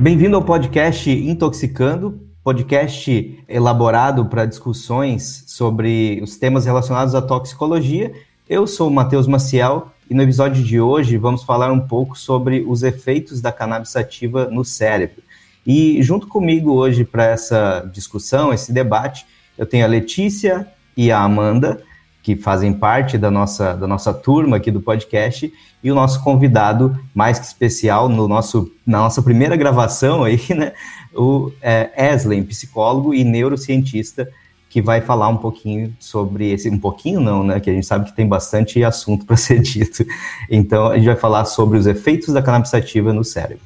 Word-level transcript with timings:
Bem-vindo 0.00 0.36
ao 0.36 0.44
podcast 0.44 1.10
Intoxicando, 1.10 2.20
podcast 2.44 3.44
elaborado 3.48 4.26
para 4.26 4.46
discussões 4.46 5.42
sobre 5.48 6.20
os 6.22 6.36
temas 6.36 6.64
relacionados 6.64 7.16
à 7.16 7.20
toxicologia. 7.20 8.12
Eu 8.48 8.64
sou 8.68 8.86
o 8.86 8.92
Matheus 8.92 9.26
Maciel 9.26 9.88
e 10.08 10.14
no 10.14 10.22
episódio 10.22 10.62
de 10.62 10.80
hoje 10.80 11.16
vamos 11.16 11.42
falar 11.42 11.72
um 11.72 11.80
pouco 11.80 12.16
sobre 12.16 12.64
os 12.64 12.84
efeitos 12.84 13.40
da 13.40 13.50
cannabis 13.50 13.90
sativa 13.90 14.46
no 14.46 14.64
cérebro. 14.64 15.20
E 15.66 16.00
junto 16.00 16.28
comigo 16.28 16.74
hoje 16.74 17.04
para 17.04 17.24
essa 17.24 17.80
discussão, 17.92 18.54
esse 18.54 18.72
debate, 18.72 19.26
eu 19.58 19.66
tenho 19.66 19.84
a 19.84 19.88
Letícia 19.88 20.68
e 20.96 21.10
a 21.10 21.18
Amanda, 21.18 21.82
que 22.28 22.36
fazem 22.36 22.74
parte 22.74 23.16
da 23.16 23.30
nossa, 23.30 23.72
da 23.72 23.86
nossa 23.86 24.12
turma 24.12 24.58
aqui 24.58 24.70
do 24.70 24.82
podcast, 24.82 25.50
e 25.82 25.90
o 25.90 25.94
nosso 25.94 26.22
convidado 26.22 26.94
mais 27.14 27.38
que 27.38 27.46
especial 27.46 28.06
no 28.06 28.28
nosso, 28.28 28.70
na 28.86 28.98
nossa 28.98 29.22
primeira 29.22 29.56
gravação 29.56 30.24
aí, 30.24 30.38
né, 30.54 30.74
o 31.16 31.50
é, 31.62 31.90
Eslen, 32.12 32.44
psicólogo 32.44 33.14
e 33.14 33.24
neurocientista, 33.24 34.28
que 34.68 34.82
vai 34.82 35.00
falar 35.00 35.28
um 35.28 35.38
pouquinho 35.38 35.96
sobre 35.98 36.52
esse, 36.52 36.68
um 36.68 36.78
pouquinho 36.78 37.18
não, 37.18 37.42
né, 37.42 37.60
que 37.60 37.70
a 37.70 37.72
gente 37.72 37.86
sabe 37.86 38.04
que 38.04 38.14
tem 38.14 38.28
bastante 38.28 38.84
assunto 38.84 39.24
para 39.24 39.36
ser 39.38 39.62
dito. 39.62 40.04
Então, 40.50 40.88
a 40.88 40.96
gente 40.96 41.06
vai 41.06 41.16
falar 41.16 41.46
sobre 41.46 41.78
os 41.78 41.86
efeitos 41.86 42.34
da 42.34 42.42
cannabis 42.42 42.70
no 42.94 43.24
cérebro. 43.24 43.64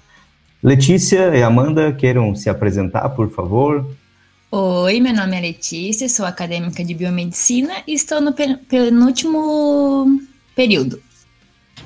Letícia 0.62 1.36
e 1.36 1.42
Amanda, 1.42 1.92
queiram 1.92 2.32
se 2.36 2.48
apresentar, 2.48 3.08
por 3.08 3.28
favor? 3.28 3.84
Oi, 4.54 5.00
meu 5.00 5.14
nome 5.14 5.34
é 5.34 5.40
Letícia, 5.40 6.06
sou 6.10 6.26
acadêmica 6.26 6.84
de 6.84 6.92
biomedicina 6.92 7.72
e 7.86 7.94
estou 7.94 8.20
no 8.20 8.34
penúltimo 8.34 10.20
período. 10.54 11.02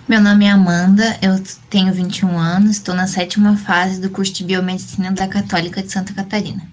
Meu 0.09 0.21
nome 0.21 0.47
é 0.47 0.51
Amanda, 0.51 1.17
eu 1.23 1.41
tenho 1.71 1.95
21 1.95 2.37
anos, 2.37 2.73
estou 2.73 2.93
na 2.93 3.07
sétima 3.07 3.57
fase 3.57 4.01
do 4.01 4.11
curso 4.11 4.33
de 4.33 4.43
biomedicina 4.43 5.13
da 5.13 5.29
Católica 5.29 5.81
de 5.81 5.93
Santa 5.93 6.13
Catarina. 6.13 6.69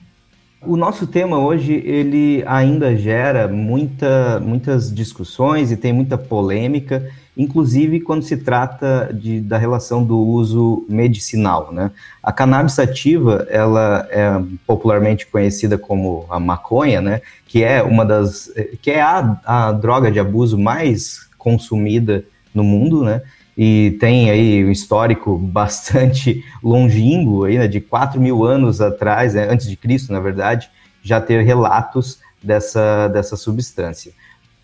O 0.66 0.78
nosso 0.78 1.06
tema 1.08 1.38
hoje 1.38 1.74
ele 1.86 2.44
ainda 2.48 2.96
gera 2.96 3.48
muita, 3.48 4.40
muitas 4.40 4.94
discussões 4.94 5.72
e 5.72 5.78
tem 5.78 5.92
muita 5.92 6.18
polêmica 6.18 7.10
inclusive 7.38 8.00
quando 8.00 8.24
se 8.24 8.38
trata 8.38 9.10
de, 9.14 9.42
da 9.42 9.58
relação 9.58 10.04
do 10.04 10.18
uso 10.18 10.86
medicinal. 10.88 11.72
Né? 11.72 11.92
A 12.22 12.32
cannabis 12.32 12.74
sativa, 12.74 13.48
ela 13.50 14.08
é 14.12 14.40
popularmente 14.66 15.26
conhecida 15.26 15.78
como 15.78 16.26
a 16.30 16.40
maconha, 16.40 17.02
né? 17.02 17.22
que 17.48 17.64
é 17.64 17.82
uma 17.82 18.06
das, 18.06 18.52
que 18.82 18.92
é 18.92 19.02
a, 19.02 19.40
a 19.46 19.72
droga 19.72 20.12
de 20.12 20.20
abuso 20.20 20.58
mais 20.58 21.28
consumida 21.38 22.24
no 22.54 22.64
mundo, 22.64 23.04
né? 23.04 23.22
E 23.58 23.98
tem 24.00 24.30
aí 24.32 24.66
um 24.66 24.72
histórico 24.72 25.38
bastante 25.38 26.44
longínquo, 26.64 27.46
aí, 27.46 27.58
né? 27.58 27.68
de 27.68 27.80
4 27.80 28.20
mil 28.20 28.44
anos 28.44 28.82
atrás, 28.82 29.36
né? 29.36 29.48
antes 29.50 29.68
de 29.68 29.76
Cristo, 29.76 30.12
na 30.12 30.20
verdade, 30.20 30.70
já 31.04 31.22
ter 31.22 31.44
relatos 31.44 32.20
dessa, 32.42 33.08
dessa 33.10 33.36
substância. 33.36 34.12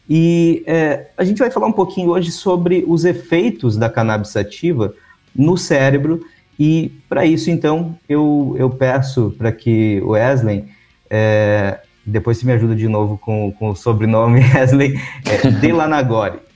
E 0.10 0.64
é, 0.66 1.12
a 1.16 1.24
gente 1.24 1.38
vai 1.38 1.52
falar 1.52 1.68
um 1.68 1.72
pouquinho 1.72 2.10
hoje 2.10 2.32
sobre 2.32 2.84
os 2.88 3.06
efeitos 3.06 3.78
da 3.78 3.90
cannabis 3.90 4.30
sativa 4.30 4.94
no 5.36 5.56
cérebro. 5.56 6.26
E 6.60 6.92
para 7.08 7.26
isso, 7.26 7.52
então, 7.52 7.96
eu, 8.08 8.56
eu 8.58 8.70
peço 8.72 9.36
para 9.38 9.52
que 9.52 10.02
o 10.04 10.10
Wesley, 10.10 10.66
é, 11.10 11.80
depois 12.04 12.38
você 12.38 12.46
me 12.46 12.54
ajuda 12.54 12.76
de 12.76 12.88
novo 12.88 13.20
com, 13.20 13.52
com 13.52 13.70
o 13.70 13.76
sobrenome 13.76 14.42
Wesley, 14.56 15.00
é, 15.26 15.52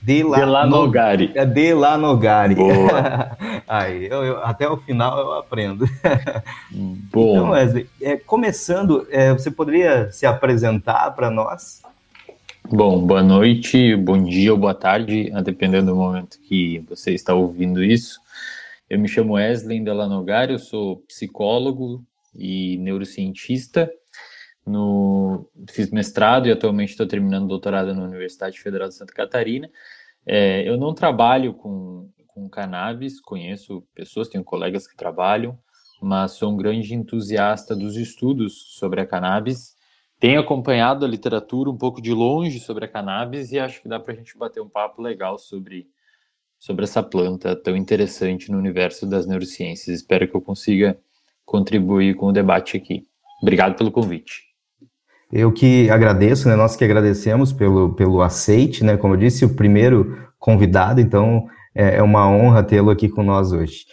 Delanagori. 0.04 0.44
Delanogari. 0.44 1.32
É 1.34 1.46
Delanogari. 1.46 2.54
Boa. 2.54 3.36
Aí, 3.66 4.06
eu, 4.06 4.22
eu, 4.22 4.44
até 4.44 4.68
o 4.68 4.76
final 4.76 5.18
eu 5.18 5.32
aprendo. 5.32 5.86
Boa. 7.10 7.36
Então, 7.36 7.50
Wesley, 7.50 7.88
é, 8.02 8.16
começando, 8.16 9.06
é, 9.10 9.32
você 9.32 9.50
poderia 9.50 10.10
se 10.12 10.26
apresentar 10.26 11.10
para 11.12 11.30
nós? 11.30 11.82
Bom, 12.70 13.06
boa 13.06 13.22
noite, 13.22 13.94
bom 13.96 14.22
dia 14.22 14.52
ou 14.52 14.58
boa 14.58 14.74
tarde, 14.74 15.30
dependendo 15.42 15.92
do 15.92 15.96
momento 15.96 16.38
que 16.40 16.84
você 16.88 17.12
está 17.12 17.34
ouvindo 17.34 17.82
isso. 17.82 18.20
Eu 18.88 18.98
me 18.98 19.08
chamo 19.08 19.34
Wesley 19.34 19.80
Delanogari, 19.80 20.52
eu 20.52 20.58
sou 20.58 20.96
psicólogo 21.08 22.04
e 22.34 22.76
neurocientista. 22.78 23.90
No, 24.66 25.46
fiz 25.70 25.90
mestrado 25.90 26.48
e 26.48 26.52
atualmente 26.52 26.90
estou 26.90 27.06
terminando 27.06 27.48
doutorado 27.48 27.94
na 27.94 28.02
Universidade 28.02 28.58
Federal 28.58 28.88
de 28.88 28.94
Santa 28.94 29.12
Catarina. 29.12 29.70
É, 30.26 30.68
eu 30.68 30.76
não 30.76 30.94
trabalho 30.94 31.54
com, 31.54 32.10
com 32.26 32.48
cannabis, 32.48 33.20
conheço 33.20 33.82
pessoas, 33.94 34.28
tenho 34.28 34.44
colegas 34.44 34.86
que 34.86 34.96
trabalham, 34.96 35.58
mas 36.00 36.32
sou 36.32 36.52
um 36.52 36.56
grande 36.56 36.94
entusiasta 36.94 37.74
dos 37.74 37.96
estudos 37.96 38.76
sobre 38.76 39.00
a 39.00 39.06
cannabis 39.06 39.74
tenho 40.24 40.40
acompanhado 40.40 41.04
a 41.04 41.08
literatura 41.08 41.68
um 41.68 41.76
pouco 41.76 42.00
de 42.00 42.10
longe 42.10 42.58
sobre 42.58 42.86
a 42.86 42.88
cannabis 42.88 43.52
e 43.52 43.58
acho 43.58 43.82
que 43.82 43.88
dá 43.88 44.00
para 44.00 44.14
a 44.14 44.16
gente 44.16 44.38
bater 44.38 44.58
um 44.58 44.68
papo 44.68 45.02
legal 45.02 45.38
sobre, 45.38 45.86
sobre 46.58 46.84
essa 46.84 47.02
planta 47.02 47.54
tão 47.54 47.76
interessante 47.76 48.50
no 48.50 48.56
universo 48.56 49.06
das 49.06 49.26
neurociências. 49.26 49.98
Espero 49.98 50.26
que 50.26 50.34
eu 50.34 50.40
consiga 50.40 50.98
contribuir 51.44 52.16
com 52.16 52.28
o 52.28 52.32
debate 52.32 52.74
aqui. 52.74 53.06
Obrigado 53.42 53.76
pelo 53.76 53.92
convite. 53.92 54.53
Eu 55.36 55.50
que 55.50 55.90
agradeço, 55.90 56.48
né? 56.48 56.54
Nós 56.54 56.76
que 56.76 56.84
agradecemos 56.84 57.52
pelo, 57.52 57.92
pelo 57.94 58.22
aceite, 58.22 58.84
né? 58.84 58.96
Como 58.96 59.14
eu 59.14 59.18
disse, 59.18 59.44
o 59.44 59.54
primeiro 59.56 60.16
convidado, 60.38 61.00
então 61.00 61.46
é, 61.74 61.96
é 61.96 62.02
uma 62.04 62.28
honra 62.30 62.62
tê-lo 62.62 62.88
aqui 62.88 63.08
com 63.08 63.24
nós 63.24 63.50
hoje. 63.50 63.84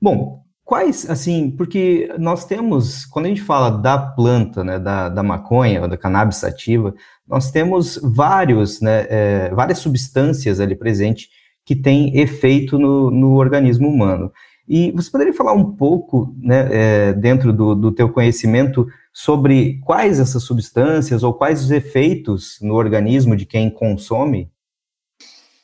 Bom, 0.00 0.40
Quais, 0.62 1.10
assim, 1.10 1.50
porque 1.50 2.08
nós 2.16 2.44
temos, 2.44 3.04
quando 3.04 3.26
a 3.26 3.28
gente 3.28 3.42
fala 3.42 3.70
da 3.70 3.98
planta, 3.98 4.62
né, 4.62 4.78
da, 4.78 5.08
da 5.08 5.20
maconha, 5.20 5.82
ou 5.82 5.88
da 5.88 5.96
cannabis 5.96 6.36
sativa, 6.36 6.94
nós 7.26 7.50
temos 7.50 7.98
vários, 8.00 8.80
né, 8.80 9.04
é, 9.10 9.50
várias 9.52 9.78
substâncias 9.78 10.60
ali 10.60 10.76
presentes 10.76 11.26
que 11.64 11.74
têm 11.74 12.16
efeito 12.20 12.78
no, 12.78 13.10
no 13.10 13.34
organismo 13.34 13.88
humano. 13.88 14.30
E 14.68 14.92
você 14.92 15.10
poderia 15.10 15.32
falar 15.32 15.54
um 15.54 15.72
pouco, 15.72 16.32
né, 16.40 16.68
é, 16.70 17.12
dentro 17.14 17.52
do, 17.52 17.74
do 17.74 17.90
teu 17.90 18.08
conhecimento, 18.08 18.86
sobre 19.12 19.80
quais 19.80 20.20
essas 20.20 20.42
substâncias 20.42 21.22
ou 21.22 21.34
quais 21.34 21.62
os 21.62 21.70
efeitos 21.70 22.58
no 22.60 22.74
organismo 22.74 23.36
de 23.36 23.46
quem 23.46 23.70
consome? 23.70 24.50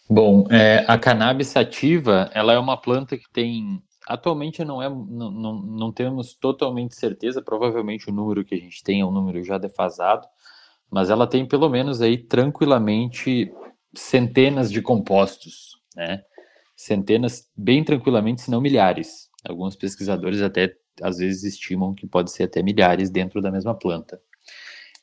Bom, 0.09 0.47
é, 0.51 0.85
a 0.87 0.99
cannabis 0.99 1.49
sativa, 1.49 2.31
ela 2.33 2.53
é 2.53 2.59
uma 2.59 2.77
planta 2.77 3.17
que 3.17 3.31
tem 3.33 3.83
Atualmente 4.07 4.65
não 4.65 4.81
é, 4.81 4.89
não, 4.89 5.31
não, 5.33 5.63
não 5.63 5.93
temos 5.93 6.33
totalmente 6.35 6.95
certeza, 6.95 7.43
provavelmente 7.43 8.09
o 8.09 8.13
número 8.13 8.45
que 8.45 8.55
a 8.55 8.59
gente 8.59 8.81
tem 8.85 9.01
é 9.01 9.05
um 9.05 9.11
número 9.11 9.43
já 9.43 9.59
defasado, 9.59 10.25
mas 10.89 11.11
ela 11.11 11.27
tem 11.27 11.45
pelo 11.45 11.69
menos 11.69 12.01
aí 12.01 12.17
tranquilamente 12.17 13.53
centenas 13.93 14.71
de 14.71 14.81
compostos, 14.81 15.81
né? 15.97 16.23
Centenas, 16.77 17.51
bem 17.57 17.83
tranquilamente, 17.83 18.43
se 18.43 18.51
não 18.51 18.61
milhares. 18.61 19.29
Alguns 19.45 19.75
pesquisadores 19.75 20.41
até 20.41 20.77
às 21.03 21.19
vezes 21.19 21.45
estimam 21.45 21.95
que 21.95 22.07
pode 22.07 22.31
ser 22.31 22.45
até 22.45 22.63
milhares 22.63 23.11
dentro 23.11 23.41
da 23.41 23.51
mesma 23.51 23.75
planta. 23.75 24.21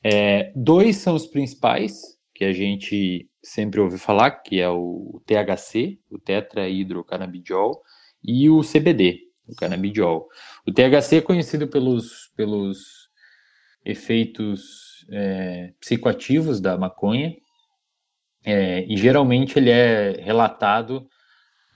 É, 0.02 0.52
dois 0.54 0.96
são 0.96 1.14
os 1.14 1.26
principais 1.26 2.14
que 2.34 2.44
a 2.44 2.52
gente 2.52 3.28
sempre 3.42 3.80
ouve 3.80 3.96
falar, 3.96 4.30
que 4.30 4.60
é 4.60 4.68
o 4.68 5.22
THC, 5.24 5.98
o 6.10 6.18
tetrahidrocannabidiol, 6.18 7.82
e 8.22 8.48
o 8.48 8.62
CBD, 8.62 9.20
o 9.46 9.54
canabidiol. 9.54 10.26
O 10.66 10.72
THC 10.72 11.16
é 11.16 11.20
conhecido 11.20 11.68
pelos, 11.68 12.32
pelos 12.34 13.10
efeitos 13.84 15.06
é, 15.10 15.72
psicoativos 15.78 16.60
da 16.60 16.76
maconha, 16.76 17.36
é, 18.44 18.84
e 18.86 18.96
geralmente 18.96 19.58
ele 19.58 19.70
é 19.70 20.20
relatado 20.20 21.06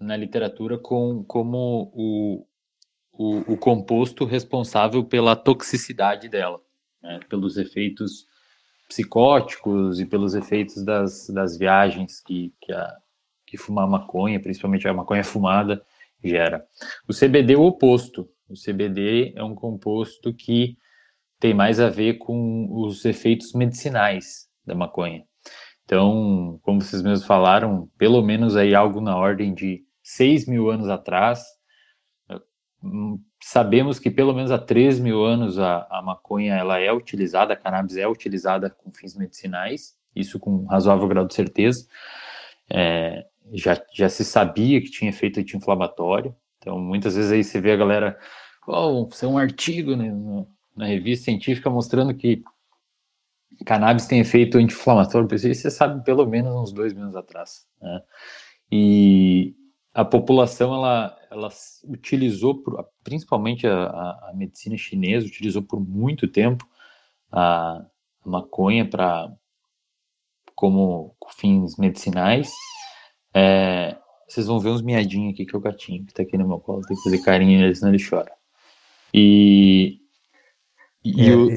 na 0.00 0.16
literatura 0.16 0.78
com, 0.78 1.24
como 1.24 1.90
o, 1.94 2.46
o, 3.18 3.52
o 3.52 3.56
composto 3.56 4.24
responsável 4.24 5.02
pela 5.02 5.34
toxicidade 5.34 6.28
dela, 6.28 6.60
né, 7.02 7.18
pelos 7.28 7.56
efeitos 7.58 8.28
psicóticos 8.88 9.98
e 9.98 10.06
pelos 10.06 10.36
efeitos 10.36 10.84
das, 10.84 11.28
das 11.28 11.58
viagens 11.58 12.20
que, 12.20 12.54
que, 12.60 12.72
a, 12.72 12.96
que 13.44 13.58
fumar 13.58 13.88
maconha, 13.88 14.40
principalmente 14.40 14.86
a 14.86 14.94
maconha 14.94 15.24
fumada, 15.24 15.84
gera. 16.22 16.64
O 17.08 17.12
CBD 17.12 17.54
é 17.54 17.56
o 17.56 17.64
oposto. 17.64 18.28
O 18.48 18.54
CBD 18.54 19.32
é 19.34 19.42
um 19.42 19.54
composto 19.54 20.32
que 20.32 20.78
tem 21.40 21.52
mais 21.52 21.80
a 21.80 21.90
ver 21.90 22.14
com 22.14 22.68
os 22.70 23.04
efeitos 23.04 23.52
medicinais 23.52 24.48
da 24.64 24.74
maconha. 24.76 25.24
Então, 25.84 26.58
como 26.62 26.80
vocês 26.80 27.02
mesmos 27.02 27.26
falaram, 27.26 27.90
pelo 27.98 28.22
menos 28.22 28.56
aí 28.56 28.74
algo 28.74 29.00
na 29.00 29.16
ordem 29.16 29.52
de 29.52 29.82
6 30.02 30.46
mil 30.46 30.70
anos 30.70 30.88
atrás, 30.88 31.42
sabemos 33.40 33.98
que 33.98 34.10
pelo 34.10 34.34
menos 34.34 34.50
há 34.50 34.58
3 34.58 35.00
mil 35.00 35.24
anos 35.24 35.58
a, 35.58 35.86
a 35.90 36.02
maconha 36.02 36.54
ela 36.54 36.78
é 36.78 36.92
utilizada, 36.92 37.54
a 37.54 37.56
cannabis 37.56 37.96
é 37.96 38.06
utilizada 38.06 38.70
com 38.70 38.92
fins 38.92 39.16
medicinais, 39.16 39.96
isso 40.14 40.38
com 40.38 40.64
razoável 40.66 41.08
grau 41.08 41.26
de 41.26 41.34
certeza. 41.34 41.86
É, 42.70 43.24
já, 43.52 43.80
já 43.92 44.08
se 44.08 44.24
sabia 44.24 44.80
que 44.80 44.90
tinha 44.90 45.10
efeito 45.10 45.40
anti-inflamatório. 45.40 46.34
Então, 46.58 46.78
muitas 46.78 47.16
vezes 47.16 47.32
aí 47.32 47.42
você 47.42 47.60
vê 47.60 47.72
a 47.72 47.76
galera 47.76 48.18
oh, 48.66 49.08
ser 49.10 49.26
um 49.26 49.38
artigo 49.38 49.96
né, 49.96 50.12
na 50.76 50.86
revista 50.86 51.26
científica 51.26 51.70
mostrando 51.70 52.14
que 52.14 52.42
cannabis 53.64 54.06
tem 54.06 54.20
efeito 54.20 54.58
anti-inflamatório. 54.58 55.28
Você 55.28 55.70
sabe 55.70 56.04
pelo 56.04 56.26
menos 56.26 56.54
uns 56.54 56.72
dois 56.72 56.92
meses 56.92 57.14
atrás. 57.14 57.66
Né? 57.80 58.00
E 58.70 59.54
a 59.98 60.04
população, 60.04 60.72
ela, 60.72 61.18
ela 61.28 61.48
utilizou, 61.88 62.62
por, 62.62 62.86
principalmente 63.02 63.66
a, 63.66 63.74
a, 63.74 64.30
a, 64.30 64.32
medicina 64.32 64.76
chinesa, 64.76 65.26
utilizou 65.26 65.60
por 65.60 65.80
muito 65.80 66.28
tempo 66.28 66.64
a, 67.32 67.84
a 68.24 68.28
maconha 68.30 68.88
para 68.88 69.28
como 70.54 71.16
fins 71.30 71.76
medicinais. 71.76 72.52
É, 73.34 73.96
vocês 74.28 74.46
vão 74.46 74.60
ver 74.60 74.68
uns 74.68 74.82
miadinhos 74.82 75.34
aqui, 75.34 75.44
que 75.44 75.56
é 75.56 75.58
o 75.58 75.60
gatinho 75.60 76.06
que 76.06 76.14
tá 76.14 76.22
aqui 76.22 76.38
no 76.38 76.46
meu 76.46 76.60
colo, 76.60 76.82
tem 76.82 76.96
que 76.96 77.02
fazer 77.02 77.18
carinho 77.24 77.74
senão 77.74 77.92
ele 77.92 78.08
chora. 78.08 78.30
E. 79.12 79.98
e 81.04 81.28
é, 81.28 81.34
o... 81.34 81.50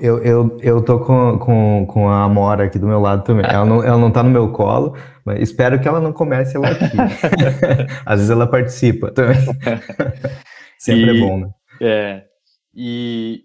eu, 0.00 0.22
eu, 0.22 0.58
eu 0.60 0.84
tô 0.84 1.00
com, 1.00 1.40
com, 1.40 1.86
com 1.88 2.08
a 2.08 2.22
Amora 2.22 2.66
aqui 2.66 2.78
do 2.78 2.86
meu 2.86 3.00
lado 3.00 3.24
também. 3.24 3.44
Ela 3.44 3.64
não, 3.64 3.82
ela 3.82 3.98
não 3.98 4.12
tá 4.12 4.22
no 4.22 4.30
meu 4.30 4.52
colo, 4.52 4.94
mas 5.24 5.40
espero 5.40 5.80
que 5.80 5.86
ela 5.86 6.00
não 6.00 6.12
comece 6.12 6.56
ela 6.56 6.68
aqui. 6.68 6.84
Às 8.04 8.18
vezes 8.18 8.30
ela 8.30 8.46
participa 8.46 9.10
também. 9.10 9.36
Sempre 10.78 11.10
é 11.10 11.14
e, 11.14 11.16
é 11.16 11.20
bom, 11.20 11.40
né? 11.40 11.50
É. 11.80 12.24
E, 12.74 13.44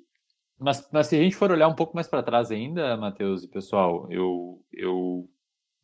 mas, 0.60 0.88
mas 0.92 1.08
se 1.08 1.16
a 1.16 1.20
gente 1.20 1.36
for 1.36 1.52
olhar 1.52 1.68
um 1.68 1.76
pouco 1.76 1.96
mais 1.96 2.08
para 2.08 2.24
trás 2.24 2.52
ainda, 2.52 2.98
Matheus 2.98 3.44
e 3.44 3.48
pessoal, 3.48 4.08
eu, 4.10 4.62
eu, 4.74 5.30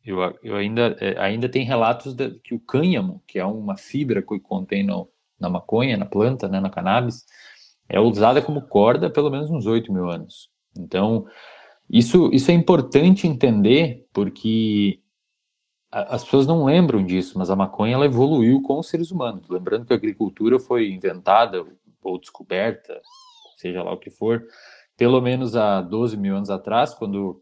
eu, 0.04 0.38
eu 0.42 0.56
ainda, 0.56 0.96
é, 1.00 1.18
ainda 1.18 1.48
tem 1.48 1.64
relatos 1.64 2.14
de, 2.14 2.30
que 2.40 2.54
o 2.54 2.60
cânhamo, 2.60 3.22
que 3.26 3.38
é 3.38 3.44
uma 3.44 3.76
fibra 3.76 4.20
que 4.22 4.40
contém 4.40 4.82
no, 4.82 5.08
na 5.38 5.48
maconha, 5.48 5.96
na 5.96 6.06
planta, 6.06 6.48
né, 6.48 6.58
na 6.58 6.70
cannabis, 6.70 7.24
é 7.88 8.00
usada 8.00 8.42
como 8.42 8.62
corda 8.62 9.06
há 9.06 9.10
pelo 9.10 9.30
menos 9.30 9.50
uns 9.50 9.66
8 9.66 9.92
mil 9.92 10.10
anos. 10.10 10.50
Então, 10.76 11.26
isso, 11.88 12.30
isso 12.32 12.50
é 12.50 12.54
importante 12.54 13.26
entender 13.26 14.06
porque 14.12 15.00
as 15.94 16.24
pessoas 16.24 16.46
não 16.46 16.64
lembram 16.64 17.04
disso, 17.04 17.38
mas 17.38 17.50
a 17.50 17.56
maconha 17.56 17.94
ela 17.94 18.04
evoluiu 18.04 18.60
com 18.62 18.80
os 18.80 18.88
seres 18.88 19.12
humanos. 19.12 19.48
Lembrando 19.48 19.86
que 19.86 19.92
a 19.92 19.96
agricultura 19.96 20.58
foi 20.58 20.90
inventada 20.90 21.64
ou 22.02 22.18
descoberta, 22.18 23.00
seja 23.56 23.80
lá 23.82 23.92
o 23.92 23.98
que 23.98 24.10
for, 24.10 24.44
pelo 24.96 25.20
menos 25.20 25.54
há 25.54 25.80
12 25.80 26.16
mil 26.16 26.36
anos 26.36 26.50
atrás, 26.50 26.92
quando 26.92 27.40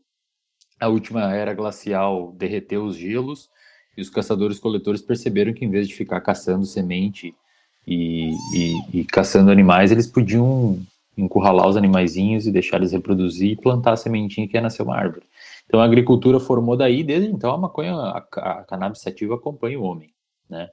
a 0.79 0.89
última 0.89 1.35
era 1.35 1.55
glacial 1.55 2.33
derreteu 2.33 2.85
os 2.85 2.97
gelos 2.97 3.49
e 3.97 4.03
os 4.03 4.11
caçadores-coletores 4.11 5.01
perceberam 5.01 5.55
que 5.55 5.65
em 5.65 5.71
vez 5.71 5.89
de 5.89 5.95
ficar 5.95 6.21
caçando 6.21 6.67
semente 6.67 7.35
e, 7.87 8.33
e, 8.55 9.01
e, 9.01 9.05
caçando 9.05 9.51
animais, 9.51 9.91
eles 9.91 10.07
podiam 10.07 10.79
encurralar 11.17 11.69
os 11.69 11.77
animaizinhos 11.77 12.47
e 12.47 12.53
deixar 12.53 12.77
eles 12.77 12.93
reproduzir 12.93 13.53
e 13.53 13.57
plantar 13.57 13.93
a 13.93 13.97
sementinha 13.97 14.47
que 14.47 14.57
ia 14.57 14.61
nascer 14.61 14.83
uma 14.83 14.97
árvore. 14.97 15.25
Então 15.73 15.81
a 15.81 15.87
agricultura 15.87 16.39
formou 16.39 16.77
daí, 16.77 17.03
desde 17.03 17.31
então 17.31 17.51
a 17.51 17.57
maconha, 17.57 17.95
a, 17.95 18.19
a 18.19 18.65
cannabis 18.65 19.01
sativa 19.01 19.37
acompanha 19.37 19.81
o 19.81 19.85
homem, 19.85 20.13
né? 20.47 20.69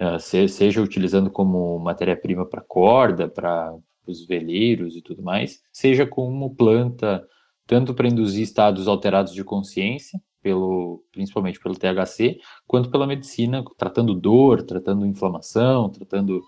Uh, 0.00 0.18
se, 0.18 0.48
seja 0.48 0.82
utilizando 0.82 1.30
como 1.30 1.78
matéria-prima 1.78 2.44
para 2.44 2.60
corda, 2.60 3.28
para 3.28 3.72
os 4.04 4.26
veleiros 4.26 4.96
e 4.96 5.00
tudo 5.00 5.22
mais, 5.22 5.62
seja 5.72 6.04
como 6.04 6.56
planta 6.56 7.24
tanto 7.68 7.94
para 7.94 8.08
induzir 8.08 8.42
estados 8.42 8.88
alterados 8.88 9.32
de 9.32 9.44
consciência, 9.44 10.20
pelo, 10.42 11.04
principalmente 11.12 11.60
pelo 11.60 11.78
THC, 11.78 12.40
quanto 12.66 12.90
pela 12.90 13.06
medicina, 13.06 13.64
tratando 13.78 14.12
dor, 14.12 14.64
tratando 14.64 15.06
inflamação, 15.06 15.88
tratando 15.88 16.42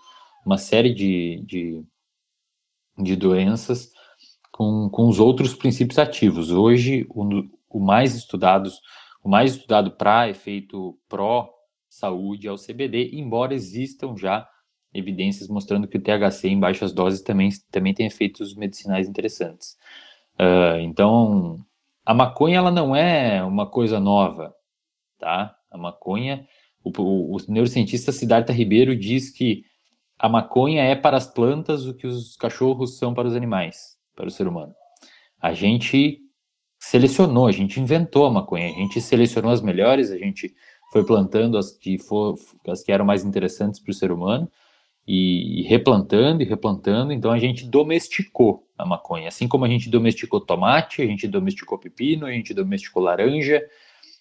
uma 0.44 0.58
série 0.58 0.92
de, 0.92 1.44
de, 1.46 1.84
de 2.98 3.14
doenças 3.14 3.92
com, 4.50 4.90
com 4.90 5.08
os 5.08 5.20
outros 5.20 5.54
princípios 5.54 6.00
ativos. 6.00 6.50
Hoje, 6.50 7.06
o, 7.08 7.44
o 7.74 7.80
mais 7.80 8.14
estudados, 8.14 8.80
o 9.22 9.28
mais 9.28 9.56
estudado 9.56 9.90
para 9.90 10.28
efeito 10.28 10.96
pró-saúde 11.08 12.46
é 12.46 12.52
o 12.52 12.56
CBD, 12.56 13.10
embora 13.14 13.52
existam 13.52 14.16
já 14.16 14.48
evidências 14.92 15.48
mostrando 15.48 15.88
que 15.88 15.98
o 15.98 16.00
THC 16.00 16.48
em 16.48 16.60
baixas 16.60 16.92
doses 16.92 17.20
também, 17.20 17.50
também 17.72 17.92
tem 17.92 18.06
efeitos 18.06 18.54
medicinais 18.54 19.08
interessantes. 19.08 19.76
Uh, 20.38 20.78
então, 20.82 21.58
a 22.06 22.14
maconha 22.14 22.58
ela 22.58 22.70
não 22.70 22.94
é 22.94 23.42
uma 23.42 23.68
coisa 23.68 23.98
nova, 23.98 24.54
tá? 25.18 25.56
A 25.68 25.76
maconha, 25.76 26.46
o, 26.84 26.90
o, 26.96 27.36
o 27.36 27.38
neurocientista 27.48 28.12
Siddhartha 28.12 28.52
Ribeiro 28.52 28.94
diz 28.94 29.30
que 29.30 29.64
a 30.16 30.28
maconha 30.28 30.84
é 30.84 30.94
para 30.94 31.16
as 31.16 31.26
plantas 31.26 31.86
o 31.86 31.94
que 31.94 32.06
os 32.06 32.36
cachorros 32.36 32.98
são 32.98 33.12
para 33.12 33.26
os 33.26 33.34
animais, 33.34 33.96
para 34.14 34.28
o 34.28 34.30
ser 34.30 34.46
humano. 34.46 34.72
A 35.42 35.52
gente 35.52 36.23
selecionou, 36.84 37.46
a 37.46 37.52
gente 37.52 37.80
inventou 37.80 38.26
a 38.26 38.30
maconha, 38.30 38.66
a 38.66 38.72
gente 38.72 39.00
selecionou 39.00 39.50
as 39.50 39.62
melhores, 39.62 40.10
a 40.10 40.18
gente 40.18 40.54
foi 40.92 41.04
plantando 41.04 41.56
as 41.56 41.72
que, 41.72 41.98
for, 41.98 42.36
as 42.68 42.82
que 42.82 42.92
eram 42.92 43.04
mais 43.04 43.24
interessantes 43.24 43.80
para 43.80 43.90
o 43.90 43.94
ser 43.94 44.12
humano, 44.12 44.50
e, 45.06 45.60
e 45.60 45.62
replantando 45.62 46.42
e 46.42 46.46
replantando, 46.46 47.12
então 47.12 47.30
a 47.30 47.38
gente 47.38 47.66
domesticou 47.66 48.66
a 48.76 48.86
maconha. 48.86 49.28
Assim 49.28 49.48
como 49.48 49.64
a 49.64 49.68
gente 49.68 49.90
domesticou 49.90 50.40
tomate, 50.40 51.02
a 51.02 51.06
gente 51.06 51.26
domesticou 51.26 51.78
pepino, 51.78 52.26
a 52.26 52.32
gente 52.32 52.54
domesticou 52.54 53.02
laranja. 53.02 53.62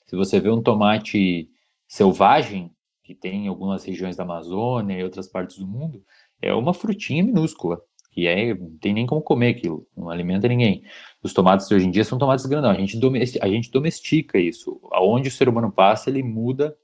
Se 0.06 0.15
você 0.15 0.39
vê 0.39 0.50
um 0.50 0.62
tomate 0.62 1.50
selvagem, 1.88 2.71
que 3.04 3.13
tem 3.13 3.45
em 3.45 3.48
algumas 3.48 3.83
regiões 3.83 4.15
da 4.15 4.24
Amazônia 4.24 4.98
e 4.98 5.04
outras 5.04 5.27
partes 5.27 5.57
do 5.57 5.68
mundo, 5.68 6.04
é 6.42 6.54
uma 6.54 6.74
frutinha 6.74 7.24
minúscula, 7.24 7.81
que 8.13 8.27
é, 8.27 8.54
não 8.54 8.77
tem 8.77 8.94
nem 8.94 9.06
como 9.06 9.21
comer 9.21 9.50
aquilo, 9.50 9.88
não 9.98 10.10
alimenta 10.10 10.48
ninguém. 10.48 10.83
Os 11.21 11.33
tomates 11.33 11.69
hoje 11.71 11.88
em 11.88 11.92
dia 11.92 12.04
são 12.04 12.18
tomates 12.18 12.45
grandão, 12.45 12.71
a 12.71 12.75
gente, 12.75 12.98
domestica, 12.98 13.45
a 13.45 13.50
gente 13.50 13.71
domestica 13.71 14.38
isso. 14.38 14.80
Aonde 14.92 15.30
o 15.30 15.31
ser 15.31 15.50
humano 15.50 15.71
passa, 15.71 16.10
ele 16.10 16.22
muda 16.22 16.75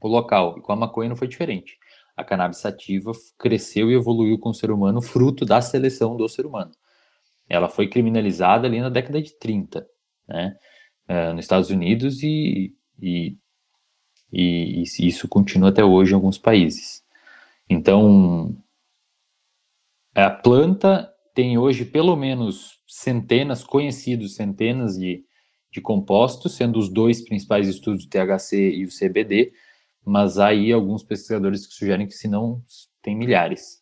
o 0.00 0.08
local. 0.08 0.56
E 0.58 0.62
com 0.62 0.72
a 0.72 0.76
maconha 0.76 1.08
não 1.08 1.16
foi 1.16 1.28
diferente 1.28 1.76
a 2.16 2.24
cannabis 2.24 2.58
sativa 2.58 3.12
cresceu 3.38 3.90
e 3.90 3.94
evoluiu 3.94 4.38
com 4.38 4.50
o 4.50 4.54
ser 4.54 4.70
humano 4.70 5.00
fruto 5.00 5.44
da 5.44 5.60
seleção 5.60 6.16
do 6.16 6.28
ser 6.28 6.46
humano. 6.46 6.72
Ela 7.48 7.68
foi 7.68 7.88
criminalizada 7.88 8.66
ali 8.66 8.80
na 8.80 8.88
década 8.88 9.20
de 9.20 9.36
30, 9.38 9.86
né, 10.28 10.56
uh, 11.08 11.34
nos 11.34 11.44
Estados 11.44 11.70
Unidos 11.70 12.22
e, 12.22 12.74
e, 13.00 13.36
e, 14.32 14.82
e 14.82 15.06
isso 15.06 15.28
continua 15.28 15.70
até 15.70 15.84
hoje 15.84 16.12
em 16.12 16.14
alguns 16.14 16.38
países. 16.38 17.02
Então, 17.68 18.56
a 20.14 20.30
planta 20.30 21.08
tem 21.34 21.56
hoje 21.56 21.84
pelo 21.84 22.14
menos 22.16 22.78
centenas, 22.86 23.64
conhecidos 23.64 24.34
centenas 24.34 24.98
de, 24.98 25.24
de 25.72 25.80
compostos, 25.80 26.56
sendo 26.56 26.78
os 26.78 26.88
dois 26.88 27.22
principais 27.22 27.68
estudos 27.68 28.04
o 28.04 28.08
THC 28.08 28.70
e 28.70 28.84
o 28.84 28.88
CBD, 28.88 29.52
mas 30.04 30.38
há 30.38 30.48
aí 30.48 30.72
alguns 30.72 31.02
pesquisadores 31.02 31.66
que 31.66 31.74
sugerem 31.74 32.06
que 32.06 32.14
se 32.14 32.28
não, 32.28 32.60
tem 33.02 33.16
milhares. 33.16 33.80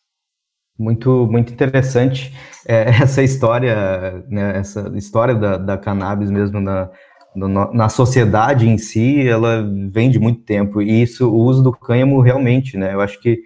Muito, 0.78 1.26
muito 1.26 1.52
interessante 1.52 2.32
é, 2.66 2.82
essa 3.02 3.22
história, 3.22 4.24
né, 4.28 4.58
essa 4.58 4.90
história 4.96 5.34
da, 5.34 5.58
da 5.58 5.76
cannabis 5.76 6.30
mesmo 6.30 6.60
na, 6.60 6.90
na 7.34 7.88
sociedade 7.88 8.68
em 8.68 8.78
si, 8.78 9.26
ela 9.26 9.62
vem 9.92 10.10
de 10.10 10.18
muito 10.18 10.42
tempo, 10.42 10.82
e 10.82 11.02
isso, 11.02 11.30
o 11.30 11.36
uso 11.36 11.62
do 11.62 11.72
cânhamo 11.72 12.20
realmente, 12.20 12.76
né, 12.76 12.94
eu 12.94 13.00
acho 13.00 13.20
que, 13.20 13.40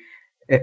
é, 0.49 0.63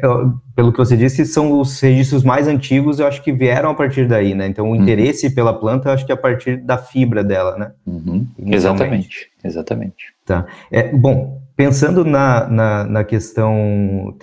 pelo 0.55 0.71
que 0.71 0.77
você 0.77 0.95
disse, 0.95 1.25
são 1.25 1.59
os 1.59 1.79
registros 1.79 2.23
mais 2.23 2.47
antigos, 2.47 2.99
eu 2.99 3.07
acho 3.07 3.21
que 3.21 3.31
vieram 3.31 3.71
a 3.71 3.73
partir 3.73 4.07
daí, 4.07 4.33
né, 4.33 4.47
então 4.47 4.65
o 4.65 4.69
uhum. 4.69 4.75
interesse 4.75 5.33
pela 5.33 5.53
planta, 5.53 5.89
eu 5.89 5.93
acho 5.93 6.05
que 6.05 6.11
é 6.11 6.15
a 6.15 6.17
partir 6.17 6.57
da 6.57 6.77
fibra 6.77 7.23
dela, 7.23 7.57
né. 7.57 7.71
Uhum. 7.85 8.27
Exatamente, 8.45 9.31
exatamente. 9.43 10.13
Tá, 10.25 10.45
é, 10.71 10.89
bom, 10.89 11.41
Pensando 11.61 12.03
na, 12.03 12.47
na, 12.47 12.83
na 12.85 13.03
questão 13.03 14.15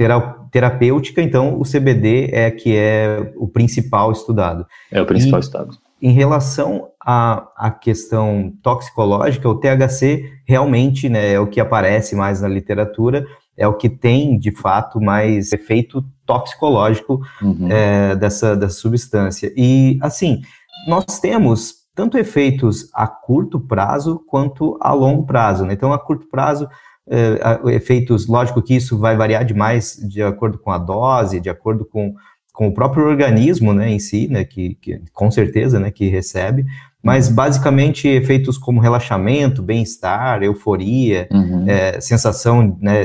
terapêutica, 0.50 1.22
então 1.22 1.60
o 1.60 1.62
CBD 1.62 2.30
é 2.32 2.50
que 2.50 2.74
é 2.74 3.32
o 3.36 3.46
principal 3.46 4.10
estudado. 4.10 4.66
É 4.90 5.00
o 5.00 5.06
principal 5.06 5.38
e, 5.38 5.42
estudado. 5.42 5.78
Em 6.02 6.10
relação 6.10 6.88
à, 7.00 7.46
à 7.56 7.70
questão 7.70 8.52
toxicológica, 8.60 9.48
o 9.48 9.54
THC 9.54 10.24
realmente 10.44 11.08
né, 11.08 11.34
é 11.34 11.38
o 11.38 11.46
que 11.46 11.60
aparece 11.60 12.16
mais 12.16 12.40
na 12.40 12.48
literatura, 12.48 13.24
é 13.58 13.66
o 13.66 13.74
que 13.74 13.88
tem, 13.88 14.38
de 14.38 14.52
fato, 14.52 15.00
mais 15.00 15.52
efeito 15.52 16.02
toxicológico 16.24 17.20
uhum. 17.42 17.68
é, 17.70 18.14
dessa, 18.14 18.56
dessa 18.56 18.76
substância. 18.76 19.52
E, 19.56 19.98
assim, 20.00 20.40
nós 20.86 21.18
temos 21.18 21.74
tanto 21.94 22.16
efeitos 22.16 22.88
a 22.94 23.08
curto 23.08 23.58
prazo 23.58 24.22
quanto 24.28 24.78
a 24.80 24.92
longo 24.92 25.26
prazo. 25.26 25.66
Né? 25.66 25.74
Então, 25.74 25.92
a 25.92 25.98
curto 25.98 26.28
prazo, 26.30 26.68
uh, 27.08 27.68
efeitos, 27.68 28.28
lógico 28.28 28.62
que 28.62 28.76
isso 28.76 28.96
vai 28.96 29.16
variar 29.16 29.44
demais 29.44 29.96
de 30.08 30.22
acordo 30.22 30.58
com 30.58 30.70
a 30.70 30.78
dose, 30.78 31.40
de 31.40 31.50
acordo 31.50 31.84
com, 31.84 32.14
com 32.52 32.68
o 32.68 32.74
próprio 32.74 33.06
organismo, 33.06 33.74
né, 33.74 33.90
em 33.90 33.98
si, 33.98 34.28
né, 34.28 34.44
que, 34.44 34.76
que 34.76 35.02
com 35.12 35.28
certeza, 35.30 35.80
né, 35.80 35.90
que 35.90 36.08
recebe, 36.08 36.64
mas 37.02 37.28
basicamente 37.28 38.08
efeitos 38.08 38.58
como 38.58 38.80
relaxamento, 38.80 39.62
bem-estar, 39.62 40.42
euforia, 40.42 41.28
uhum. 41.30 41.64
é, 41.68 42.00
sensação, 42.00 42.76
né, 42.80 43.04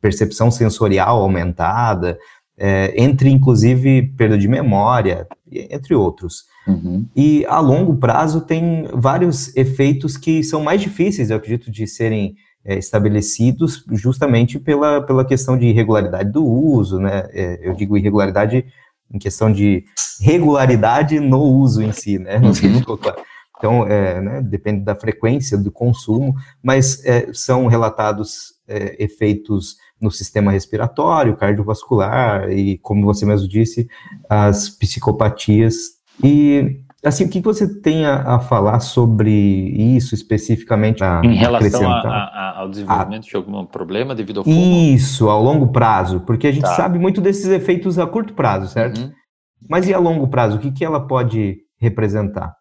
percepção 0.00 0.50
sensorial 0.50 1.20
aumentada, 1.20 2.18
é, 2.58 2.94
entre 2.96 3.28
inclusive 3.28 4.14
perda 4.16 4.38
de 4.38 4.48
memória, 4.48 5.26
entre 5.52 5.94
outros. 5.94 6.44
Uhum. 6.66 7.06
E 7.14 7.44
a 7.46 7.60
longo 7.60 7.96
prazo 7.96 8.40
tem 8.40 8.88
vários 8.92 9.54
efeitos 9.56 10.16
que 10.16 10.42
são 10.42 10.62
mais 10.62 10.80
difíceis, 10.80 11.30
eu 11.30 11.36
acredito, 11.36 11.70
de 11.70 11.86
serem 11.86 12.34
é, 12.64 12.76
estabelecidos 12.76 13.84
justamente 13.92 14.58
pela, 14.58 15.00
pela 15.00 15.24
questão 15.24 15.56
de 15.56 15.66
irregularidade 15.66 16.32
do 16.32 16.44
uso, 16.44 16.98
né? 16.98 17.28
É, 17.32 17.60
eu 17.62 17.74
digo 17.74 17.96
irregularidade 17.96 18.64
em 19.12 19.18
questão 19.18 19.52
de 19.52 19.84
regularidade 20.20 21.20
no 21.20 21.40
uso 21.40 21.82
em 21.82 21.92
si, 21.92 22.18
né? 22.18 22.38
Não 22.38 22.54
sei, 22.54 22.70
claro. 22.82 23.20
Então, 23.58 23.86
é, 23.86 24.20
né, 24.20 24.42
depende 24.42 24.84
da 24.84 24.94
frequência 24.94 25.56
do 25.56 25.72
consumo, 25.72 26.34
mas 26.62 27.04
é, 27.06 27.32
são 27.32 27.66
relatados 27.66 28.54
é, 28.68 29.02
efeitos 29.02 29.76
no 30.00 30.10
sistema 30.10 30.52
respiratório, 30.52 31.36
cardiovascular 31.36 32.50
e, 32.50 32.76
como 32.78 33.04
você 33.06 33.24
mesmo 33.24 33.48
disse, 33.48 33.88
as 34.28 34.68
psicopatias. 34.68 35.74
E, 36.22 36.80
assim, 37.06 37.24
o 37.24 37.30
que 37.30 37.40
você 37.40 37.80
tem 37.80 38.04
a, 38.04 38.36
a 38.36 38.40
falar 38.40 38.80
sobre 38.80 39.30
isso 39.30 40.14
especificamente? 40.14 41.02
em 41.22 41.34
relação 41.34 41.90
a, 41.90 42.00
a, 42.00 42.58
ao 42.58 42.68
desenvolvimento 42.68 43.26
de 43.26 43.36
algum 43.36 43.64
problema 43.64 44.14
devido 44.14 44.40
ao 44.40 44.44
fumo? 44.44 44.56
Isso, 44.56 45.28
ao 45.28 45.42
longo 45.42 45.68
prazo, 45.68 46.20
porque 46.20 46.46
a 46.46 46.52
gente 46.52 46.64
tá. 46.64 46.74
sabe 46.74 46.98
muito 46.98 47.20
desses 47.20 47.46
efeitos 47.46 47.98
a 47.98 48.06
curto 48.06 48.34
prazo, 48.34 48.68
certo? 48.68 49.00
Uhum. 49.00 49.12
Mas 49.68 49.88
e 49.88 49.94
a 49.94 49.98
longo 49.98 50.28
prazo, 50.28 50.56
o 50.56 50.60
que, 50.60 50.70
que 50.70 50.84
ela 50.84 51.06
pode 51.06 51.58
representar? 51.78 52.54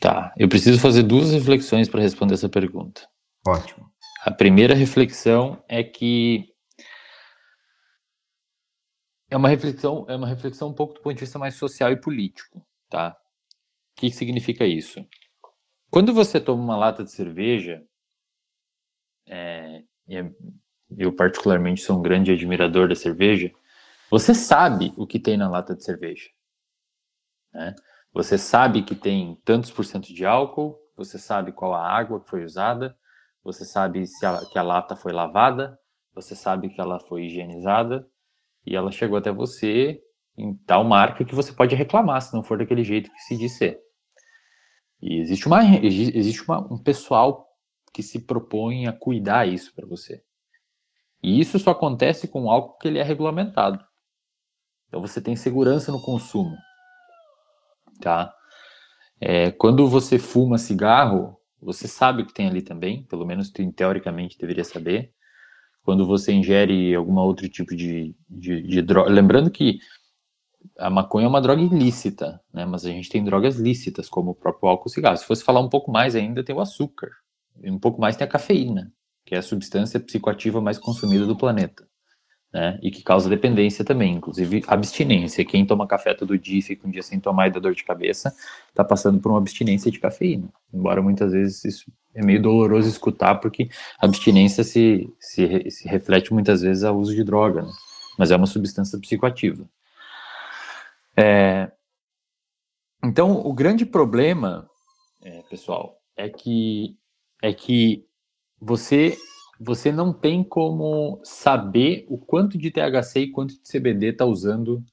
Tá, 0.00 0.32
eu 0.36 0.48
preciso 0.48 0.78
fazer 0.78 1.02
duas 1.02 1.32
reflexões 1.32 1.88
para 1.88 2.02
responder 2.02 2.34
essa 2.34 2.48
pergunta. 2.48 3.02
Ótimo. 3.46 3.86
A 4.24 4.30
primeira 4.30 4.74
reflexão 4.74 5.62
é 5.68 5.82
que 5.82 6.44
é 9.30 9.36
uma 9.36 9.48
reflexão, 9.48 10.04
é 10.08 10.16
uma 10.16 10.26
reflexão 10.26 10.68
um 10.68 10.72
pouco 10.72 10.94
do 10.94 11.00
ponto 11.00 11.14
de 11.14 11.20
vista 11.20 11.38
mais 11.38 11.54
social 11.54 11.90
e 11.90 11.96
político, 12.00 12.62
tá? 12.90 13.16
O 13.96 14.00
que 14.00 14.10
significa 14.10 14.66
isso? 14.66 15.06
Quando 15.90 16.12
você 16.12 16.40
toma 16.40 16.62
uma 16.62 16.76
lata 16.76 17.04
de 17.04 17.12
cerveja, 17.12 17.82
é, 19.26 19.84
é, 20.08 20.30
eu 20.98 21.14
particularmente 21.14 21.80
sou 21.80 21.98
um 21.98 22.02
grande 22.02 22.32
admirador 22.32 22.88
da 22.88 22.96
cerveja, 22.96 23.52
você 24.10 24.34
sabe 24.34 24.92
o 24.96 25.06
que 25.06 25.20
tem 25.20 25.36
na 25.36 25.48
lata 25.48 25.74
de 25.74 25.84
cerveja, 25.84 26.28
né? 27.52 27.74
Você 28.12 28.38
sabe 28.38 28.82
que 28.82 28.94
tem 28.94 29.40
tantos 29.44 29.70
por 29.70 29.84
cento 29.84 30.12
de 30.14 30.24
álcool, 30.24 30.78
você 30.96 31.18
sabe 31.18 31.52
qual 31.52 31.74
a 31.74 31.88
água 31.88 32.20
que 32.20 32.30
foi 32.30 32.44
usada, 32.44 32.96
você 33.42 33.64
sabe 33.64 34.06
se 34.06 34.24
a, 34.24 34.44
que 34.46 34.58
a 34.58 34.62
lata 34.62 34.94
foi 34.94 35.12
lavada, 35.12 35.78
você 36.14 36.36
sabe 36.36 36.68
que 36.68 36.80
ela 36.80 37.00
foi 37.00 37.24
higienizada 37.24 38.08
e 38.64 38.76
ela 38.76 38.92
chegou 38.92 39.16
até 39.16 39.32
você 39.32 40.00
em 40.36 40.54
tal 40.54 40.84
marca 40.84 41.24
que 41.24 41.34
você 41.34 41.52
pode 41.52 41.74
reclamar 41.74 42.22
se 42.22 42.32
não 42.34 42.42
for 42.42 42.58
daquele 42.58 42.84
jeito 42.84 43.10
que 43.10 43.20
se 43.20 43.36
diz 43.36 43.56
ser. 43.56 43.83
E 45.04 45.18
existe, 45.18 45.46
uma, 45.46 45.62
existe 45.62 46.42
uma, 46.48 46.60
um 46.72 46.78
pessoal 46.78 47.46
que 47.92 48.02
se 48.02 48.20
propõe 48.20 48.86
a 48.86 48.92
cuidar 48.92 49.46
isso 49.46 49.70
para 49.74 49.86
você. 49.86 50.24
E 51.22 51.38
isso 51.38 51.58
só 51.58 51.72
acontece 51.72 52.26
com 52.26 52.50
algo 52.50 52.78
que 52.78 52.88
ele 52.88 52.98
é 52.98 53.02
regulamentado. 53.02 53.84
Então 54.88 55.02
você 55.02 55.20
tem 55.20 55.36
segurança 55.36 55.92
no 55.92 56.00
consumo, 56.00 56.56
tá? 58.00 58.34
É, 59.20 59.50
quando 59.50 59.86
você 59.86 60.18
fuma 60.18 60.56
cigarro, 60.56 61.36
você 61.60 61.86
sabe 61.86 62.22
o 62.22 62.26
que 62.26 62.32
tem 62.32 62.46
ali 62.46 62.62
também, 62.62 63.04
pelo 63.04 63.26
menos 63.26 63.52
teoricamente 63.76 64.38
deveria 64.38 64.64
saber. 64.64 65.12
Quando 65.82 66.06
você 66.06 66.32
ingere 66.32 66.94
algum 66.94 67.18
outro 67.18 67.46
tipo 67.46 67.76
de, 67.76 68.16
de, 68.26 68.62
de 68.62 68.80
droga. 68.80 69.10
Lembrando 69.10 69.50
que 69.50 69.80
a 70.78 70.90
maconha 70.90 71.26
é 71.26 71.28
uma 71.28 71.40
droga 71.40 71.62
ilícita, 71.62 72.40
né? 72.52 72.64
Mas 72.64 72.84
a 72.84 72.90
gente 72.90 73.08
tem 73.08 73.24
drogas 73.24 73.56
lícitas, 73.56 74.08
como 74.08 74.32
o 74.32 74.34
próprio 74.34 74.68
álcool 74.68 74.88
e 74.88 74.92
cigarro. 74.92 75.16
Se 75.16 75.24
fosse 75.24 75.44
falar 75.44 75.60
um 75.60 75.68
pouco 75.68 75.90
mais 75.90 76.16
ainda, 76.16 76.44
tem 76.44 76.54
o 76.54 76.60
açúcar. 76.60 77.10
E 77.62 77.70
um 77.70 77.78
pouco 77.78 78.00
mais 78.00 78.16
tem 78.16 78.26
a 78.26 78.30
cafeína, 78.30 78.92
que 79.24 79.34
é 79.34 79.38
a 79.38 79.42
substância 79.42 80.00
psicoativa 80.00 80.60
mais 80.60 80.78
consumida 80.78 81.26
do 81.26 81.36
planeta 81.36 81.86
né? 82.54 82.78
E 82.80 82.88
que 82.88 83.02
causa 83.02 83.28
dependência 83.28 83.84
também, 83.84 84.14
inclusive 84.14 84.62
abstinência. 84.68 85.44
Quem 85.44 85.66
toma 85.66 85.88
café 85.88 86.14
todo 86.14 86.38
dia 86.38 86.60
e 86.60 86.62
fica 86.62 86.86
um 86.86 86.90
dia 86.90 87.02
sem 87.02 87.18
tomar 87.18 87.48
e 87.48 87.50
dá 87.50 87.58
dor 87.58 87.74
de 87.74 87.82
cabeça, 87.82 88.32
está 88.68 88.84
passando 88.84 89.18
por 89.18 89.32
uma 89.32 89.38
abstinência 89.38 89.90
de 89.90 89.98
cafeína. 89.98 90.48
Embora 90.72 91.02
muitas 91.02 91.32
vezes 91.32 91.64
isso 91.64 91.92
é 92.14 92.24
meio 92.24 92.40
doloroso 92.40 92.88
escutar, 92.88 93.34
porque 93.36 93.68
a 93.98 94.06
abstinência 94.06 94.62
se, 94.62 95.12
se, 95.18 95.68
se 95.68 95.88
reflete 95.88 96.32
muitas 96.32 96.62
vezes 96.62 96.84
ao 96.84 96.96
uso 96.96 97.12
de 97.12 97.24
droga, 97.24 97.62
né? 97.62 97.72
Mas 98.16 98.30
é 98.30 98.36
uma 98.36 98.46
substância 98.46 98.96
psicoativa. 99.00 99.68
É... 101.16 101.70
Então, 103.02 103.40
o 103.40 103.52
grande 103.52 103.84
problema, 103.84 104.68
é, 105.22 105.42
pessoal, 105.42 105.98
é 106.16 106.28
que 106.28 106.96
é 107.42 107.52
que 107.52 108.06
você 108.60 109.16
você 109.60 109.92
não 109.92 110.12
tem 110.12 110.42
como 110.42 111.20
saber 111.22 112.06
o 112.08 112.18
quanto 112.18 112.58
de 112.58 112.70
THC 112.70 113.20
e 113.20 113.30
quanto 113.30 113.54
de 113.54 113.70
CBD 113.70 114.08
está 114.08 114.24
usando, 114.24 114.84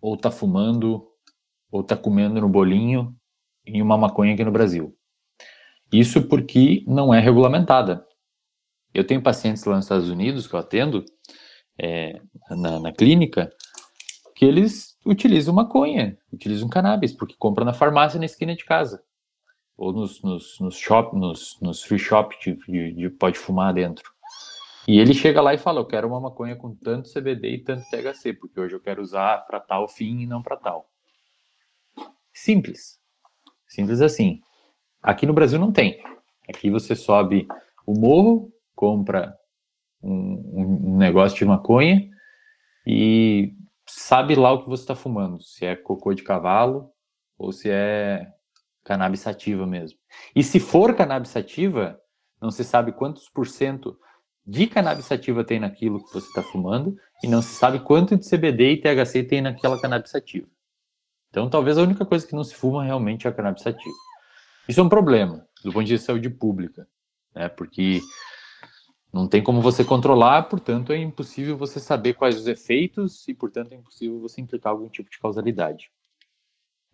ou 0.00 0.14
está 0.14 0.30
fumando, 0.30 1.08
ou 1.70 1.80
está 1.80 1.96
comendo 1.96 2.40
no 2.40 2.48
bolinho 2.48 3.14
em 3.66 3.82
uma 3.82 3.98
maconha 3.98 4.34
aqui 4.34 4.44
no 4.44 4.52
Brasil. 4.52 4.96
Isso 5.92 6.26
porque 6.28 6.84
não 6.86 7.12
é 7.12 7.20
regulamentada. 7.20 8.06
Eu 8.94 9.06
tenho 9.06 9.22
pacientes 9.22 9.64
lá 9.64 9.76
nos 9.76 9.86
Estados 9.86 10.08
Unidos 10.08 10.46
que 10.46 10.54
eu 10.54 10.60
atendo 10.60 11.04
é, 11.78 12.20
na, 12.50 12.78
na 12.78 12.92
clínica 12.92 13.50
que 14.34 14.44
eles 14.44 14.91
utilizam 15.04 15.54
maconha, 15.54 16.18
utilizam 16.32 16.68
cannabis, 16.68 17.12
porque 17.12 17.34
compram 17.38 17.64
na 17.64 17.72
farmácia 17.72 18.18
na 18.18 18.26
esquina 18.26 18.54
de 18.54 18.64
casa 18.64 19.02
ou 19.76 19.92
nos, 19.92 20.22
nos, 20.22 20.60
nos, 20.60 20.76
shop, 20.76 21.16
nos, 21.16 21.58
nos 21.60 21.82
free 21.82 21.98
shop 21.98 22.36
de, 22.40 22.54
de, 22.66 22.92
de, 22.92 23.10
pode 23.10 23.38
fumar 23.38 23.74
dentro. 23.74 24.12
E 24.86 24.98
ele 24.98 25.14
chega 25.14 25.40
lá 25.40 25.54
e 25.54 25.58
fala: 25.58 25.80
Eu 25.80 25.86
quero 25.86 26.08
uma 26.08 26.20
maconha 26.20 26.56
com 26.56 26.74
tanto 26.74 27.12
CBD 27.12 27.54
e 27.54 27.58
tanto 27.58 27.82
THC, 27.90 28.32
porque 28.34 28.60
hoje 28.60 28.74
eu 28.74 28.80
quero 28.80 29.02
usar 29.02 29.38
para 29.46 29.60
tal 29.60 29.88
fim 29.88 30.20
e 30.20 30.26
não 30.26 30.42
para 30.42 30.56
tal. 30.56 30.88
Simples. 32.32 33.00
Simples 33.66 34.00
assim. 34.00 34.40
Aqui 35.02 35.26
no 35.26 35.32
Brasil 35.32 35.58
não 35.58 35.72
tem. 35.72 36.00
Aqui 36.48 36.70
você 36.70 36.94
sobe 36.94 37.46
o 37.86 37.98
morro, 37.98 38.52
compra 38.74 39.36
um, 40.02 40.92
um 40.92 40.96
negócio 40.96 41.38
de 41.38 41.44
maconha 41.44 42.08
e 42.86 43.54
sabe 43.86 44.34
lá 44.34 44.52
o 44.52 44.62
que 44.62 44.68
você 44.68 44.82
está 44.82 44.94
fumando. 44.94 45.42
Se 45.42 45.64
é 45.64 45.76
cocô 45.76 46.14
de 46.14 46.22
cavalo 46.22 46.90
ou 47.38 47.52
se 47.52 47.70
é 47.70 48.26
cannabis 48.84 49.20
sativa 49.20 49.66
mesmo. 49.66 49.98
E 50.34 50.42
se 50.42 50.58
for 50.60 50.94
cannabis 50.94 51.30
sativa, 51.30 52.00
não 52.40 52.50
se 52.50 52.64
sabe 52.64 52.92
quantos 52.92 53.28
por 53.28 53.46
cento 53.46 53.98
de 54.44 54.66
cannabis 54.66 55.04
sativa 55.04 55.44
tem 55.44 55.60
naquilo 55.60 56.04
que 56.04 56.12
você 56.12 56.26
está 56.26 56.42
fumando 56.42 56.96
e 57.22 57.28
não 57.28 57.40
se 57.40 57.54
sabe 57.54 57.78
quanto 57.80 58.16
de 58.16 58.28
CBD 58.28 58.72
e 58.72 58.80
THC 58.80 59.22
tem 59.22 59.40
naquela 59.40 59.80
cannabis 59.80 60.10
sativa. 60.10 60.48
Então, 61.30 61.48
talvez 61.48 61.78
a 61.78 61.82
única 61.82 62.04
coisa 62.04 62.26
que 62.26 62.34
não 62.34 62.44
se 62.44 62.54
fuma 62.54 62.84
realmente 62.84 63.26
é 63.26 63.30
a 63.30 63.32
cannabis 63.32 63.62
sativa. 63.62 63.94
Isso 64.68 64.80
é 64.80 64.82
um 64.82 64.88
problema 64.88 65.46
do 65.64 65.72
ponto 65.72 65.84
de 65.84 65.92
vista 65.92 66.02
de 66.02 66.06
saúde 66.06 66.30
pública, 66.30 66.86
né? 67.34 67.48
Porque 67.48 68.00
não 69.12 69.28
tem 69.28 69.42
como 69.42 69.60
você 69.60 69.84
controlar, 69.84 70.44
portanto, 70.44 70.92
é 70.92 70.96
impossível 70.96 71.56
você 71.56 71.78
saber 71.78 72.14
quais 72.14 72.38
os 72.38 72.46
efeitos 72.46 73.28
e, 73.28 73.34
portanto, 73.34 73.72
é 73.72 73.76
impossível 73.76 74.18
você 74.18 74.40
implicar 74.40 74.72
algum 74.72 74.88
tipo 74.88 75.10
de 75.10 75.18
causalidade. 75.18 75.90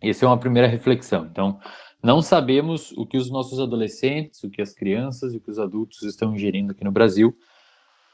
Essa 0.01 0.25
é 0.25 0.27
uma 0.27 0.37
primeira 0.37 0.67
reflexão. 0.67 1.25
Então, 1.25 1.59
não 2.03 2.21
sabemos 2.21 2.91
o 2.93 3.05
que 3.05 3.17
os 3.17 3.29
nossos 3.29 3.59
adolescentes, 3.59 4.43
o 4.43 4.49
que 4.49 4.61
as 4.61 4.73
crianças 4.73 5.33
e 5.33 5.37
o 5.37 5.41
que 5.41 5.49
os 5.49 5.59
adultos 5.59 6.01
estão 6.03 6.33
ingerindo 6.33 6.71
aqui 6.71 6.83
no 6.83 6.91
Brasil, 6.91 7.35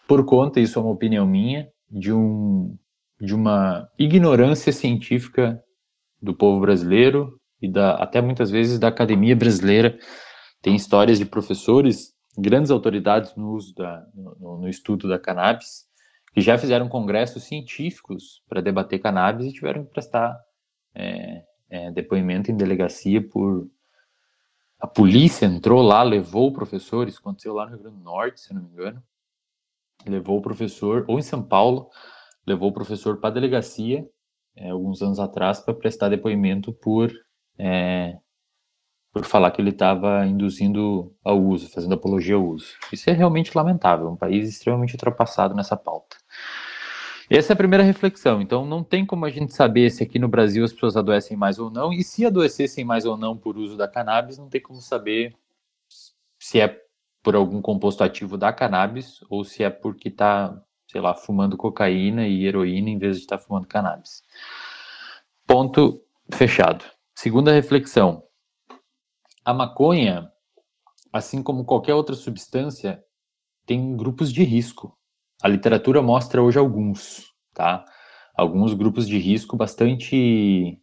por 0.07 0.24
conta, 0.24 0.59
isso 0.59 0.77
é 0.77 0.81
uma 0.81 0.91
opinião 0.91 1.25
minha, 1.25 1.67
de, 1.89 2.13
um, 2.13 2.77
de 3.19 3.33
uma 3.33 3.89
ignorância 3.97 4.71
científica 4.71 5.59
do 6.21 6.33
povo 6.33 6.59
brasileiro 6.59 7.39
e 7.59 7.67
da, 7.67 7.95
até 7.95 8.21
muitas 8.21 8.51
vezes 8.51 8.77
da 8.77 8.88
academia 8.88 9.35
brasileira. 9.35 9.97
Tem 10.62 10.75
histórias 10.75 11.17
de 11.17 11.25
professores, 11.25 12.14
grandes 12.38 12.72
autoridades 12.72 13.36
no 13.36 13.51
uso 13.51 13.74
da, 13.75 14.06
no, 14.13 14.60
no 14.60 14.70
estudo 14.70 15.08
da 15.08 15.20
cannabis, 15.20 15.86
que 16.34 16.42
já 16.42 16.58
fizeram 16.58 16.89
congressos 16.89 17.44
científicos 17.44 18.44
para 18.48 18.62
debater 18.62 19.00
cannabis 19.00 19.48
e 19.48 19.54
tiveram 19.54 19.86
que 19.86 19.92
prestar 19.92 20.38
é, 20.94 21.44
é, 21.70 21.92
depoimento 21.92 22.51
em 22.51 22.58
delegacia 22.58 23.25
por. 23.25 23.70
A 24.77 24.88
polícia 24.88 25.46
entrou 25.46 25.82
lá, 25.82 26.04
levou 26.04 26.50
o 26.50 26.54
professor, 26.54 27.08
isso 27.08 27.20
aconteceu 27.20 27.54
lá 27.54 27.65
no 27.65 27.72
Rio 27.72 27.80
Grande 27.80 27.98
do 27.98 28.04
Norte, 28.04 28.42
se 28.42 28.54
não 28.54 28.62
me 28.62 28.70
engano. 28.70 29.01
Levou 30.06 30.38
o 30.38 30.42
professor, 30.42 31.06
ou 31.08 31.18
em 31.18 31.22
São 31.22 31.42
Paulo, 31.42 31.89
levou 32.46 32.70
o 32.70 32.74
professor 32.74 33.18
para 33.18 33.30
a 33.30 33.34
delegacia, 33.34 34.08
é, 34.56 34.70
alguns 34.70 35.01
anos 35.01 35.20
atrás, 35.20 35.60
para 35.60 35.74
prestar 35.74 36.10
depoimento 36.10 36.74
por, 36.74 37.12
é, 37.58 38.20
por 39.15 39.24
falar 39.24 39.50
que 39.51 39.62
ele 39.62 39.69
estava 39.69 40.25
induzindo 40.25 41.15
ao 41.24 41.41
uso, 41.41 41.69
fazendo 41.69 41.93
apologia 41.93 42.36
ao 42.36 42.45
uso. 42.45 42.74
Isso 42.91 43.10
é 43.10 43.13
realmente 43.13 43.55
lamentável, 43.55 44.10
um 44.10 44.15
país 44.17 44.50
extremamente 44.50 44.93
ultrapassado 44.93 45.55
nessa 45.55 45.77
pauta. 45.77 46.17
Essa 47.29 47.53
é 47.53 47.55
a 47.55 47.57
primeira 47.57 47.81
reflexão. 47.81 48.41
Então, 48.41 48.65
não 48.65 48.84
tem 48.84 49.05
como 49.05 49.24
a 49.24 49.29
gente 49.29 49.53
saber 49.53 49.89
se 49.89 50.03
aqui 50.03 50.19
no 50.19 50.27
Brasil 50.27 50.65
as 50.65 50.74
pessoas 50.74 50.98
adoecem 50.98 51.38
mais 51.38 51.57
ou 51.57 51.72
não, 51.72 51.93
e 51.93 52.03
se 52.03 52.25
adoecessem 52.25 52.84
mais 52.84 53.05
ou 53.05 53.15
não 53.15 53.38
por 53.38 53.57
uso 53.57 53.77
da 53.77 53.88
cannabis, 53.88 54.38
não 54.38 54.50
tem 54.50 54.60
como 54.60 54.81
saber 54.81 55.34
se 56.38 56.60
é 56.60 56.77
por 57.24 57.38
algum 57.38 57.62
composto 57.62 58.03
ativo 58.03 58.38
da 58.38 58.51
cannabis 58.51 59.24
ou 59.29 59.45
se 59.45 59.63
é 59.63 59.69
porque 59.69 60.10
está, 60.10 60.62
sei 60.91 61.00
lá, 61.00 61.15
fumando 61.15 61.55
cocaína 61.55 62.27
e 62.27 62.45
heroína 62.45 62.89
em 62.89 63.00
vez 63.00 63.15
de 63.15 63.22
estar 63.22 63.38
tá 63.38 63.43
fumando 63.45 63.65
cannabis. 63.65 64.24
Ponto 65.48 66.01
fechado. 66.34 66.84
Segunda 67.15 67.53
reflexão. 67.53 68.25
A 69.46 69.54
maconha, 69.54 70.32
assim 71.14 71.44
como 71.44 71.64
qualquer 71.64 71.94
outra 71.94 72.16
substância, 72.16 73.00
tem 73.66 73.96
grupos 73.96 74.34
de 74.34 74.44
risco. 74.44 74.98
A 75.42 75.48
literatura 75.48 76.02
mostra 76.02 76.42
hoje 76.42 76.58
alguns, 76.58 77.32
tá? 77.54 77.86
Alguns 78.36 78.74
grupos 78.74 79.08
de 79.08 79.20
risco 79.20 79.56
bastante 79.56 80.82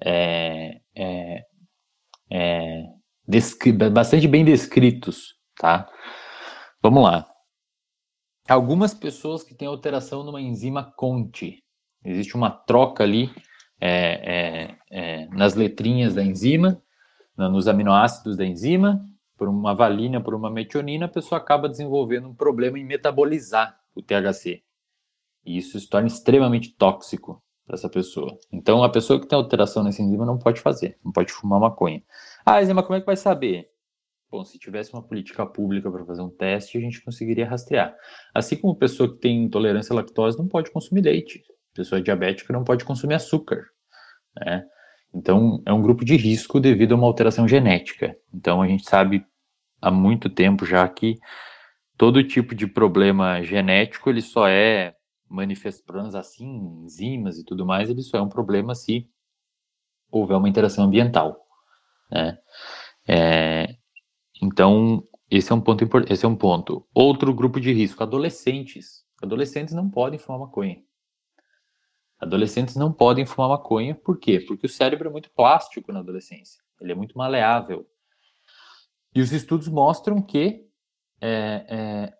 é, 0.00 0.80
é, 0.94 1.44
é, 2.30 2.84
bastante 3.90 4.28
bem 4.28 4.44
descritos, 4.44 5.34
tá? 5.58 5.90
Vamos 6.80 7.02
lá. 7.02 7.26
Algumas 8.48 8.94
pessoas 8.94 9.42
que 9.42 9.54
têm 9.54 9.66
alteração 9.66 10.22
numa 10.22 10.40
enzima 10.40 10.92
CONTE, 10.96 11.64
existe 12.04 12.36
uma 12.36 12.50
troca 12.50 13.02
ali 13.02 13.30
é, 13.80 13.90
é, 13.90 14.78
é, 14.90 15.26
nas 15.28 15.54
letrinhas 15.54 16.14
da 16.14 16.22
enzima, 16.22 16.83
nos 17.36 17.68
aminoácidos 17.68 18.36
da 18.36 18.44
enzima, 18.44 19.04
por 19.36 19.48
uma 19.48 19.74
valina, 19.74 20.20
por 20.20 20.34
uma 20.34 20.50
metionina, 20.50 21.06
a 21.06 21.08
pessoa 21.08 21.40
acaba 21.40 21.68
desenvolvendo 21.68 22.28
um 22.28 22.34
problema 22.34 22.78
em 22.78 22.84
metabolizar 22.84 23.78
o 23.94 24.02
THC. 24.02 24.62
E 25.44 25.58
isso 25.58 25.78
se 25.78 25.88
torna 25.88 26.06
extremamente 26.06 26.70
tóxico 26.70 27.42
para 27.66 27.74
essa 27.74 27.88
pessoa. 27.88 28.38
Então, 28.52 28.82
a 28.82 28.88
pessoa 28.88 29.20
que 29.20 29.26
tem 29.26 29.36
alteração 29.36 29.82
nessa 29.82 30.02
enzima 30.02 30.24
não 30.24 30.38
pode 30.38 30.60
fazer, 30.60 30.98
não 31.04 31.12
pode 31.12 31.32
fumar 31.32 31.60
maconha. 31.60 32.02
Ah, 32.44 32.62
enzima, 32.62 32.82
como 32.82 32.96
é 32.96 33.00
que 33.00 33.06
vai 33.06 33.16
saber? 33.16 33.70
Bom, 34.30 34.44
se 34.44 34.58
tivesse 34.58 34.92
uma 34.92 35.02
política 35.02 35.46
pública 35.46 35.90
para 35.90 36.04
fazer 36.04 36.22
um 36.22 36.30
teste, 36.30 36.76
a 36.76 36.80
gente 36.80 37.02
conseguiria 37.02 37.48
rastrear. 37.48 37.94
Assim 38.34 38.56
como 38.56 38.74
pessoa 38.74 39.08
que 39.08 39.20
tem 39.20 39.44
intolerância 39.44 39.92
à 39.92 39.96
lactose 39.96 40.38
não 40.38 40.48
pode 40.48 40.70
consumir 40.70 41.02
leite. 41.02 41.42
Pessoa 41.72 42.00
diabética 42.00 42.52
não 42.52 42.64
pode 42.64 42.84
consumir 42.84 43.14
açúcar. 43.14 43.64
Né? 44.36 44.66
Então, 45.14 45.62
é 45.64 45.72
um 45.72 45.80
grupo 45.80 46.04
de 46.04 46.16
risco 46.16 46.58
devido 46.58 46.92
a 46.92 46.96
uma 46.96 47.06
alteração 47.06 47.46
genética. 47.46 48.16
Então, 48.32 48.60
a 48.60 48.66
gente 48.66 48.88
sabe 48.88 49.24
há 49.80 49.90
muito 49.90 50.28
tempo 50.28 50.66
já 50.66 50.88
que 50.88 51.16
todo 51.96 52.24
tipo 52.24 52.54
de 52.54 52.66
problema 52.66 53.42
genético 53.42 54.10
ele 54.10 54.22
só 54.22 54.48
é 54.48 54.94
manifestando 55.28 56.16
assim, 56.16 56.46
enzimas 56.84 57.38
e 57.38 57.44
tudo 57.44 57.66
mais, 57.66 57.90
ele 57.90 58.02
só 58.02 58.18
é 58.18 58.22
um 58.22 58.28
problema 58.28 58.74
se 58.74 59.08
houver 60.10 60.36
uma 60.36 60.48
interação 60.48 60.84
ambiental, 60.84 61.36
né? 62.10 62.38
É, 63.06 63.76
então 64.42 65.02
esse 65.30 65.50
é 65.52 65.54
um 65.54 65.60
ponto 65.60 65.84
esse 66.08 66.24
é 66.24 66.28
um 66.28 66.36
ponto. 66.36 66.86
Outro 66.94 67.34
grupo 67.34 67.60
de 67.60 67.72
risco, 67.72 68.02
adolescentes. 68.02 69.04
Adolescentes 69.22 69.74
não 69.74 69.90
podem 69.90 70.18
fumar 70.18 70.40
maconha. 70.40 70.82
Adolescentes 72.24 72.74
não 72.74 72.92
podem 72.92 73.26
fumar 73.26 73.50
maconha, 73.50 73.94
por 73.94 74.18
quê? 74.18 74.40
Porque 74.40 74.66
o 74.66 74.68
cérebro 74.68 75.08
é 75.08 75.12
muito 75.12 75.30
plástico 75.30 75.92
na 75.92 76.00
adolescência, 76.00 76.60
ele 76.80 76.92
é 76.92 76.94
muito 76.94 77.16
maleável. 77.16 77.86
E 79.14 79.20
os 79.20 79.32
estudos 79.32 79.68
mostram 79.68 80.20
que 80.22 80.66
é, 81.20 81.66
é, 81.68 82.12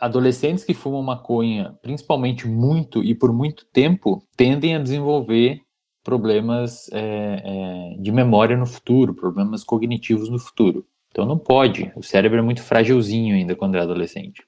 adolescentes 0.00 0.64
que 0.64 0.72
fumam 0.72 1.02
maconha, 1.02 1.76
principalmente 1.82 2.46
muito 2.46 3.02
e 3.02 3.14
por 3.14 3.32
muito 3.32 3.66
tempo, 3.66 4.26
tendem 4.36 4.74
a 4.76 4.82
desenvolver 4.82 5.60
problemas 6.02 6.88
é, 6.92 7.42
é, 7.44 8.00
de 8.00 8.12
memória 8.12 8.56
no 8.56 8.66
futuro, 8.66 9.14
problemas 9.14 9.64
cognitivos 9.64 10.28
no 10.28 10.38
futuro. 10.38 10.86
Então 11.10 11.26
não 11.26 11.38
pode, 11.38 11.92
o 11.96 12.02
cérebro 12.02 12.38
é 12.38 12.42
muito 12.42 12.62
frágilzinho 12.62 13.34
ainda 13.34 13.56
quando 13.56 13.76
é 13.76 13.80
adolescente. 13.80 14.46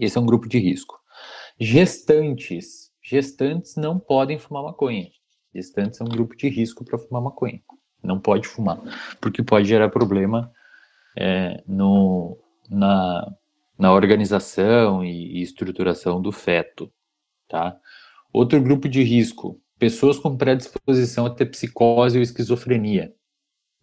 Esse 0.00 0.16
é 0.16 0.20
um 0.20 0.26
grupo 0.26 0.48
de 0.48 0.58
risco. 0.58 0.98
Gestantes. 1.60 2.87
Gestantes 3.08 3.74
não 3.76 3.98
podem 3.98 4.38
fumar 4.38 4.62
maconha. 4.62 5.08
Gestantes 5.54 5.98
é 5.98 6.04
um 6.04 6.08
grupo 6.08 6.36
de 6.36 6.46
risco 6.46 6.84
para 6.84 6.98
fumar 6.98 7.22
maconha. 7.22 7.58
Não 8.02 8.20
pode 8.20 8.46
fumar, 8.46 8.78
porque 9.18 9.42
pode 9.42 9.66
gerar 9.66 9.88
problema 9.88 10.52
é, 11.16 11.64
no, 11.66 12.38
na, 12.68 13.34
na 13.78 13.94
organização 13.94 15.02
e, 15.02 15.38
e 15.38 15.42
estruturação 15.42 16.20
do 16.20 16.30
feto, 16.30 16.92
tá? 17.48 17.78
Outro 18.30 18.60
grupo 18.60 18.86
de 18.86 19.02
risco, 19.02 19.58
pessoas 19.78 20.18
com 20.18 20.36
predisposição 20.36 21.24
a 21.24 21.30
ter 21.30 21.46
psicose 21.46 22.18
ou 22.18 22.22
esquizofrenia. 22.22 23.14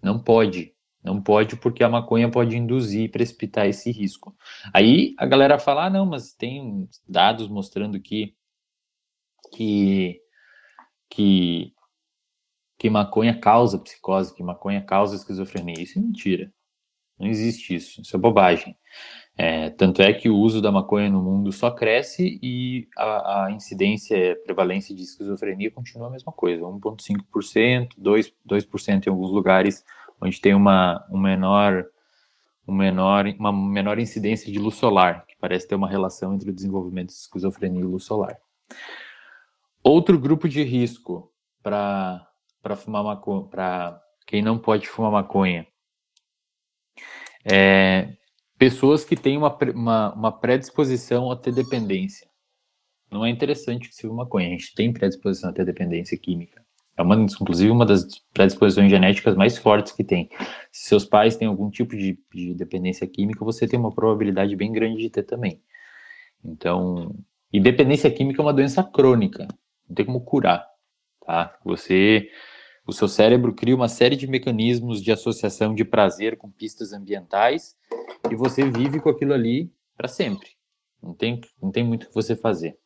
Não 0.04 0.20
pode, 0.20 0.72
não 1.04 1.20
pode 1.20 1.56
porque 1.56 1.84
a 1.84 1.90
maconha 1.90 2.30
pode 2.30 2.56
induzir 2.56 3.06
e 3.06 3.10
precipitar 3.10 3.66
esse 3.66 3.92
risco. 3.92 4.36
Aí 4.72 5.16
a 5.18 5.26
galera 5.26 5.58
fala, 5.58 5.88
ah, 5.88 5.90
não, 5.90 6.06
mas 6.06 6.32
tem 6.32 6.88
dados 7.10 7.48
mostrando 7.48 8.00
que 8.00 8.36
que 9.52 10.22
que 11.10 11.74
que 12.78 12.90
maconha 12.90 13.40
causa 13.40 13.80
psicose, 13.80 14.36
que 14.36 14.44
maconha 14.44 14.82
causa 14.82 15.16
esquizofrenia. 15.16 15.82
Isso 15.82 15.98
é 15.98 16.02
mentira. 16.02 16.52
Não 17.18 17.28
existe 17.28 17.74
isso. 17.76 18.02
Isso 18.02 18.16
é 18.16 18.20
bobagem. 18.20 18.78
É, 19.38 19.70
tanto 19.72 20.02
é 20.02 20.14
que 20.14 20.30
o 20.30 20.38
uso 20.38 20.62
da 20.62 20.72
maconha 20.72 21.10
no 21.10 21.22
mundo 21.22 21.52
só 21.52 21.70
cresce 21.70 22.40
e 22.42 22.88
a, 22.98 23.46
a 23.46 23.52
incidência, 23.52 24.34
a 24.34 24.36
prevalência 24.38 24.96
de 24.96 25.04
esquizofrenia 25.04 25.72
continua 25.72 26.08
a 26.08 26.12
mesma 26.12 26.32
coisa, 26.32 26.64
1,5%, 26.64 27.90
2%, 28.00 28.34
2% 28.50 29.08
em 29.08 29.10
alguns 29.10 29.32
lugares 29.32 29.84
onde 30.22 30.40
tem 30.40 30.54
uma, 30.54 31.06
um 31.12 31.20
menor, 31.20 31.86
um 32.66 32.74
menor, 32.74 33.26
uma 33.38 33.52
menor 33.52 34.00
incidência 34.00 34.52
de 34.52 34.58
luz 34.58 34.76
solar, 34.76 35.26
que 35.28 35.36
parece 35.38 35.68
ter 35.68 35.76
uma 35.76 35.90
relação 35.90 36.34
entre 36.34 36.50
o 36.50 36.54
desenvolvimento 36.54 37.10
de 37.10 37.16
esquizofrenia 37.16 37.82
e 37.82 37.86
luz 37.86 38.06
solar. 38.06 38.38
Outro 39.88 40.18
grupo 40.18 40.50
de 40.50 40.64
risco 40.64 41.32
para 41.62 42.28
fumar 42.76 43.04
maconha, 43.04 43.44
para 43.44 44.02
quem 44.26 44.42
não 44.42 44.58
pode 44.58 44.88
fumar 44.88 45.12
maconha, 45.12 45.68
é, 47.44 48.16
pessoas 48.58 49.06
que 49.06 49.16
têm 49.16 49.38
uma, 49.38 49.56
uma, 49.76 50.14
uma, 50.16 50.32
predisposição 50.32 51.30
a 51.30 51.36
ter 51.36 51.54
dependência. 51.54 52.28
Não 53.12 53.24
é 53.24 53.30
interessante 53.30 53.88
que 53.88 53.94
se 53.94 54.08
uma 54.08 54.24
maconha, 54.24 54.48
a 54.48 54.50
gente 54.50 54.74
tem 54.74 54.92
predisposição 54.92 55.52
a 55.52 55.54
ter 55.54 55.64
dependência 55.64 56.18
química. 56.18 56.66
É 56.98 57.04
uma, 57.04 57.16
inclusive 57.18 57.70
uma 57.70 57.86
das 57.86 58.08
predisposições 58.34 58.90
genéticas 58.90 59.36
mais 59.36 59.56
fortes 59.56 59.92
que 59.92 60.04
tem. 60.04 60.32
Se 60.72 60.88
seus 60.88 61.06
pais 61.06 61.38
têm 61.38 61.48
algum 61.48 61.70
tipo 61.70 61.96
de, 61.96 62.18
de 62.34 62.56
dependência 62.56 63.06
química, 63.06 63.46
você 63.46 63.68
tem 63.68 63.80
uma 63.80 63.94
probabilidade 63.94 64.56
bem 64.56 64.72
grande 64.72 65.00
de 65.00 65.12
ter 65.12 65.22
também. 65.22 65.62
Então, 66.44 67.16
e 67.54 67.60
dependência 67.60 68.10
química 68.10 68.42
é 68.42 68.44
uma 68.44 68.54
doença 68.54 68.84
crônica, 68.84 69.48
não 69.88 69.96
tem 69.96 70.06
como 70.06 70.22
curar, 70.22 70.68
tá? 71.26 71.58
Você 71.64 72.30
o 72.88 72.94
seu 72.94 73.08
cérebro 73.08 73.52
cria 73.54 73.76
uma 73.76 73.88
série 73.88 74.16
de 74.16 74.28
mecanismos 74.28 75.02
de 75.02 75.12
associação 75.12 75.74
de 75.74 75.84
prazer 75.84 76.38
com 76.38 76.52
pistas 76.52 76.94
ambientais 76.94 77.76
e 78.30 78.36
você 78.36 78.70
vive 78.70 79.00
com 79.00 79.10
aquilo 79.10 79.34
ali 79.34 79.74
para 79.98 80.08
sempre. 80.08 80.50
Não 81.02 81.14
tem, 81.14 81.42
não 81.62 81.72
tem 81.72 81.84
muito 81.84 82.04
o 82.04 82.08
que 82.08 82.14
você 82.14 82.36
fazer. 82.36 82.78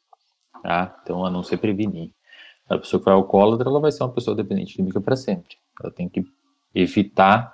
Tá? 0.64 0.98
Então, 1.04 1.26
a 1.26 1.30
não 1.30 1.44
ser 1.44 1.58
prevenir. 1.58 2.14
A 2.70 2.78
pessoa 2.78 3.00
que 3.02 3.06
vai 3.06 3.14
alcoólatra, 3.14 3.68
ela 3.68 3.80
vai 3.80 3.92
ser 3.92 4.04
uma 4.04 4.14
pessoa 4.14 4.36
dependente 4.36 4.76
química 4.76 5.02
para 5.02 5.18
sempre. 5.18 5.58
Ela 5.82 5.92
tem 5.92 6.08
que 6.08 6.24
evitar 6.74 7.54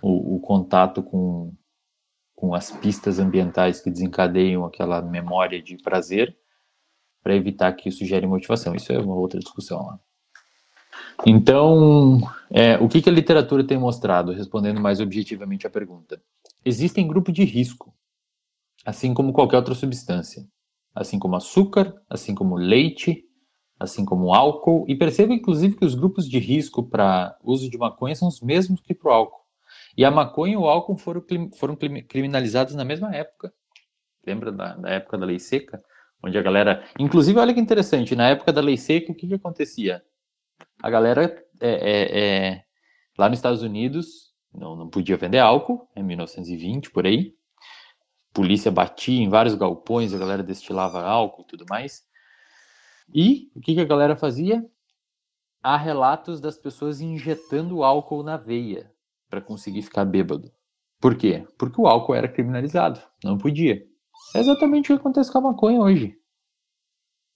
o, 0.00 0.36
o 0.36 0.40
contato 0.40 1.02
com, 1.02 1.52
com 2.34 2.54
as 2.54 2.70
pistas 2.70 3.18
ambientais 3.18 3.80
que 3.80 3.90
desencadeiam 3.90 4.64
aquela 4.64 5.02
memória 5.02 5.60
de 5.60 5.76
prazer 5.78 6.36
para 7.22 7.34
evitar 7.34 7.72
que 7.72 7.88
isso 7.88 8.04
gere 8.04 8.26
motivação. 8.26 8.74
Isso 8.74 8.92
é 8.92 8.98
uma 8.98 9.14
outra 9.14 9.38
discussão 9.38 9.86
lá. 9.86 9.98
Então, 11.24 12.18
é, 12.50 12.76
o 12.78 12.88
que, 12.88 13.00
que 13.00 13.08
a 13.08 13.12
literatura 13.12 13.64
tem 13.64 13.78
mostrado, 13.78 14.32
respondendo 14.32 14.80
mais 14.80 15.00
objetivamente 15.00 15.66
à 15.66 15.70
pergunta? 15.70 16.20
Existem 16.64 17.06
grupos 17.06 17.32
de 17.32 17.44
risco, 17.44 17.94
assim 18.84 19.14
como 19.14 19.32
qualquer 19.32 19.56
outra 19.56 19.74
substância, 19.74 20.44
assim 20.94 21.18
como 21.18 21.36
açúcar, 21.36 21.94
assim 22.10 22.34
como 22.34 22.56
leite, 22.56 23.24
assim 23.78 24.04
como 24.04 24.34
álcool, 24.34 24.84
e 24.88 24.94
perceba 24.94 25.32
inclusive 25.32 25.76
que 25.76 25.84
os 25.84 25.94
grupos 25.94 26.28
de 26.28 26.38
risco 26.38 26.82
para 26.88 27.36
uso 27.42 27.70
de 27.70 27.78
maconha 27.78 28.14
são 28.14 28.28
os 28.28 28.40
mesmos 28.40 28.80
que 28.80 28.94
para 28.94 29.10
o 29.10 29.14
álcool. 29.14 29.42
E 29.96 30.04
a 30.04 30.10
maconha 30.10 30.54
e 30.54 30.56
o 30.56 30.66
álcool 30.66 30.96
foram, 30.96 31.24
foram 31.56 31.76
criminalizados 31.76 32.74
na 32.74 32.84
mesma 32.84 33.14
época. 33.14 33.52
Lembra 34.26 34.52
da, 34.52 34.76
da 34.76 34.90
época 34.90 35.18
da 35.18 35.26
lei 35.26 35.38
seca? 35.38 35.82
Onde 36.22 36.38
a 36.38 36.42
galera. 36.42 36.84
Inclusive, 36.98 37.38
olha 37.38 37.52
que 37.52 37.60
interessante, 37.60 38.14
na 38.14 38.28
época 38.28 38.52
da 38.52 38.60
lei 38.60 38.76
seca, 38.76 39.12
o 39.12 39.14
que, 39.14 39.26
que 39.26 39.34
acontecia? 39.34 40.02
a 40.82 40.90
galera 40.90 41.44
é, 41.60 41.70
é, 41.70 42.20
é, 42.20 42.64
lá 43.16 43.28
nos 43.28 43.38
Estados 43.38 43.62
Unidos 43.62 44.34
não, 44.52 44.76
não 44.76 44.88
podia 44.88 45.16
vender 45.16 45.38
álcool, 45.38 45.88
em 45.96 46.02
1920 46.02 46.90
por 46.90 47.06
aí. 47.06 47.34
polícia 48.34 48.70
batia 48.70 49.22
em 49.22 49.28
vários 49.28 49.54
galpões, 49.54 50.12
a 50.12 50.18
galera 50.18 50.42
destilava 50.42 51.02
álcool 51.02 51.42
e 51.42 51.46
tudo 51.46 51.64
mais. 51.70 52.02
E 53.14 53.50
o 53.54 53.60
que, 53.60 53.74
que 53.74 53.80
a 53.80 53.86
galera 53.86 54.16
fazia? 54.16 54.66
Há 55.62 55.76
relatos 55.76 56.40
das 56.40 56.58
pessoas 56.58 57.00
injetando 57.00 57.84
álcool 57.84 58.22
na 58.22 58.36
veia 58.36 58.90
para 59.30 59.40
conseguir 59.40 59.82
ficar 59.82 60.04
bêbado. 60.04 60.52
Por 61.00 61.16
quê? 61.16 61.46
Porque 61.56 61.80
o 61.80 61.86
álcool 61.86 62.14
era 62.14 62.28
criminalizado, 62.28 63.00
não 63.22 63.38
podia. 63.38 63.86
É 64.34 64.40
exatamente 64.40 64.92
o 64.92 64.96
que 64.96 65.00
acontece 65.00 65.30
com 65.30 65.38
a 65.38 65.52
maconha 65.52 65.80
hoje. 65.80 66.16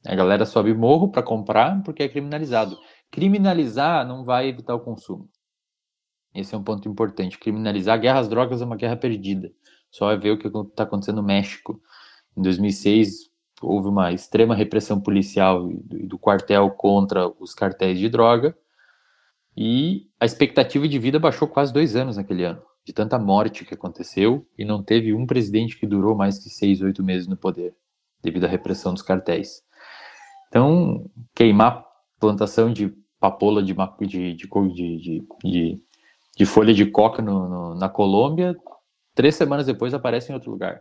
A 0.07 0.14
galera 0.14 0.46
sobe 0.46 0.72
morro 0.72 1.11
para 1.11 1.22
comprar 1.22 1.83
porque 1.83 2.03
é 2.03 2.09
criminalizado. 2.09 2.79
Criminalizar 3.11 4.07
não 4.07 4.25
vai 4.25 4.49
evitar 4.49 4.75
o 4.75 4.81
consumo. 4.81 5.29
Esse 6.35 6.55
é 6.55 6.59
um 6.59 6.62
ponto 6.62 6.88
importante. 6.88 7.38
Criminalizar 7.38 7.94
a 7.94 7.99
guerra 7.99 8.20
às 8.20 8.29
drogas 8.29 8.61
é 8.61 8.64
uma 8.64 8.77
guerra 8.77 8.96
perdida. 8.96 9.53
Só 9.90 10.11
é 10.11 10.16
ver 10.16 10.33
o 10.33 10.38
que 10.38 10.49
está 10.49 10.83
acontecendo 10.83 11.16
no 11.16 11.22
México. 11.22 11.81
Em 12.37 12.42
2006, 12.42 13.31
houve 13.62 13.88
uma 13.88 14.12
extrema 14.12 14.55
repressão 14.55 15.01
policial 15.01 15.70
e 15.70 16.07
do 16.07 16.18
quartel 16.18 16.70
contra 16.70 17.29
os 17.40 17.55
cartéis 17.55 17.99
de 17.99 18.09
droga. 18.09 18.57
E 19.57 20.11
a 20.20 20.27
expectativa 20.27 20.87
de 20.87 20.99
vida 20.99 21.18
baixou 21.18 21.49
quase 21.49 21.72
dois 21.72 21.96
anos 21.96 22.18
naquele 22.18 22.44
ano, 22.44 22.62
de 22.87 22.92
tanta 22.92 23.18
morte 23.18 23.64
que 23.64 23.75
aconteceu, 23.75 24.46
e 24.57 24.64
não 24.64 24.81
teve 24.81 25.12
um 25.12 25.27
presidente 25.27 25.77
que 25.77 25.87
durou 25.87 26.14
mais 26.14 26.38
que 26.38 26.49
seis, 26.49 26.81
oito 26.81 27.03
meses 27.03 27.27
no 27.27 27.37
poder, 27.37 27.75
devido 28.22 28.44
à 28.44 28.49
repressão 28.49 28.94
dos 28.94 29.03
cartéis. 29.03 29.61
Então, 30.49 31.11
queimar 31.35 31.85
plantação 32.20 32.72
de 32.72 32.94
papoula 33.18 33.61
de, 33.61 33.75
de, 33.75 34.35
de, 34.35 35.27
de, 35.44 35.83
de 36.37 36.46
folha 36.46 36.72
de 36.72 36.87
coca 36.87 37.20
no, 37.20 37.49
no, 37.49 37.75
na 37.75 37.88
Colômbia, 37.88 38.57
três 39.16 39.35
semanas 39.35 39.66
depois 39.66 39.92
aparece 39.92 40.31
em 40.31 40.35
outro 40.35 40.53
lugar. 40.53 40.81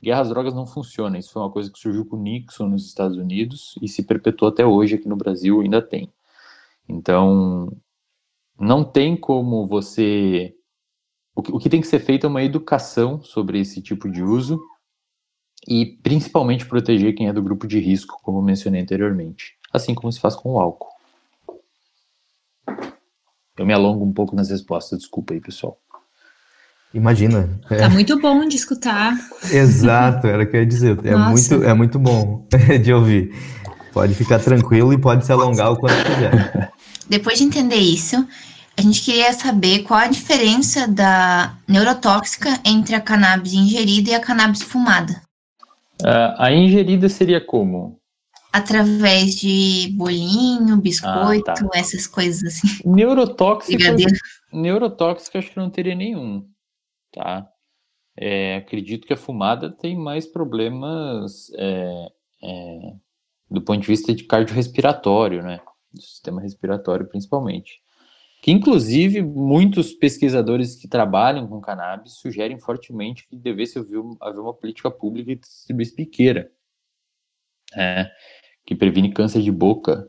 Guerra 0.00 0.20
às 0.20 0.28
drogas 0.28 0.54
não 0.54 0.66
funciona. 0.66 1.18
Isso 1.18 1.32
foi 1.32 1.42
uma 1.42 1.50
coisa 1.50 1.72
que 1.72 1.78
surgiu 1.78 2.06
com 2.06 2.16
Nixon 2.16 2.68
nos 2.68 2.86
Estados 2.86 3.16
Unidos 3.16 3.74
e 3.82 3.88
se 3.88 4.04
perpetuou 4.04 4.50
até 4.50 4.64
hoje 4.64 4.94
aqui 4.94 5.08
no 5.08 5.16
Brasil, 5.16 5.60
ainda 5.60 5.82
tem. 5.82 6.12
Então, 6.88 7.68
não 8.58 8.84
tem 8.84 9.16
como 9.16 9.66
você. 9.66 10.55
O 11.36 11.42
que, 11.42 11.52
o 11.52 11.58
que 11.58 11.68
tem 11.68 11.82
que 11.82 11.86
ser 11.86 12.00
feito 12.00 12.26
é 12.26 12.30
uma 12.30 12.42
educação 12.42 13.22
sobre 13.22 13.60
esse 13.60 13.82
tipo 13.82 14.10
de 14.10 14.22
uso 14.22 14.58
e 15.68 15.84
principalmente 15.84 16.64
proteger 16.64 17.14
quem 17.14 17.28
é 17.28 17.32
do 17.32 17.42
grupo 17.42 17.66
de 17.66 17.78
risco, 17.78 18.18
como 18.22 18.40
mencionei 18.40 18.80
anteriormente, 18.80 19.54
assim 19.70 19.94
como 19.94 20.10
se 20.10 20.18
faz 20.18 20.34
com 20.34 20.54
o 20.54 20.58
álcool. 20.58 20.96
Eu 23.58 23.66
me 23.66 23.74
alongo 23.74 24.02
um 24.04 24.12
pouco 24.12 24.34
nas 24.34 24.48
respostas, 24.48 24.98
desculpa 24.98 25.34
aí, 25.34 25.40
pessoal. 25.40 25.78
Imagina. 26.94 27.60
É. 27.70 27.76
Tá 27.76 27.90
muito 27.90 28.18
bom 28.18 28.48
de 28.48 28.56
escutar. 28.56 29.14
Exato, 29.52 30.26
era 30.26 30.42
o 30.42 30.46
que 30.46 30.56
eu 30.56 30.60
ia 30.60 30.66
dizer. 30.66 30.98
É 31.04 31.16
muito, 31.16 31.64
é 31.64 31.74
muito 31.74 31.98
bom 31.98 32.46
de 32.82 32.92
ouvir. 32.92 33.34
Pode 33.92 34.14
ficar 34.14 34.38
tranquilo 34.38 34.92
e 34.92 34.98
pode 34.98 35.26
se 35.26 35.32
alongar 35.32 35.72
o 35.72 35.76
quanto 35.76 36.02
quiser. 36.04 36.72
Depois 37.08 37.38
de 37.38 37.44
entender 37.44 37.76
isso, 37.76 38.26
a 38.78 38.82
gente 38.82 39.02
queria 39.02 39.32
saber 39.32 39.82
qual 39.82 40.00
a 40.00 40.08
diferença 40.08 40.86
da 40.86 41.56
neurotóxica 41.66 42.48
entre 42.64 42.94
a 42.94 43.00
cannabis 43.00 43.54
ingerida 43.54 44.10
e 44.10 44.14
a 44.14 44.20
cannabis 44.20 44.62
fumada. 44.62 45.22
Uh, 46.02 46.34
a 46.36 46.52
ingerida 46.52 47.08
seria 47.08 47.40
como? 47.40 47.98
Através 48.52 49.34
de 49.36 49.92
bolinho, 49.94 50.76
biscoito, 50.78 51.50
ah, 51.50 51.54
tá. 51.54 51.68
essas 51.74 52.06
coisas 52.06 52.42
assim. 52.44 52.68
Neurotóxica, 52.84 53.94
neurotóxica 54.52 55.38
acho 55.38 55.50
que 55.50 55.56
não 55.56 55.70
teria 55.70 55.94
nenhum 55.94 56.46
tá? 57.16 57.48
É, 58.16 58.56
acredito 58.56 59.06
que 59.06 59.12
a 59.12 59.16
fumada 59.16 59.70
tem 59.70 59.96
mais 59.96 60.26
problemas 60.26 61.50
é, 61.56 62.12
é, 62.42 62.92
do 63.50 63.62
ponto 63.62 63.80
de 63.80 63.86
vista 63.86 64.14
de 64.14 64.24
cardiorrespiratório, 64.24 65.42
né? 65.42 65.60
Do 65.92 66.00
sistema 66.00 66.40
respiratório, 66.40 67.08
principalmente. 67.08 67.80
Que, 68.42 68.52
inclusive, 68.52 69.22
muitos 69.22 69.92
pesquisadores 69.92 70.76
que 70.76 70.86
trabalham 70.86 71.46
com 71.48 71.60
cannabis 71.60 72.14
sugerem 72.18 72.60
fortemente 72.60 73.26
que 73.28 73.36
devesse 73.36 73.78
haver 73.78 73.98
uma 73.98 74.54
política 74.54 74.90
pública 74.90 75.34
de 75.34 75.40
distribuição 75.40 75.96
piqueira, 75.96 76.50
é, 77.74 78.08
que 78.64 78.74
previne 78.74 79.12
câncer 79.12 79.42
de 79.42 79.50
boca 79.50 80.06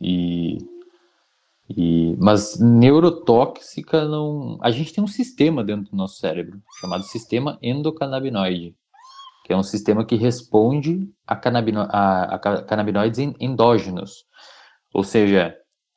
e 0.00 0.58
e, 1.68 2.14
mas 2.18 2.58
neurotóxica 2.58 4.04
não. 4.06 4.58
A 4.62 4.70
gente 4.70 4.92
tem 4.92 5.02
um 5.02 5.08
sistema 5.08 5.64
dentro 5.64 5.90
do 5.90 5.96
nosso 5.96 6.18
cérebro 6.18 6.62
chamado 6.78 7.04
sistema 7.04 7.58
endocannabinoide, 7.62 8.76
que 9.44 9.52
é 9.52 9.56
um 9.56 9.62
sistema 9.62 10.04
que 10.04 10.16
responde 10.16 11.08
a, 11.26 11.34
canabino, 11.34 11.80
a, 11.88 12.34
a 12.34 12.38
canabinoides 12.38 13.18
endógenos. 13.40 14.26
Ou 14.92 15.02
seja, 15.02 15.56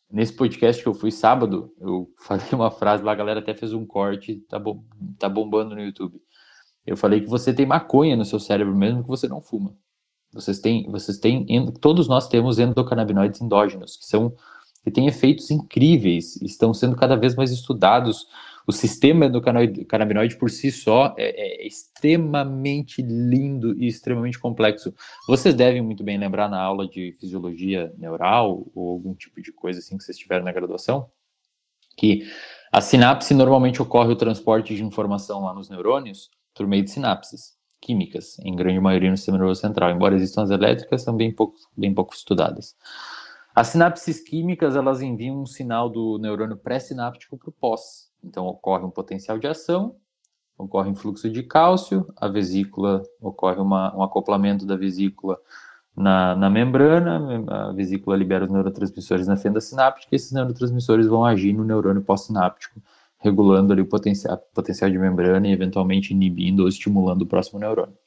nesse 0.09 0.33
podcast 0.33 0.81
que 0.81 0.89
eu 0.89 0.93
fui 0.93 1.11
sábado, 1.11 1.73
eu 1.79 2.09
falei 2.19 2.47
uma 2.53 2.71
frase 2.71 3.03
lá, 3.03 3.11
a 3.11 3.15
galera 3.15 3.39
até 3.39 3.53
fez 3.53 3.73
um 3.73 3.85
corte, 3.85 4.43
tá, 4.49 4.57
bom, 4.57 4.83
tá 5.19 5.27
bombando 5.29 5.75
no 5.75 5.81
YouTube. 5.81 6.19
Eu 6.85 6.95
falei 6.95 7.21
que 7.21 7.27
você 7.27 7.53
tem 7.53 7.65
maconha 7.65 8.15
no 8.15 8.23
seu 8.23 8.39
cérebro 8.39 8.75
mesmo 8.75 9.03
que 9.03 9.09
você 9.09 9.27
não 9.27 9.41
fuma. 9.41 9.75
Vocês 10.33 10.59
têm, 10.59 10.89
vocês 10.89 11.17
têm, 11.17 11.45
todos 11.81 12.07
nós 12.07 12.27
temos 12.27 12.59
endocannabinoides 12.59 13.41
endógenos, 13.41 13.97
que 13.97 14.05
são 14.05 14.33
que 14.83 14.91
tem 14.91 15.05
efeitos 15.05 15.51
incríveis, 15.51 16.41
estão 16.41 16.73
sendo 16.73 16.95
cada 16.95 17.17
vez 17.17 17.35
mais 17.35 17.51
estudados. 17.51 18.25
O 18.67 18.73
sistema 18.73 19.27
endocannabinoide 19.27 20.35
por 20.35 20.49
si 20.49 20.69
só 20.71 21.15
é, 21.17 21.63
é, 21.63 21.65
extremamente 21.65 23.01
lindo 23.01 23.73
e 23.81 23.87
extremamente 23.87 24.37
complexo. 24.37 24.93
Vocês 25.25 25.55
devem 25.55 25.81
muito 25.81 26.03
bem 26.03 26.17
lembrar 26.17 26.49
na 26.49 26.61
aula 26.61 26.85
de 26.85 27.15
fisiologia 27.17 27.93
neural 27.97 28.67
ou 28.75 28.89
algum 28.89 29.15
tipo 29.15 29.41
de 29.41 29.53
coisa 29.53 29.79
assim 29.79 29.97
que 29.97 30.03
vocês 30.03 30.17
tiveram 30.17 30.43
na 30.43 30.51
graduação, 30.51 31.09
que 31.95 32.29
a 32.69 32.81
sinapse 32.81 33.33
normalmente 33.33 33.81
ocorre 33.81 34.11
o 34.11 34.17
transporte 34.17 34.75
de 34.75 34.83
informação 34.83 35.45
lá 35.45 35.53
nos 35.53 35.69
neurônios 35.69 36.29
por 36.53 36.67
meio 36.67 36.83
de 36.83 36.91
sinapses 36.91 37.55
químicas, 37.79 38.37
em 38.39 38.53
grande 38.53 38.81
maioria 38.81 39.09
no 39.09 39.15
sistema 39.15 39.37
nervoso 39.37 39.61
central, 39.61 39.91
embora 39.91 40.15
existam 40.15 40.43
as 40.43 40.49
elétricas, 40.49 41.03
são 41.03 41.15
bem 41.15 41.31
pouco, 41.31 41.55
bem 41.77 41.93
pouco 41.93 42.13
estudadas. 42.13 42.75
As 43.55 43.67
sinapses 43.67 44.19
químicas, 44.19 44.75
elas 44.75 45.01
enviam 45.01 45.41
um 45.41 45.45
sinal 45.45 45.89
do 45.89 46.17
neurônio 46.19 46.57
pré-sináptico 46.57 47.37
para 47.37 47.49
o 47.49 47.53
pós. 47.53 48.06
Então, 48.27 48.45
ocorre 48.45 48.83
um 48.83 48.89
potencial 48.89 49.39
de 49.39 49.47
ação, 49.47 49.95
ocorre 50.57 50.89
um 50.89 50.95
fluxo 50.95 51.29
de 51.29 51.43
cálcio, 51.43 52.05
a 52.17 52.27
vesícula, 52.27 53.01
ocorre 53.21 53.59
uma, 53.59 53.95
um 53.95 54.03
acoplamento 54.03 54.65
da 54.65 54.75
vesícula 54.75 55.39
na, 55.95 56.35
na, 56.35 56.49
membrana, 56.49 57.43
a 57.47 57.71
vesícula 57.71 58.17
libera 58.17 58.45
os 58.45 58.51
neurotransmissores 58.51 59.27
na 59.27 59.37
fenda 59.37 59.61
sináptica, 59.61 60.09
e 60.11 60.15
esses 60.15 60.31
neurotransmissores 60.31 61.07
vão 61.07 61.25
agir 61.25 61.53
no 61.53 61.63
neurônio 61.63 62.01
pós-sináptico, 62.01 62.81
regulando 63.17 63.71
ali 63.73 63.81
o 63.81 63.87
potencial, 63.87 64.37
potencial 64.53 64.89
de 64.91 64.99
membrana 64.99 65.47
e 65.47 65.51
eventualmente 65.51 66.13
inibindo 66.13 66.63
ou 66.63 66.69
estimulando 66.69 67.21
o 67.21 67.25
próximo 67.25 67.59
neurônio. 67.59 67.97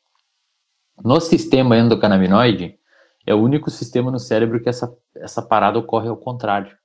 No 1.02 1.18
sistema 1.18 1.78
endocannabinoide, 1.78 2.78
é 3.26 3.35
o 3.35 3.38
único 3.38 3.70
sistema 3.70 4.11
no 4.11 4.18
cérebro 4.18 4.61
que 4.61 4.68
essa, 4.68 4.94
essa 5.16 5.40
parada 5.40 5.78
ocorre 5.78 6.09
ao 6.09 6.16
contrário. 6.16 6.76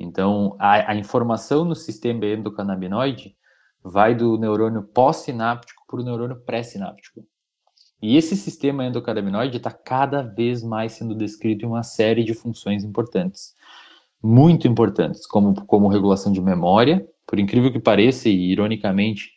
Então, 0.00 0.56
a, 0.58 0.92
a 0.92 0.96
informação 0.96 1.64
no 1.64 1.76
sistema 1.76 2.24
endocannabinoide 2.24 3.36
vai 3.84 4.14
do 4.14 4.38
neurônio 4.38 4.82
pós-sináptico 4.82 5.84
para 5.86 6.00
o 6.00 6.04
neurônio 6.04 6.36
pré-sináptico. 6.36 7.22
E 8.02 8.16
esse 8.16 8.34
sistema 8.34 8.86
endocannabinoide 8.86 9.58
está 9.58 9.70
cada 9.70 10.22
vez 10.22 10.62
mais 10.62 10.92
sendo 10.92 11.14
descrito 11.14 11.66
em 11.66 11.68
uma 11.68 11.82
série 11.82 12.24
de 12.24 12.32
funções 12.32 12.82
importantes. 12.82 13.54
Muito 14.22 14.66
importantes, 14.66 15.26
como, 15.26 15.54
como 15.66 15.88
regulação 15.88 16.32
de 16.32 16.40
memória. 16.40 17.06
Por 17.26 17.38
incrível 17.38 17.70
que 17.70 17.78
pareça, 17.78 18.28
e 18.30 18.50
ironicamente, 18.50 19.32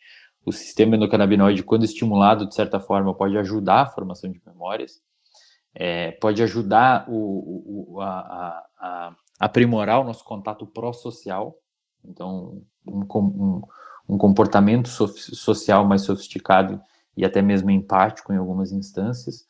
o 0.46 0.50
sistema 0.52 0.96
endocannabinoide, 0.96 1.62
quando 1.62 1.84
estimulado 1.84 2.46
de 2.46 2.54
certa 2.54 2.80
forma, 2.80 3.14
pode 3.14 3.36
ajudar 3.36 3.82
a 3.82 3.86
formação 3.86 4.32
de 4.32 4.40
memórias 4.46 5.04
é, 5.74 6.12
pode 6.12 6.42
ajudar 6.42 7.04
o, 7.08 7.96
o 7.96 8.00
a, 8.00 8.06
a, 8.06 8.66
a, 8.78 9.16
aprimorar 9.38 10.00
o 10.00 10.04
nosso 10.04 10.24
contato 10.24 10.66
pró-social, 10.66 11.56
então 12.04 12.62
um, 12.86 13.00
um, 13.00 13.62
um 14.08 14.18
comportamento 14.18 14.88
so, 14.88 15.08
social 15.08 15.84
mais 15.84 16.02
sofisticado 16.02 16.80
e 17.16 17.24
até 17.24 17.40
mesmo 17.42 17.70
empático 17.70 18.32
em 18.32 18.36
algumas 18.36 18.72
instâncias. 18.72 19.46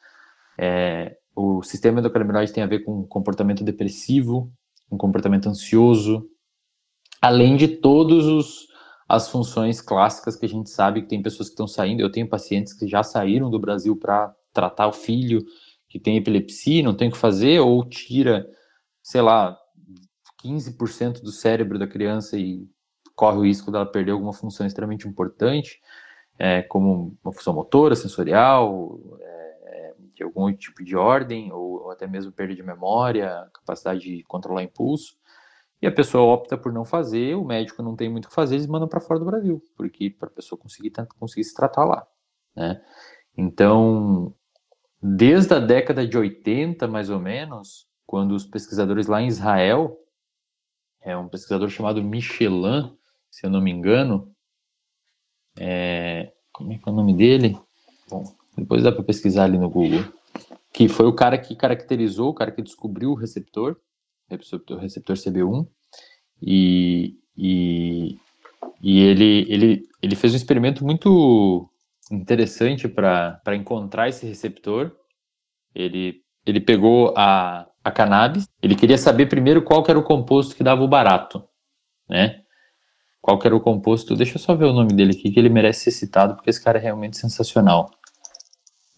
É, 0.58 1.16
o 1.34 1.62
sistema 1.62 2.00
endocannabinoide 2.00 2.52
tem 2.52 2.62
a 2.62 2.66
ver 2.66 2.80
com 2.80 3.04
comportamento 3.04 3.64
depressivo, 3.64 4.52
um 4.90 4.96
comportamento 4.96 5.48
ansioso, 5.48 6.28
além 7.20 7.56
de 7.56 7.68
todos 7.68 8.26
os 8.26 8.74
as 9.06 9.28
funções 9.28 9.80
clássicas 9.80 10.34
que 10.34 10.46
a 10.46 10.48
gente 10.48 10.70
sabe 10.70 11.02
que 11.02 11.08
tem 11.08 11.22
pessoas 11.22 11.48
que 11.48 11.52
estão 11.52 11.68
saindo. 11.68 12.00
Eu 12.00 12.10
tenho 12.10 12.28
pacientes 12.28 12.72
que 12.72 12.88
já 12.88 13.02
saíram 13.02 13.50
do 13.50 13.58
Brasil 13.58 13.94
para 13.96 14.34
tratar 14.52 14.88
o 14.88 14.92
filho 14.92 15.44
que 15.88 15.98
tem 15.98 16.16
epilepsia, 16.16 16.82
não 16.82 16.94
tem 16.94 17.08
o 17.08 17.12
que 17.12 17.18
fazer, 17.18 17.60
ou 17.60 17.84
tira, 17.84 18.48
sei 19.02 19.20
lá, 19.20 19.56
15% 20.44 21.22
do 21.22 21.32
cérebro 21.32 21.78
da 21.78 21.86
criança 21.86 22.36
e 22.36 22.68
corre 23.14 23.38
o 23.38 23.44
risco 23.44 23.70
dela 23.70 23.86
perder 23.86 24.12
alguma 24.12 24.32
função 24.32 24.66
extremamente 24.66 25.08
importante. 25.08 25.80
é, 26.38 26.62
como 26.62 27.16
uma 27.22 27.32
função 27.32 27.54
motora, 27.54 27.94
sensorial, 27.94 28.98
é, 29.20 29.94
de 30.14 30.22
algum 30.22 30.52
tipo 30.52 30.84
de 30.84 30.96
ordem, 30.96 31.52
ou, 31.52 31.84
ou, 31.84 31.90
até 31.90 32.06
mesmo 32.06 32.32
perda 32.32 32.54
de 32.54 32.62
memória, 32.62 33.48
capacidade 33.52 34.00
de 34.00 34.22
controlar 34.24 34.62
impulso. 34.62 35.16
E 35.80 35.86
a 35.86 35.92
pessoa 35.92 36.24
opta 36.24 36.56
por 36.56 36.72
não 36.72 36.84
fazer, 36.84 37.36
o 37.36 37.44
médico 37.44 37.82
não 37.82 37.94
tem 37.94 38.08
muito 38.08 38.24
o 38.26 38.28
que 38.28 38.34
fazer, 38.34 38.56
eles 38.56 38.66
mandam 38.66 38.88
para 38.88 39.00
fora 39.00 39.20
do 39.20 39.26
Brasil, 39.26 39.62
porque 39.76 40.10
para 40.10 40.28
a 40.28 40.32
pessoa 40.32 40.58
conseguir, 40.58 40.92
conseguir 41.18 41.44
se 41.44 41.54
tratar 41.54 41.84
lá. 41.84 42.06
Né? 42.56 42.80
Então, 43.36 44.34
desde 45.02 45.54
a 45.54 45.58
década 45.58 46.06
de 46.06 46.16
80, 46.16 46.88
mais 46.88 47.10
ou 47.10 47.20
menos, 47.20 47.86
quando 48.06 48.32
os 48.32 48.46
pesquisadores 48.46 49.06
lá 49.06 49.20
em 49.20 49.26
Israel, 49.26 49.98
é 51.04 51.16
um 51.16 51.28
pesquisador 51.28 51.68
chamado 51.68 52.02
Michelin, 52.02 52.96
se 53.30 53.46
eu 53.46 53.50
não 53.50 53.60
me 53.60 53.70
engano, 53.70 54.34
é, 55.58 56.32
como 56.50 56.72
é 56.72 56.78
que 56.78 56.88
é 56.88 56.92
o 56.92 56.94
nome 56.94 57.14
dele? 57.14 57.58
Bom, 58.08 58.24
depois 58.56 58.82
dá 58.82 58.90
para 58.90 59.04
pesquisar 59.04 59.44
ali 59.44 59.58
no 59.58 59.68
Google. 59.68 60.04
Que 60.72 60.88
foi 60.88 61.06
o 61.06 61.14
cara 61.14 61.38
que 61.38 61.54
caracterizou, 61.54 62.30
o 62.30 62.34
cara 62.34 62.50
que 62.50 62.62
descobriu 62.62 63.10
o 63.10 63.14
receptor, 63.14 63.76
receptor, 64.28 64.78
receptor 64.78 65.16
CB1, 65.16 65.68
e, 66.42 67.18
e, 67.36 68.18
e 68.82 69.00
ele, 69.00 69.46
ele, 69.48 69.88
ele 70.02 70.16
fez 70.16 70.32
um 70.32 70.36
experimento 70.36 70.84
muito 70.84 71.68
interessante 72.10 72.88
para 72.88 73.54
encontrar 73.54 74.08
esse 74.08 74.26
receptor. 74.26 74.90
Ele, 75.74 76.22
ele 76.44 76.60
pegou 76.60 77.14
a, 77.16 77.68
a 77.84 77.90
cannabis, 77.90 78.48
ele 78.62 78.74
queria 78.74 78.96
saber 78.96 79.26
primeiro 79.26 79.62
qual 79.62 79.84
era 79.86 79.98
o 79.98 80.02
composto 80.02 80.56
que 80.56 80.64
dava 80.64 80.82
o 80.82 80.88
barato, 80.88 81.44
né? 82.08 82.36
Qual 83.20 83.38
era 83.44 83.54
o 83.54 83.60
composto, 83.60 84.16
deixa 84.16 84.36
eu 84.36 84.40
só 84.40 84.54
ver 84.54 84.64
o 84.64 84.72
nome 84.72 84.94
dele 84.94 85.12
aqui, 85.12 85.30
que 85.30 85.38
ele 85.38 85.48
merece 85.48 85.84
ser 85.84 85.90
citado, 85.90 86.34
porque 86.34 86.50
esse 86.50 86.62
cara 86.62 86.78
é 86.78 86.82
realmente 86.82 87.16
sensacional. 87.16 87.90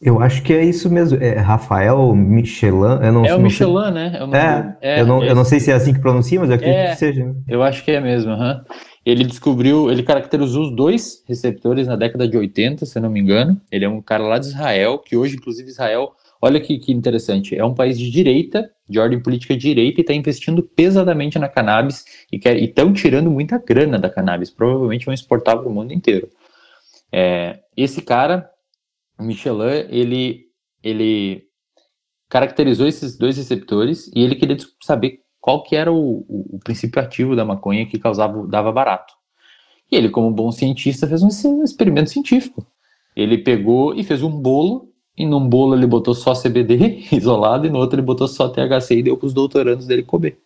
Eu 0.01 0.20
acho 0.20 0.42
que 0.42 0.53
é 0.53 0.62
isso 0.62 0.90
mesmo. 0.90 1.22
É 1.22 1.38
Rafael 1.38 2.14
Michelin. 2.14 3.03
Eu 3.03 3.12
não, 3.12 3.25
é 3.25 3.33
o 3.33 3.38
não 3.38 3.44
Michelin, 3.44 3.85
sei... 3.85 3.92
né? 3.92 4.77
É, 4.83 4.96
é, 4.96 5.01
eu, 5.01 5.07
não, 5.07 5.25
eu 5.25 5.35
não 5.35 5.44
sei 5.44 5.59
se 5.59 5.70
é 5.70 5.75
assim 5.75 5.94
que 5.94 6.01
pronuncia, 6.01 6.38
mas 6.38 6.51
eu 6.51 6.57
acredito 6.57 6.79
é, 6.79 6.90
que 6.90 6.96
seja. 6.96 7.35
Eu 7.49 7.62
acho 7.62 7.83
que 7.83 7.90
é 7.90 8.01
mesmo. 8.01 8.33
Uhum. 8.33 8.61
Ele 9.07 9.25
descobriu, 9.25 9.90
ele 9.90 10.03
caracterizou 10.03 10.64
os 10.64 10.77
dois 10.77 11.25
receptores 11.27 11.87
na 11.87 11.96
década 11.96 12.29
de 12.29 12.37
80, 12.37 12.85
se 12.85 12.99
eu 12.99 13.03
não 13.03 13.11
me 13.11 13.20
engano. 13.20 13.59
Ele 13.72 13.87
é 13.87 13.88
um 13.88 14.03
cara 14.03 14.25
lá 14.25 14.38
de 14.38 14.46
Israel, 14.46 14.99
que 14.99 15.16
hoje, 15.16 15.37
inclusive, 15.37 15.70
Israel, 15.70 16.12
olha 16.40 16.61
que, 16.61 16.79
que 16.79 16.92
interessante, 16.92 17.57
é 17.57 17.64
um 17.64 17.75
país 17.75 17.99
de 17.99 18.11
direita, 18.11 18.70
de 18.88 18.99
ordem 18.99 19.20
política 19.20 19.55
de 19.55 19.61
direita, 19.61 20.01
e 20.01 20.03
está 20.03 20.14
investindo 20.14 20.62
pesadamente 20.62 21.38
na 21.38 21.49
cannabis 21.49 22.05
e 22.33 22.38
estão 22.38 22.92
tirando 22.92 23.31
muita 23.31 23.59
grana 23.59 23.99
da 23.99 24.11
cannabis. 24.11 24.51
Provavelmente 24.51 25.07
vão 25.07 25.14
exportar 25.14 25.59
para 25.59 25.68
o 25.68 25.72
mundo 25.72 25.92
inteiro. 25.92 26.29
É, 27.12 27.61
esse 27.77 28.03
cara 28.03 28.51
Michelin, 29.18 29.87
ele, 29.88 30.46
ele 30.83 31.44
caracterizou 32.29 32.87
esses 32.87 33.16
dois 33.16 33.37
receptores 33.37 34.11
e 34.14 34.22
ele 34.22 34.35
queria 34.35 34.57
saber 34.83 35.20
qual 35.40 35.62
que 35.62 35.77
era 35.77 35.92
o, 35.92 36.25
o, 36.29 36.57
o 36.57 36.59
princípio 36.59 37.01
ativo 37.01 37.37
da 37.37 37.44
maconha 37.44 37.87
que 37.87 37.99
causava, 37.99 38.46
dava 38.46 38.72
barato. 38.72 39.14
E 39.90 39.96
ele, 39.96 40.11
como 40.11 40.31
bom 40.31 40.51
cientista, 40.51 41.07
fez 41.07 41.22
um 41.22 41.62
experimento 41.62 42.11
científico. 42.11 42.66
Ele 43.14 43.38
pegou 43.38 43.94
e 43.94 44.03
fez 44.03 44.22
um 44.22 44.31
bolo, 44.31 44.92
e 45.16 45.24
num 45.24 45.48
bolo 45.48 45.74
ele 45.74 45.87
botou 45.87 46.14
só 46.14 46.35
CBD 46.35 47.05
isolado, 47.12 47.66
e 47.66 47.70
no 47.70 47.79
outro 47.79 47.96
ele 47.96 48.07
botou 48.07 48.29
só 48.29 48.48
THC 48.48 48.96
e 48.96 49.02
deu 49.02 49.16
para 49.16 49.26
os 49.26 49.35
doutorandos 49.35 49.87
dele 49.87 50.02
comer. 50.02 50.38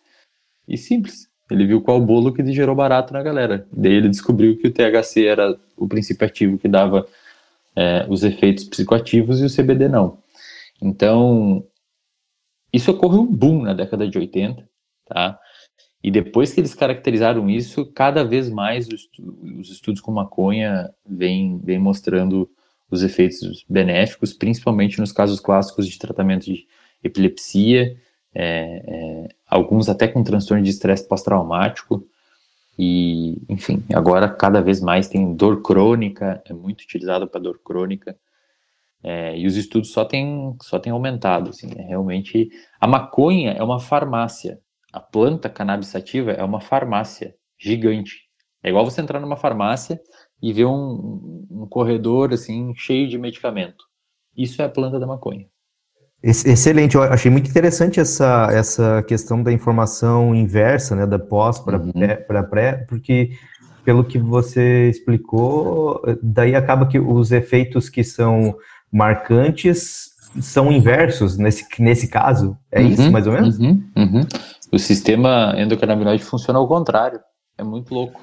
E 0.67 0.77
simples. 0.77 1.29
Ele 1.49 1.67
viu 1.67 1.81
qual 1.81 1.99
bolo 1.99 2.31
que 2.31 2.49
gerou 2.53 2.73
barato 2.73 3.11
na 3.11 3.21
galera. 3.21 3.67
Daí 3.73 3.91
ele 3.91 4.07
descobriu 4.07 4.57
que 4.57 4.67
o 4.67 4.71
THC 4.71 5.25
era 5.25 5.59
o 5.75 5.85
princípio 5.85 6.25
ativo 6.25 6.57
que 6.57 6.69
dava 6.69 7.05
é, 7.75 8.05
os 8.07 8.23
efeitos 8.23 8.63
psicoativos 8.63 9.41
e 9.41 9.45
o 9.45 9.53
CBD 9.53 9.89
não. 9.89 10.17
Então, 10.81 11.65
isso 12.71 12.91
ocorreu 12.91 13.21
um 13.21 13.27
boom 13.27 13.63
na 13.63 13.73
década 13.73 14.07
de 14.07 14.17
80, 14.17 14.65
tá? 15.05 15.37
E 16.03 16.09
depois 16.09 16.53
que 16.53 16.61
eles 16.61 16.73
caracterizaram 16.73 17.49
isso, 17.49 17.85
cada 17.85 18.23
vez 18.23 18.49
mais 18.49 18.87
os, 18.87 19.09
os 19.59 19.69
estudos 19.69 20.01
com 20.01 20.11
maconha 20.11 20.89
vêm 21.05 21.59
vem 21.63 21.77
mostrando 21.77 22.49
os 22.91 23.01
efeitos 23.03 23.65
benéficos, 23.69 24.33
principalmente 24.33 24.99
nos 24.99 25.11
casos 25.11 25.39
clássicos 25.39 25.87
de 25.87 25.97
tratamento 25.97 26.45
de 26.45 26.67
epilepsia, 27.01 27.97
é, 28.33 28.83
é, 28.85 29.29
alguns 29.47 29.89
até 29.89 30.07
com 30.07 30.23
transtorno 30.23 30.63
de 30.63 30.69
estresse 30.69 31.07
pós-traumático. 31.07 32.05
E, 32.77 33.41
enfim, 33.49 33.83
agora 33.93 34.29
cada 34.29 34.61
vez 34.61 34.81
mais 34.81 35.07
tem 35.07 35.33
dor 35.35 35.61
crônica, 35.61 36.41
é 36.45 36.53
muito 36.53 36.81
utilizado 36.81 37.27
para 37.27 37.41
dor 37.41 37.59
crônica. 37.63 38.17
É, 39.03 39.37
e 39.37 39.47
os 39.47 39.55
estudos 39.57 39.91
só 39.91 40.05
têm 40.05 40.55
só 40.61 40.77
tem 40.77 40.91
aumentado, 40.91 41.49
assim, 41.49 41.71
é 41.75 41.81
realmente 41.81 42.51
a 42.79 42.85
maconha 42.85 43.51
é 43.51 43.63
uma 43.63 43.79
farmácia, 43.79 44.59
a 44.93 44.99
planta 44.99 45.49
cannabis 45.49 45.87
sativa 45.87 46.31
é 46.31 46.43
uma 46.43 46.61
farmácia 46.61 47.35
gigante. 47.57 48.29
É 48.63 48.69
igual 48.69 48.85
você 48.85 49.01
entrar 49.01 49.19
numa 49.19 49.37
farmácia 49.37 49.99
e 50.41 50.51
ver 50.51 50.65
um, 50.65 51.45
um 51.49 51.67
corredor 51.69 52.33
assim 52.33 52.73
cheio 52.75 53.07
de 53.07 53.17
medicamento. 53.17 53.85
Isso 54.35 54.61
é 54.61 54.65
a 54.65 54.69
planta 54.69 54.99
da 54.99 55.05
maconha. 55.05 55.45
Excelente, 56.23 56.95
eu 56.95 57.01
achei 57.01 57.31
muito 57.31 57.49
interessante 57.49 57.99
essa, 57.99 58.47
essa 58.51 59.01
questão 59.03 59.41
da 59.41 59.51
informação 59.51 60.35
inversa, 60.35 60.95
né, 60.95 61.07
da 61.07 61.17
pós 61.17 61.57
para 61.57 61.79
uhum. 61.79 61.91
pré, 61.91 62.43
pré, 62.43 62.85
porque 62.87 63.31
pelo 63.83 64.03
que 64.03 64.19
você 64.19 64.87
explicou, 64.87 65.99
daí 66.21 66.55
acaba 66.55 66.85
que 66.85 66.99
os 66.99 67.31
efeitos 67.31 67.89
que 67.89 68.03
são 68.03 68.55
marcantes 68.91 70.11
são 70.39 70.71
inversos 70.71 71.37
nesse, 71.37 71.65
nesse 71.79 72.07
caso, 72.07 72.55
é 72.71 72.81
uhum, 72.81 72.87
isso 72.87 73.11
mais 73.11 73.25
ou 73.25 73.33
menos? 73.33 73.57
Uhum, 73.57 73.83
uhum. 73.97 74.21
o 74.71 74.77
sistema 74.77 75.55
endocannabinoide 75.57 76.23
funciona 76.23 76.59
ao 76.59 76.67
contrário, 76.67 77.19
é 77.57 77.63
muito 77.63 77.91
louco. 77.93 78.21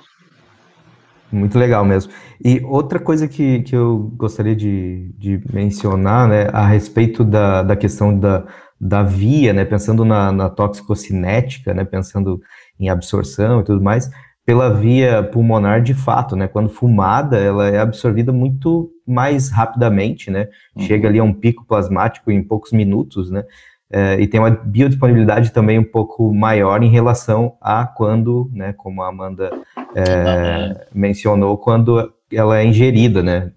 Muito 1.31 1.59
legal 1.59 1.85
mesmo. 1.85 2.13
E 2.43 2.61
outra 2.65 2.99
coisa 2.99 3.29
que, 3.29 3.63
que 3.63 3.77
eu 3.77 4.11
gostaria 4.17 4.57
de, 4.57 5.13
de 5.19 5.43
mencionar, 5.53 6.27
né, 6.29 6.49
a 6.53 6.67
respeito 6.67 7.23
da, 7.25 7.63
da 7.63 7.77
questão 7.77 8.19
da, 8.19 8.47
da 8.81 9.03
via, 9.03 9.53
né, 9.53 9.65
pensando 9.65 10.05
na, 10.05 10.33
na 10.33 10.49
toxicocinética, 10.49 11.75
né, 11.75 11.85
pensando 11.85 12.41
em 12.81 12.89
absorção 12.89 13.61
e 13.61 13.65
tudo 13.65 13.83
mais, 13.83 14.11
pela 14.47 14.73
via 14.73 15.23
pulmonar 15.23 15.83
de 15.83 15.93
fato, 15.93 16.35
né, 16.35 16.49
quando 16.49 16.71
fumada, 16.71 17.37
ela 17.37 17.69
é 17.69 17.79
absorvida 17.79 18.33
muito 18.33 18.91
mais 19.07 19.51
rapidamente, 19.51 20.31
né, 20.31 20.49
uhum. 20.75 20.85
chega 20.85 21.09
ali 21.09 21.19
a 21.19 21.25
um 21.25 21.35
pico 21.35 21.67
plasmático 21.67 22.31
em 22.31 22.43
poucos 22.43 22.73
minutos, 22.73 23.31
né, 23.31 23.45
é, 23.91 24.21
e 24.21 24.27
tem 24.27 24.41
uma 24.41 24.51
biodisponibilidade 24.51 25.53
também 25.53 25.79
um 25.79 25.85
pouco 25.85 26.33
maior 26.33 26.83
em 26.83 26.91
relação 26.91 27.57
a 27.61 27.87
quando, 27.87 28.51
né, 28.53 28.73
como 28.75 29.03
a 29.03 29.09
Amanda 29.09 29.51
é, 29.95 30.89
mencionou, 30.93 31.57
quando 31.59 32.13
ela 32.33 32.59
é 32.59 32.65
ingerida, 32.65 33.23
né, 33.23 33.53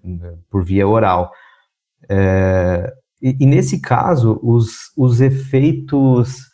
por 0.50 0.64
via 0.64 0.86
oral. 0.86 1.30
É, 2.08 2.92
e, 3.20 3.36
e, 3.40 3.46
nesse 3.46 3.80
caso, 3.80 4.40
os, 4.42 4.92
os 4.96 5.20
efeitos 5.20 6.50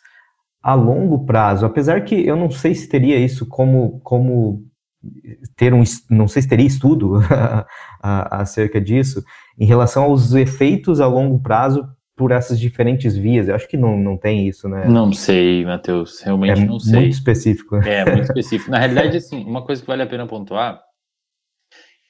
a 0.61 0.73
longo 0.73 1.25
prazo, 1.25 1.65
apesar 1.65 2.03
que 2.03 2.15
eu 2.15 2.35
não 2.35 2.51
sei 2.51 2.75
se 2.75 2.87
teria 2.87 3.17
isso 3.17 3.45
como, 3.47 3.99
como 4.01 4.65
ter 5.55 5.73
um, 5.73 5.83
não 6.09 6.27
sei 6.27 6.41
se 6.41 6.47
teria 6.47 6.67
estudo 6.67 7.13
acerca 8.01 8.81
disso, 8.81 9.23
em 9.57 9.65
relação 9.65 10.03
aos 10.03 10.33
efeitos 10.33 10.99
a 10.99 11.07
longo 11.07 11.39
prazo 11.39 11.87
por 12.19 12.33
essas 12.33 12.59
diferentes 12.59 13.15
vias. 13.15 13.47
Eu 13.47 13.55
acho 13.55 13.65
que 13.65 13.77
não, 13.77 13.95
não 13.97 14.17
tem 14.17 14.45
isso, 14.45 14.67
né? 14.67 14.85
Não 14.85 15.13
sei, 15.13 15.63
Matheus. 15.63 16.19
Realmente 16.19 16.61
é 16.61 16.65
não 16.65 16.77
sei. 16.77 16.99
Muito 16.99 17.13
específico. 17.13 17.77
É, 17.77 18.03
muito 18.03 18.25
específico. 18.27 18.69
Na 18.69 18.77
realidade, 18.77 19.15
assim, 19.15 19.41
uma 19.45 19.61
coisa 19.61 19.81
que 19.81 19.87
vale 19.87 20.03
a 20.03 20.05
pena 20.05 20.27
pontuar. 20.27 20.83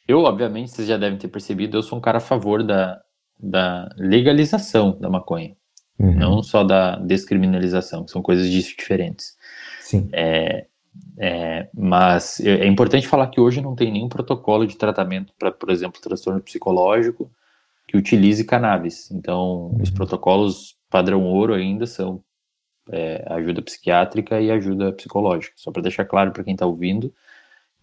Eu, 0.08 0.22
obviamente, 0.22 0.72
vocês 0.72 0.88
já 0.88 0.98
devem 0.98 1.20
ter 1.20 1.28
percebido, 1.28 1.78
eu 1.78 1.84
sou 1.84 1.96
um 1.96 2.02
cara 2.02 2.18
a 2.18 2.22
favor 2.22 2.64
da, 2.64 3.00
da 3.40 3.88
legalização 3.98 4.98
da 5.00 5.12
maconha. 5.12 5.56
Uhum. 6.00 6.16
Não 6.16 6.42
só 6.42 6.64
da 6.64 6.96
descriminalização, 6.96 8.04
que 8.04 8.10
são 8.10 8.24
coisas 8.24 8.50
diferentes. 8.50 9.38
Sim. 9.80 10.10
É, 10.12 10.66
é, 11.20 11.70
mas 11.72 12.40
é, 12.40 12.62
é 12.62 12.68
importante 12.68 13.08
falar 13.08 13.28
que 13.28 13.40
hoje 13.40 13.62
não 13.62 13.76
tem 13.76 13.92
nenhum 13.92 14.10
protocolo 14.10 14.66
de 14.66 14.76
tratamento 14.76 15.32
para, 15.38 15.52
por 15.52 15.70
exemplo, 15.70 16.02
transtorno 16.02 16.42
psicológico 16.42 17.30
que 17.90 17.98
utilize 17.98 18.44
cannabis. 18.44 19.10
Então, 19.10 19.72
uhum. 19.72 19.82
os 19.82 19.90
protocolos 19.90 20.76
padrão 20.92 21.24
ouro 21.24 21.56
ainda 21.56 21.88
são 21.88 22.24
é, 22.92 23.26
ajuda 23.28 23.64
psiquiátrica 23.64 24.40
e 24.40 24.52
ajuda 24.52 24.94
psicológica. 24.94 25.54
Só 25.58 25.72
para 25.72 25.82
deixar 25.82 26.06
claro 26.06 26.32
para 26.32 26.44
quem 26.44 26.54
está 26.54 26.68
ouvindo 26.68 27.12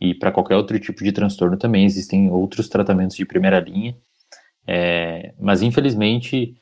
e 0.00 0.14
para 0.14 0.30
qualquer 0.30 0.54
outro 0.54 0.78
tipo 0.78 1.02
de 1.02 1.10
transtorno 1.10 1.56
também 1.56 1.84
existem 1.84 2.30
outros 2.30 2.68
tratamentos 2.68 3.16
de 3.16 3.24
primeira 3.24 3.58
linha. 3.58 3.96
É, 4.64 5.34
mas 5.40 5.60
infelizmente 5.60 6.56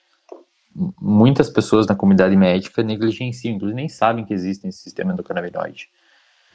muitas 0.99 1.51
pessoas 1.51 1.87
na 1.87 1.95
comunidade 1.95 2.35
médica 2.35 2.83
negligenciam, 2.83 3.57
inclusive 3.57 3.77
nem 3.77 3.91
sabem 3.91 4.25
que 4.25 4.33
existe 4.33 4.67
esse 4.67 4.79
sistema 4.79 5.13
endocannabinoide. 5.13 5.91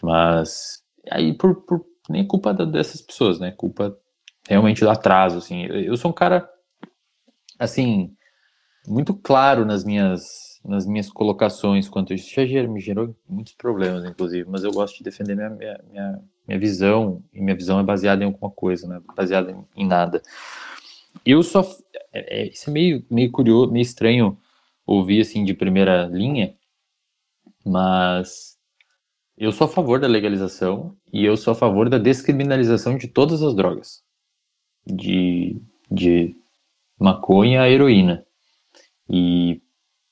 Mas 0.02 0.82
aí 1.12 1.34
por, 1.34 1.56
por 1.62 1.86
nem 2.10 2.26
culpa 2.26 2.52
dessas 2.52 3.00
pessoas, 3.00 3.40
né? 3.40 3.52
Culpa 3.52 3.96
realmente 4.48 4.82
do 4.82 4.90
atraso, 4.90 5.38
assim. 5.38 5.66
Eu 5.66 5.96
sou 5.96 6.10
um 6.10 6.14
cara, 6.14 6.49
assim, 7.60 8.16
muito 8.88 9.14
claro 9.14 9.66
nas 9.66 9.84
minhas, 9.84 10.60
nas 10.66 10.86
minhas 10.86 11.10
colocações 11.10 11.90
quanto 11.90 12.14
isso. 12.14 12.30
Já 12.34 12.68
me 12.68 12.80
gerou 12.80 13.16
muitos 13.28 13.54
problemas, 13.54 14.06
inclusive, 14.06 14.50
mas 14.50 14.64
eu 14.64 14.72
gosto 14.72 14.98
de 14.98 15.04
defender 15.04 15.36
minha, 15.36 15.50
minha, 15.50 15.80
minha, 15.92 16.20
minha 16.48 16.60
visão, 16.60 17.22
e 17.34 17.42
minha 17.42 17.56
visão 17.56 17.80
é 17.80 17.84
baseada 17.84 18.24
em 18.24 18.28
alguma 18.28 18.50
coisa, 18.50 18.88
né? 18.88 19.02
Baseada 19.16 19.52
em, 19.52 19.84
em 19.84 19.86
nada. 19.86 20.22
Eu 21.26 21.44
só... 21.44 21.62
É, 22.14 22.42
é, 22.42 22.48
isso 22.48 22.70
é 22.70 22.74
meio, 22.74 23.06
meio 23.12 23.32
curioso, 23.32 23.72
meio 23.72 23.84
estranho 23.84 24.38
ouvir, 24.86 25.22
assim, 25.22 25.44
de 25.44 25.54
primeira 25.54 26.06
linha, 26.08 26.56
mas 27.64 28.58
eu 29.38 29.52
sou 29.52 29.66
a 29.66 29.70
favor 29.70 30.00
da 30.00 30.08
legalização 30.08 30.96
e 31.14 31.24
eu 31.24 31.38
sou 31.38 31.52
a 31.52 31.56
favor 31.56 31.90
da 31.90 31.98
descriminalização 31.98 32.98
de 32.98 33.08
todas 33.08 33.44
as 33.44 33.54
drogas 33.54 34.04
de, 34.86 35.62
de 35.90 36.36
maconha 37.00 37.62
a 37.62 37.70
heroína. 37.70 38.26
E 39.10 39.62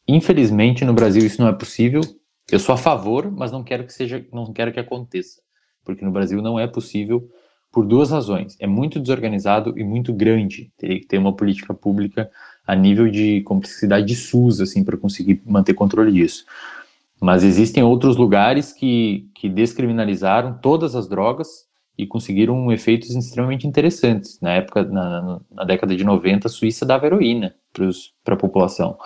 infelizmente 0.08 0.86
no 0.86 0.94
Brasil 0.94 1.26
isso 1.26 1.42
não 1.42 1.50
é 1.50 1.54
possível. 1.54 2.02
Eu 2.50 2.60
sou 2.60 2.74
a 2.74 2.78
favor, 2.78 3.30
mas 3.30 3.52
não 3.52 3.64
quero 3.64 3.86
que 3.86 3.94
seja, 3.94 4.26
não 4.32 4.54
quero 4.54 4.72
que 4.72 4.80
aconteça, 4.80 5.42
porque 5.84 6.06
no 6.06 6.12
Brasil 6.12 6.42
não 6.42 6.58
é 6.58 6.66
possível 6.66 7.30
por 7.72 7.86
duas 7.86 8.10
razões. 8.10 8.56
É 8.60 8.66
muito 8.66 9.00
desorganizado 9.00 9.78
e 9.78 9.84
muito 9.84 10.14
grande. 10.14 10.72
Teria 10.78 11.00
que 11.00 11.06
ter 11.06 11.18
uma 11.18 11.36
política 11.36 11.74
pública 11.74 12.32
a 12.66 12.74
nível 12.74 13.10
de 13.10 13.42
complexidade 13.42 14.06
de 14.06 14.16
SUS 14.16 14.62
assim 14.62 14.84
para 14.84 14.98
conseguir 14.98 15.42
manter 15.46 15.74
controle 15.74 16.12
disso. 16.12 16.46
Mas 17.20 17.44
existem 17.44 17.84
outros 17.84 18.16
lugares 18.16 18.72
que, 18.72 19.30
que 19.36 19.50
descriminalizaram 19.50 20.58
todas 20.62 20.96
as 20.96 21.08
drogas 21.08 21.67
e 21.98 22.06
conseguiram 22.06 22.72
efeitos 22.72 23.10
extremamente 23.16 23.66
interessantes. 23.66 24.40
Na 24.40 24.54
época, 24.54 24.84
na, 24.84 25.42
na 25.52 25.64
década 25.64 25.96
de 25.96 26.04
90, 26.04 26.48
a 26.48 26.50
Suíça 26.50 26.86
dava 26.86 27.08
heroína 27.08 27.56
para 28.24 28.36
a 28.36 28.38
população. 28.38 28.98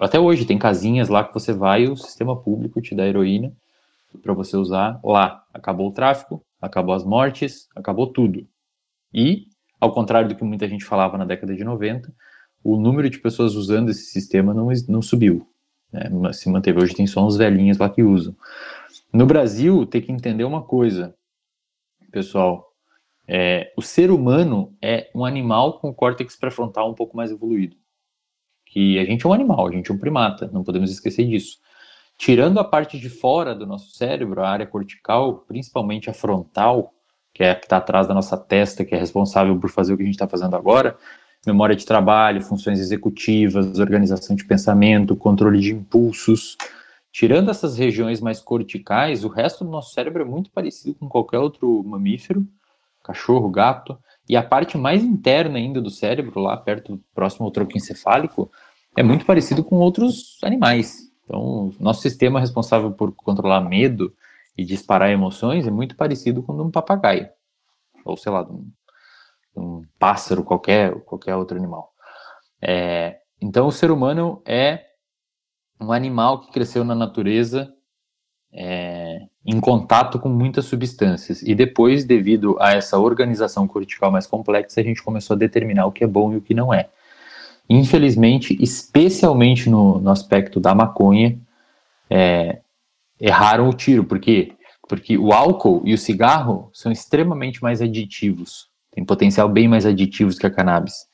Até 0.00 0.18
hoje 0.18 0.46
tem 0.46 0.58
casinhas 0.58 1.08
lá 1.08 1.24
que 1.24 1.34
você 1.34 1.52
vai 1.52 1.84
e 1.84 1.88
o 1.88 1.96
sistema 1.96 2.34
público 2.34 2.80
te 2.80 2.94
dá 2.94 3.06
heroína 3.06 3.52
para 4.22 4.32
você 4.32 4.56
usar 4.56 4.98
lá. 5.04 5.44
Acabou 5.52 5.88
o 5.88 5.92
tráfico, 5.92 6.42
acabou 6.60 6.94
as 6.94 7.04
mortes, 7.04 7.68
acabou 7.76 8.06
tudo. 8.06 8.46
E, 9.12 9.46
ao 9.78 9.92
contrário 9.92 10.28
do 10.28 10.34
que 10.34 10.44
muita 10.44 10.68
gente 10.68 10.84
falava 10.84 11.18
na 11.18 11.24
década 11.26 11.54
de 11.54 11.62
90, 11.62 12.10
o 12.62 12.76
número 12.76 13.10
de 13.10 13.18
pessoas 13.18 13.54
usando 13.54 13.90
esse 13.90 14.04
sistema 14.04 14.54
não, 14.54 14.68
não 14.88 15.02
subiu. 15.02 15.46
Né? 15.92 16.08
Se 16.32 16.48
manteve. 16.48 16.80
Hoje 16.80 16.94
tem 16.94 17.06
só 17.06 17.24
uns 17.24 17.36
velhinhos 17.36 17.76
lá 17.76 17.90
que 17.90 18.02
usam. 18.02 18.34
No 19.12 19.26
Brasil, 19.26 19.84
tem 19.84 20.00
que 20.00 20.10
entender 20.10 20.44
uma 20.44 20.62
coisa 20.62 21.14
pessoal. 22.14 22.72
É, 23.26 23.72
o 23.76 23.82
ser 23.82 24.10
humano 24.10 24.76
é 24.80 25.10
um 25.14 25.24
animal 25.24 25.80
com 25.80 25.92
córtex 25.92 26.36
pré-frontal 26.36 26.88
um 26.88 26.94
pouco 26.94 27.16
mais 27.16 27.32
evoluído. 27.32 27.76
Que 28.66 28.98
a 28.98 29.04
gente 29.04 29.26
é 29.26 29.28
um 29.28 29.32
animal, 29.32 29.66
a 29.66 29.72
gente 29.72 29.90
é 29.90 29.94
um 29.94 29.98
primata, 29.98 30.48
não 30.52 30.62
podemos 30.62 30.90
esquecer 30.90 31.26
disso. 31.26 31.58
Tirando 32.16 32.60
a 32.60 32.64
parte 32.64 32.98
de 32.98 33.08
fora 33.08 33.54
do 33.54 33.66
nosso 33.66 33.90
cérebro, 33.96 34.40
a 34.40 34.48
área 34.48 34.66
cortical, 34.66 35.38
principalmente 35.48 36.08
a 36.08 36.14
frontal, 36.14 36.94
que 37.32 37.42
é 37.42 37.50
a 37.50 37.54
que 37.56 37.66
está 37.66 37.78
atrás 37.78 38.06
da 38.06 38.14
nossa 38.14 38.36
testa, 38.36 38.84
que 38.84 38.94
é 38.94 38.98
responsável 38.98 39.58
por 39.58 39.68
fazer 39.68 39.92
o 39.92 39.96
que 39.96 40.04
a 40.04 40.06
gente 40.06 40.14
está 40.14 40.28
fazendo 40.28 40.54
agora, 40.54 40.96
memória 41.44 41.74
de 41.74 41.84
trabalho, 41.84 42.40
funções 42.40 42.78
executivas, 42.78 43.78
organização 43.80 44.36
de 44.36 44.44
pensamento, 44.44 45.16
controle 45.16 45.60
de 45.60 45.72
impulsos, 45.72 46.56
Tirando 47.14 47.48
essas 47.48 47.78
regiões 47.78 48.20
mais 48.20 48.40
corticais, 48.40 49.24
o 49.24 49.28
resto 49.28 49.64
do 49.64 49.70
nosso 49.70 49.94
cérebro 49.94 50.22
é 50.22 50.24
muito 50.24 50.50
parecido 50.50 50.96
com 50.96 51.08
qualquer 51.08 51.38
outro 51.38 51.80
mamífero, 51.84 52.44
cachorro, 53.04 53.48
gato, 53.50 53.96
e 54.28 54.36
a 54.36 54.42
parte 54.42 54.76
mais 54.76 55.04
interna 55.04 55.56
ainda 55.56 55.80
do 55.80 55.90
cérebro, 55.90 56.40
lá 56.40 56.56
perto, 56.56 57.00
próximo 57.14 57.46
ao 57.46 57.52
tronco 57.52 57.78
encefálico, 57.78 58.50
é 58.96 59.02
muito 59.04 59.24
parecido 59.24 59.62
com 59.62 59.76
outros 59.76 60.40
animais. 60.42 61.08
Então, 61.22 61.70
nosso 61.78 62.02
sistema 62.02 62.40
responsável 62.40 62.90
por 62.90 63.14
controlar 63.14 63.60
medo 63.60 64.12
e 64.58 64.64
disparar 64.64 65.08
emoções 65.08 65.68
é 65.68 65.70
muito 65.70 65.94
parecido 65.94 66.42
com 66.42 66.52
o 66.52 66.64
um 66.64 66.70
papagaio, 66.72 67.28
ou 68.04 68.16
sei 68.16 68.32
lá, 68.32 68.42
de 68.42 68.50
um, 68.50 68.72
um 69.56 69.84
pássaro, 70.00 70.42
qualquer, 70.42 71.00
qualquer 71.02 71.36
outro 71.36 71.56
animal. 71.56 71.92
É, 72.60 73.20
então, 73.40 73.68
o 73.68 73.72
ser 73.72 73.92
humano 73.92 74.42
é 74.44 74.93
um 75.84 75.92
animal 75.92 76.40
que 76.40 76.52
cresceu 76.52 76.84
na 76.84 76.94
natureza 76.94 77.72
é, 78.52 79.20
em 79.44 79.60
contato 79.60 80.18
com 80.18 80.28
muitas 80.28 80.64
substâncias. 80.64 81.42
E 81.42 81.54
depois, 81.54 82.04
devido 82.04 82.56
a 82.60 82.72
essa 82.72 82.98
organização 82.98 83.66
cortical 83.66 84.10
mais 84.10 84.26
complexa, 84.26 84.80
a 84.80 84.84
gente 84.84 85.02
começou 85.02 85.34
a 85.34 85.38
determinar 85.38 85.86
o 85.86 85.92
que 85.92 86.04
é 86.04 86.06
bom 86.06 86.32
e 86.32 86.36
o 86.36 86.40
que 86.40 86.54
não 86.54 86.72
é. 86.72 86.88
Infelizmente, 87.68 88.56
especialmente 88.60 89.68
no, 89.68 89.98
no 89.98 90.10
aspecto 90.10 90.60
da 90.60 90.74
maconha, 90.74 91.38
é, 92.08 92.60
erraram 93.20 93.68
o 93.68 93.74
tiro. 93.74 94.04
Por 94.04 94.20
quê? 94.20 94.52
Porque 94.88 95.16
o 95.18 95.32
álcool 95.32 95.82
e 95.84 95.94
o 95.94 95.98
cigarro 95.98 96.70
são 96.72 96.92
extremamente 96.92 97.62
mais 97.62 97.80
aditivos, 97.80 98.68
tem 98.92 99.04
potencial 99.04 99.48
bem 99.48 99.66
mais 99.66 99.86
aditivos 99.86 100.38
que 100.38 100.46
a 100.46 100.50
cannabis. 100.50 101.06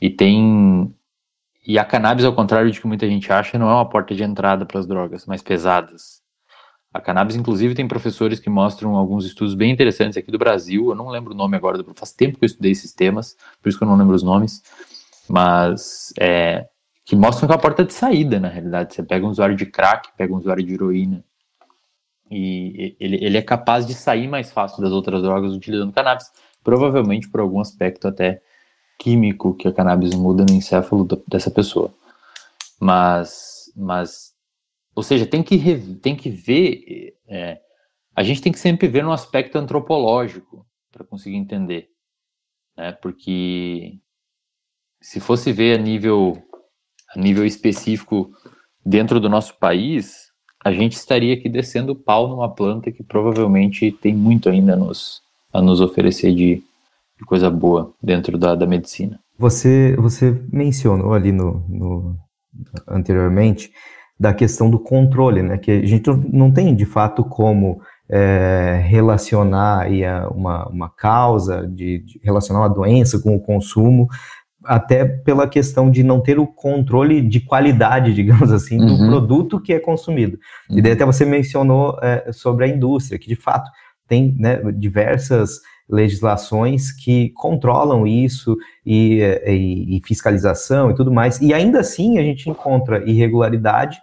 E 0.00 0.08
tem 0.08 0.92
e 1.66 1.78
a 1.78 1.84
cannabis, 1.84 2.24
ao 2.24 2.34
contrário 2.34 2.70
de 2.70 2.80
que 2.80 2.86
muita 2.86 3.06
gente 3.06 3.30
acha, 3.32 3.58
não 3.58 3.68
é 3.68 3.74
uma 3.74 3.88
porta 3.88 4.14
de 4.14 4.22
entrada 4.22 4.64
para 4.64 4.80
as 4.80 4.86
drogas 4.86 5.26
mais 5.26 5.42
pesadas. 5.42 6.20
A 6.92 7.00
cannabis, 7.00 7.36
inclusive, 7.36 7.74
tem 7.74 7.86
professores 7.86 8.40
que 8.40 8.50
mostram 8.50 8.96
alguns 8.96 9.24
estudos 9.24 9.54
bem 9.54 9.70
interessantes 9.70 10.16
aqui 10.16 10.30
do 10.30 10.38
Brasil. 10.38 10.88
Eu 10.88 10.94
não 10.96 11.08
lembro 11.08 11.32
o 11.32 11.36
nome 11.36 11.56
agora, 11.56 11.84
faz 11.94 12.12
tempo 12.12 12.38
que 12.38 12.44
eu 12.44 12.48
estudei 12.48 12.72
esses 12.72 12.92
temas, 12.92 13.36
por 13.62 13.68
isso 13.68 13.78
que 13.78 13.84
eu 13.84 13.88
não 13.88 13.96
lembro 13.96 14.16
os 14.16 14.22
nomes. 14.22 14.62
Mas 15.28 16.12
é, 16.18 16.66
que 17.04 17.14
mostram 17.14 17.46
que 17.46 17.52
é 17.52 17.56
uma 17.56 17.62
porta 17.62 17.84
de 17.84 17.92
saída, 17.92 18.40
na 18.40 18.48
realidade. 18.48 18.94
Você 18.94 19.02
pega 19.02 19.24
um 19.24 19.30
usuário 19.30 19.54
de 19.54 19.66
crack, 19.66 20.08
pega 20.16 20.32
um 20.32 20.38
usuário 20.38 20.64
de 20.64 20.74
heroína, 20.74 21.24
e 22.30 22.96
ele, 23.00 23.24
ele 23.24 23.36
é 23.36 23.42
capaz 23.42 23.86
de 23.86 23.94
sair 23.94 24.28
mais 24.28 24.50
fácil 24.52 24.80
das 24.82 24.92
outras 24.92 25.20
drogas 25.22 25.52
utilizando 25.52 25.92
cannabis, 25.92 26.30
provavelmente 26.62 27.28
por 27.28 27.40
algum 27.40 27.60
aspecto 27.60 28.06
até 28.06 28.40
químico 29.00 29.54
que 29.54 29.66
a 29.66 29.72
cannabis 29.72 30.14
muda 30.14 30.44
no 30.44 30.54
encéfalo 30.54 31.08
dessa 31.26 31.50
pessoa. 31.50 31.92
Mas, 32.78 33.72
mas 33.74 34.34
ou 34.94 35.02
seja, 35.02 35.26
tem 35.26 35.42
que, 35.42 35.58
tem 36.02 36.14
que 36.14 36.28
ver, 36.28 37.16
é, 37.26 37.58
a 38.14 38.22
gente 38.22 38.42
tem 38.42 38.52
que 38.52 38.58
sempre 38.58 38.86
ver 38.86 39.02
no 39.02 39.12
aspecto 39.12 39.56
antropológico 39.56 40.66
para 40.92 41.04
conseguir 41.04 41.36
entender, 41.36 41.88
né? 42.76 42.92
Porque 42.92 43.98
se 45.00 45.18
fosse 45.18 45.52
ver 45.52 45.78
a 45.78 45.82
nível, 45.82 46.36
a 47.14 47.18
nível 47.18 47.46
específico 47.46 48.30
dentro 48.84 49.18
do 49.18 49.30
nosso 49.30 49.56
país, 49.58 50.30
a 50.62 50.70
gente 50.72 50.92
estaria 50.92 51.32
aqui 51.32 51.48
descendo 51.48 51.96
pau 51.96 52.28
numa 52.28 52.54
planta 52.54 52.92
que 52.92 53.02
provavelmente 53.02 53.90
tem 53.90 54.14
muito 54.14 54.50
ainda 54.50 54.76
nos, 54.76 55.22
a 55.52 55.62
nos 55.62 55.80
oferecer 55.80 56.34
de, 56.34 56.62
de 57.20 57.26
coisa 57.26 57.50
boa 57.50 57.92
dentro 58.02 58.38
da, 58.38 58.54
da 58.54 58.66
medicina. 58.66 59.20
Você, 59.38 59.94
você 59.98 60.34
mencionou 60.50 61.12
ali 61.12 61.30
no, 61.30 61.62
no, 61.68 62.16
anteriormente 62.88 63.70
da 64.18 64.32
questão 64.32 64.70
do 64.70 64.78
controle, 64.78 65.42
né? 65.42 65.58
Que 65.58 65.70
a 65.70 65.86
gente 65.86 66.10
não 66.32 66.50
tem 66.50 66.74
de 66.74 66.84
fato 66.84 67.22
como 67.22 67.80
é, 68.08 68.82
relacionar 68.86 69.82
aí 69.82 70.02
uma, 70.30 70.68
uma 70.68 70.88
causa, 70.90 71.66
de, 71.66 72.00
de, 72.00 72.20
relacionar 72.22 72.60
uma 72.60 72.68
doença 72.68 73.18
com 73.18 73.36
o 73.36 73.40
consumo, 73.40 74.08
até 74.64 75.04
pela 75.04 75.48
questão 75.48 75.90
de 75.90 76.02
não 76.02 76.20
ter 76.20 76.38
o 76.38 76.46
controle 76.46 77.22
de 77.22 77.40
qualidade, 77.40 78.12
digamos 78.14 78.50
assim, 78.50 78.78
do 78.78 78.92
uhum. 78.92 79.08
produto 79.08 79.60
que 79.60 79.72
é 79.72 79.78
consumido. 79.78 80.38
Uhum. 80.68 80.78
E 80.78 80.82
daí 80.82 80.92
até 80.92 81.04
você 81.04 81.24
mencionou 81.24 81.98
é, 82.02 82.30
sobre 82.32 82.64
a 82.64 82.68
indústria, 82.68 83.18
que 83.18 83.28
de 83.28 83.36
fato 83.36 83.70
tem 84.06 84.34
né, 84.38 84.60
diversas 84.72 85.60
legislações 85.90 86.92
que 86.92 87.30
controlam 87.30 88.06
isso 88.06 88.56
e, 88.86 89.20
e, 89.46 89.96
e, 89.96 90.00
fiscalização 90.06 90.90
e 90.90 90.94
tudo 90.94 91.12
mais, 91.12 91.40
e 91.40 91.52
ainda 91.52 91.80
assim 91.80 92.18
a 92.18 92.22
gente 92.22 92.48
encontra 92.48 93.04
irregularidade, 93.08 93.98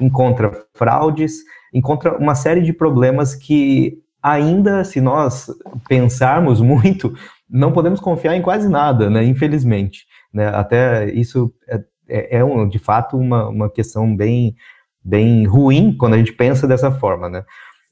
encontra 0.00 0.52
fraudes, 0.74 1.38
encontra 1.72 2.16
uma 2.16 2.34
série 2.34 2.60
de 2.60 2.72
problemas 2.72 3.34
que 3.34 3.98
ainda, 4.22 4.84
se 4.84 5.00
nós 5.00 5.46
pensarmos 5.88 6.60
muito, 6.62 7.14
não 7.48 7.72
podemos 7.72 8.00
confiar 8.00 8.36
em 8.36 8.42
quase 8.42 8.68
nada, 8.68 9.08
né, 9.08 9.24
infelizmente. 9.24 10.06
Né, 10.32 10.46
até 10.48 11.10
isso 11.10 11.52
é, 11.68 11.80
é, 12.08 12.38
é 12.38 12.44
um, 12.44 12.68
de 12.68 12.78
fato 12.78 13.16
uma, 13.16 13.48
uma 13.48 13.70
questão 13.70 14.14
bem, 14.14 14.54
bem 15.02 15.44
ruim 15.44 15.96
quando 15.96 16.14
a 16.14 16.18
gente 16.18 16.32
pensa 16.32 16.68
dessa 16.68 16.90
forma, 16.90 17.28
né. 17.28 17.44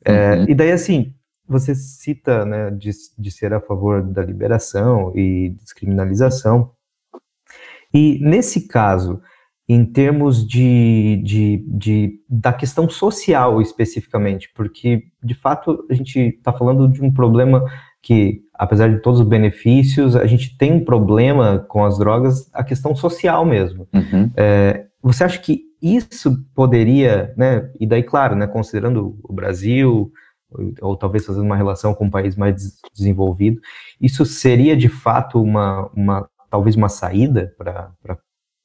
É, 0.04 0.34
uhum. 0.34 0.44
E 0.48 0.54
daí, 0.54 0.70
assim, 0.70 1.12
você 1.48 1.74
cita 1.74 2.44
né, 2.44 2.70
de, 2.70 2.90
de 3.18 3.30
ser 3.30 3.52
a 3.52 3.60
favor 3.60 4.02
da 4.02 4.22
liberação 4.22 5.12
e 5.16 5.50
descriminalização. 5.50 6.72
E 7.92 8.18
nesse 8.20 8.68
caso, 8.68 9.20
em 9.68 9.84
termos 9.84 10.46
de, 10.46 11.22
de, 11.24 11.64
de, 11.66 12.20
da 12.28 12.52
questão 12.52 12.88
social 12.88 13.60
especificamente, 13.60 14.50
porque 14.54 15.04
de 15.22 15.34
fato 15.34 15.86
a 15.90 15.94
gente 15.94 16.18
está 16.18 16.52
falando 16.52 16.88
de 16.88 17.02
um 17.02 17.12
problema 17.12 17.64
que 18.02 18.42
apesar 18.58 18.88
de 18.88 19.00
todos 19.00 19.20
os 19.20 19.26
benefícios, 19.26 20.16
a 20.16 20.26
gente 20.26 20.56
tem 20.58 20.72
um 20.72 20.84
problema 20.84 21.64
com 21.68 21.84
as 21.84 21.96
drogas, 21.96 22.50
a 22.52 22.64
questão 22.64 22.94
social 22.94 23.44
mesmo. 23.44 23.86
Uhum. 23.94 24.30
É, 24.36 24.86
você 25.00 25.24
acha 25.24 25.38
que 25.38 25.62
isso 25.80 26.44
poderia, 26.54 27.32
né, 27.36 27.70
e 27.78 27.86
daí, 27.86 28.02
claro, 28.02 28.34
né, 28.34 28.48
considerando 28.48 29.16
o 29.22 29.32
Brasil, 29.32 30.10
ou, 30.80 30.96
talvez 30.96 31.26
fazendo 31.26 31.44
uma 31.44 31.56
relação 31.56 31.94
com 31.94 32.06
um 32.06 32.10
país 32.10 32.36
mais 32.36 32.80
desenvolvido, 32.94 33.60
isso 34.00 34.24
seria 34.24 34.76
de 34.76 34.88
fato 34.88 35.42
uma, 35.42 35.90
uma 35.94 36.28
talvez 36.50 36.76
uma 36.76 36.88
saída 36.88 37.54
para 37.58 38.18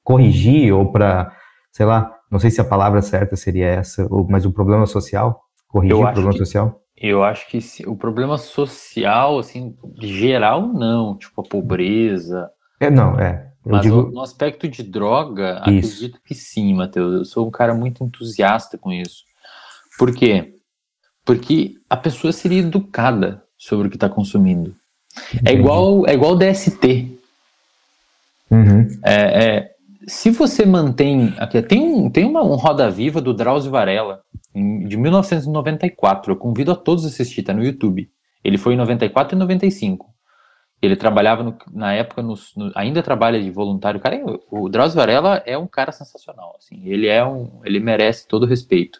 corrigir 0.03 0.73
ou 0.73 0.91
para, 0.91 1.35
sei 1.71 1.85
lá, 1.85 2.13
não 2.31 2.39
sei 2.39 2.49
se 2.49 2.61
a 2.61 2.65
palavra 2.65 3.01
certa 3.01 3.35
seria 3.35 3.67
essa, 3.67 4.07
ou, 4.09 4.27
mas 4.27 4.45
o 4.45 4.51
problema 4.51 4.85
social, 4.85 5.41
corrigir 5.67 5.95
o 5.95 6.01
problema 6.01 6.31
que, 6.31 6.39
social? 6.39 6.81
Eu 6.95 7.23
acho 7.23 7.47
que 7.49 7.59
se, 7.61 7.87
o 7.87 7.95
problema 7.95 8.37
social, 8.37 9.39
assim, 9.39 9.75
geral, 9.99 10.67
não, 10.67 11.17
tipo 11.17 11.41
a 11.41 11.43
pobreza. 11.43 12.49
É, 12.79 12.89
não, 12.89 13.19
é. 13.19 13.51
Mas 13.65 13.81
digo... 13.81 14.11
no 14.11 14.21
aspecto 14.21 14.67
de 14.67 14.83
droga, 14.83 15.61
isso. 15.67 15.95
acredito 15.95 16.19
que 16.25 16.35
sim, 16.35 16.73
Matheus. 16.73 17.13
Eu 17.13 17.25
sou 17.25 17.47
um 17.47 17.51
cara 17.51 17.73
muito 17.73 18.03
entusiasta 18.03 18.77
com 18.77 18.91
isso. 18.91 19.23
Por 19.97 20.13
quê? 20.13 20.53
Porque 21.25 21.75
a 21.89 21.95
pessoa 21.95 22.33
seria 22.33 22.59
educada 22.59 23.43
sobre 23.57 23.87
o 23.87 23.89
que 23.89 23.95
está 23.95 24.09
consumindo. 24.09 24.75
É 25.15 25.35
Entendi. 25.35 25.49
É 25.49 25.53
igual, 25.53 26.07
é 26.07 26.13
igual 26.13 26.35
DST. 26.35 27.17
Uhum. 28.51 28.87
É, 29.03 29.45
é, 29.45 29.71
se 30.07 30.29
você 30.31 30.65
mantém. 30.65 31.33
Aqui, 31.37 31.61
tem 31.61 31.81
um, 31.81 32.09
tem 32.09 32.25
uma, 32.25 32.43
um 32.43 32.55
Roda 32.55 32.89
Viva 32.89 33.21
do 33.21 33.33
Drauzio 33.33 33.71
Varela, 33.71 34.21
de 34.53 34.97
1994. 34.97 36.31
Eu 36.31 36.37
convido 36.37 36.71
a 36.71 36.75
todos 36.75 37.05
a 37.05 37.07
assistir, 37.07 37.43
tá 37.43 37.53
no 37.53 37.63
YouTube. 37.63 38.09
Ele 38.43 38.57
foi 38.57 38.73
em 38.73 38.77
94 38.77 39.35
e 39.35 39.39
95. 39.39 40.13
Ele 40.81 40.97
trabalhava 40.97 41.43
no, 41.43 41.57
na 41.71 41.93
época, 41.93 42.21
no, 42.21 42.35
no, 42.57 42.71
ainda 42.75 43.01
trabalha 43.01 43.41
de 43.41 43.49
voluntário. 43.49 44.01
Cara, 44.01 44.21
o 44.51 44.67
Drauzio 44.67 44.97
Varela 44.97 45.41
é 45.45 45.57
um 45.57 45.67
cara 45.67 45.93
sensacional. 45.93 46.55
Assim, 46.57 46.81
ele 46.85 47.07
é 47.07 47.25
um, 47.25 47.61
ele 47.63 47.79
merece 47.79 48.27
todo 48.27 48.43
o 48.43 48.47
respeito. 48.47 48.99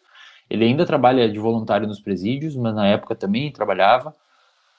Ele 0.49 0.65
ainda 0.65 0.85
trabalha 0.85 1.29
de 1.29 1.39
voluntário 1.39 1.87
nos 1.87 1.99
presídios, 1.99 2.55
mas 2.55 2.75
na 2.75 2.87
época 2.87 3.15
também 3.15 3.51
trabalhava. 3.51 4.15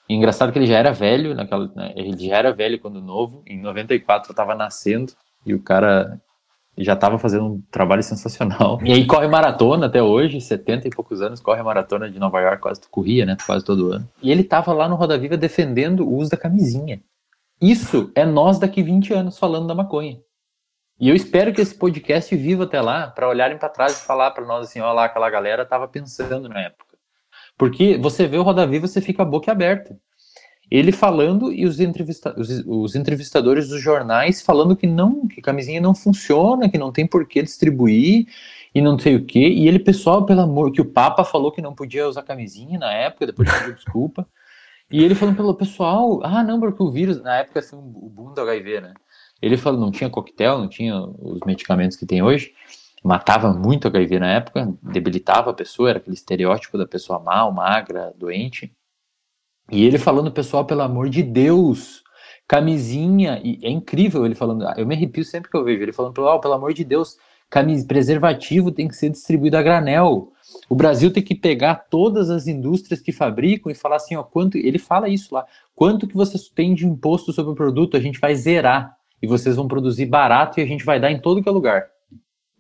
E 0.08 0.14
engraçado 0.14 0.52
que 0.52 0.58
ele 0.58 0.66
já 0.66 0.78
era 0.78 0.92
velho, 0.92 1.34
naquela, 1.34 1.70
né, 1.74 1.92
ele 1.96 2.16
já 2.18 2.36
era 2.36 2.52
velho 2.52 2.78
quando 2.78 3.00
novo. 3.00 3.42
Em 3.46 3.60
94 3.60 4.30
eu 4.30 4.32
estava 4.32 4.54
nascendo 4.54 5.12
e 5.46 5.54
o 5.54 5.62
cara 5.62 6.20
já 6.76 6.94
estava 6.94 7.18
fazendo 7.18 7.46
um 7.46 7.62
trabalho 7.70 8.02
sensacional. 8.04 8.78
E 8.84 8.92
aí 8.92 9.06
corre 9.06 9.28
maratona 9.28 9.86
até 9.86 10.02
hoje, 10.02 10.40
70 10.40 10.88
e 10.88 10.90
poucos 10.90 11.22
anos, 11.22 11.40
corre 11.40 11.62
maratona 11.62 12.10
de 12.10 12.18
Nova 12.18 12.40
York, 12.40 12.60
quase 12.60 12.80
corria, 12.90 13.24
né? 13.24 13.36
Quase 13.44 13.64
todo 13.64 13.92
ano. 13.92 14.08
E 14.22 14.30
ele 14.30 14.42
estava 14.42 14.72
lá 14.72 14.88
no 14.88 14.96
Roda 14.96 15.16
Viva 15.16 15.36
defendendo 15.36 16.00
o 16.00 16.14
uso 16.14 16.30
da 16.30 16.36
camisinha. 16.36 17.00
Isso 17.60 18.10
é 18.14 18.26
nós 18.26 18.58
daqui 18.58 18.82
20 18.82 19.14
anos 19.14 19.38
falando 19.38 19.66
da 19.66 19.74
maconha. 19.74 20.18
E 21.04 21.10
eu 21.10 21.14
espero 21.14 21.52
que 21.52 21.60
esse 21.60 21.74
podcast 21.74 22.34
viva 22.34 22.64
até 22.64 22.80
lá, 22.80 23.08
para 23.08 23.28
olharem 23.28 23.58
para 23.58 23.68
trás 23.68 23.92
e 24.00 24.06
falar 24.06 24.30
para 24.30 24.46
nós 24.46 24.66
assim, 24.66 24.80
olha 24.80 24.92
lá, 24.92 25.04
aquela 25.04 25.28
galera 25.28 25.62
estava 25.62 25.86
pensando 25.86 26.48
na 26.48 26.58
época. 26.58 26.96
Porque 27.58 27.98
você 27.98 28.26
vê 28.26 28.38
o 28.38 28.42
Roda 28.42 28.66
Viva, 28.66 28.88
você 28.88 29.02
fica 29.02 29.22
a 29.22 29.26
boca 29.26 29.52
aberta. 29.52 30.00
Ele 30.70 30.92
falando 30.92 31.52
e 31.52 31.66
os, 31.66 31.78
entrevista 31.78 32.34
os, 32.40 32.48
os, 32.66 32.94
entrevistadores 32.94 33.68
dos 33.68 33.82
jornais 33.82 34.40
falando 34.40 34.74
que 34.74 34.86
não, 34.86 35.28
que 35.28 35.42
camisinha 35.42 35.78
não 35.78 35.94
funciona, 35.94 36.70
que 36.70 36.78
não 36.78 36.90
tem 36.90 37.06
por 37.06 37.28
que 37.28 37.42
distribuir 37.42 38.26
e 38.74 38.80
não 38.80 38.98
sei 38.98 39.16
o 39.16 39.26
quê. 39.26 39.46
E 39.46 39.68
ele, 39.68 39.80
pessoal, 39.80 40.24
pelo 40.24 40.40
amor, 40.40 40.72
que 40.72 40.80
o 40.80 40.90
Papa 40.90 41.22
falou 41.22 41.52
que 41.52 41.60
não 41.60 41.74
podia 41.74 42.08
usar 42.08 42.22
camisinha 42.22 42.78
na 42.78 42.90
época, 42.90 43.26
depois 43.26 43.52
pediu 43.52 43.74
desculpa. 43.74 44.26
E 44.90 45.04
ele 45.04 45.14
falando 45.14 45.36
pelo 45.36 45.54
pessoal, 45.54 46.20
ah, 46.24 46.42
não, 46.42 46.58
porque 46.58 46.82
o 46.82 46.90
vírus, 46.90 47.20
na 47.20 47.36
época, 47.40 47.58
assim, 47.58 47.76
o 47.76 48.08
boom 48.08 48.32
do 48.32 48.40
HIV, 48.40 48.80
né? 48.80 48.94
Ele 49.44 49.56
falou, 49.56 49.80
não 49.80 49.90
tinha 49.90 50.08
coquetel, 50.08 50.58
não 50.58 50.68
tinha 50.68 50.98
os 50.98 51.40
medicamentos 51.44 51.96
que 51.96 52.06
tem 52.06 52.22
hoje 52.22 52.52
matava 53.04 53.52
muito 53.52 53.86
HIV 53.86 54.18
na 54.18 54.30
época, 54.30 54.74
debilitava 54.82 55.50
a 55.50 55.54
pessoa, 55.54 55.90
era 55.90 55.98
aquele 55.98 56.16
estereótipo 56.16 56.78
da 56.78 56.86
pessoa 56.86 57.20
mal, 57.20 57.52
magra, 57.52 58.14
doente. 58.16 58.74
E 59.70 59.84
ele 59.84 59.98
falando, 59.98 60.32
pessoal, 60.32 60.64
pelo 60.64 60.80
amor 60.80 61.10
de 61.10 61.22
Deus, 61.22 62.02
camisinha, 62.48 63.42
e 63.44 63.60
é 63.62 63.68
incrível 63.68 64.24
ele 64.24 64.34
falando, 64.34 64.64
eu 64.78 64.86
me 64.86 64.94
arrepio 64.94 65.22
sempre 65.22 65.50
que 65.50 65.56
eu 65.56 65.62
vejo 65.62 65.82
ele 65.82 65.92
falando, 65.92 66.18
oh, 66.18 66.40
pelo 66.40 66.54
amor 66.54 66.72
de 66.72 66.82
Deus, 66.82 67.18
camis, 67.50 67.84
preservativo 67.84 68.72
tem 68.72 68.88
que 68.88 68.96
ser 68.96 69.10
distribuído 69.10 69.58
a 69.58 69.62
granel. 69.62 70.32
O 70.66 70.74
Brasil 70.74 71.12
tem 71.12 71.22
que 71.22 71.34
pegar 71.34 71.86
todas 71.90 72.30
as 72.30 72.46
indústrias 72.46 73.02
que 73.02 73.12
fabricam 73.12 73.70
e 73.70 73.74
falar 73.74 73.96
assim, 73.96 74.16
ó, 74.16 74.22
quanto, 74.22 74.56
ele 74.56 74.78
fala 74.78 75.10
isso 75.10 75.34
lá, 75.34 75.44
quanto 75.74 76.06
que 76.06 76.14
vocês 76.14 76.48
têm 76.48 76.74
de 76.74 76.86
imposto 76.86 77.34
sobre 77.34 77.52
o 77.52 77.56
produto, 77.56 77.98
a 77.98 78.00
gente 78.00 78.18
vai 78.18 78.34
zerar, 78.34 78.96
e 79.24 79.26
vocês 79.26 79.56
vão 79.56 79.66
produzir 79.66 80.04
barato 80.04 80.60
e 80.60 80.62
a 80.62 80.66
gente 80.66 80.84
vai 80.84 81.00
dar 81.00 81.10
em 81.10 81.18
todo 81.18 81.42
que 81.42 81.48
é 81.48 81.52
lugar. 81.52 81.86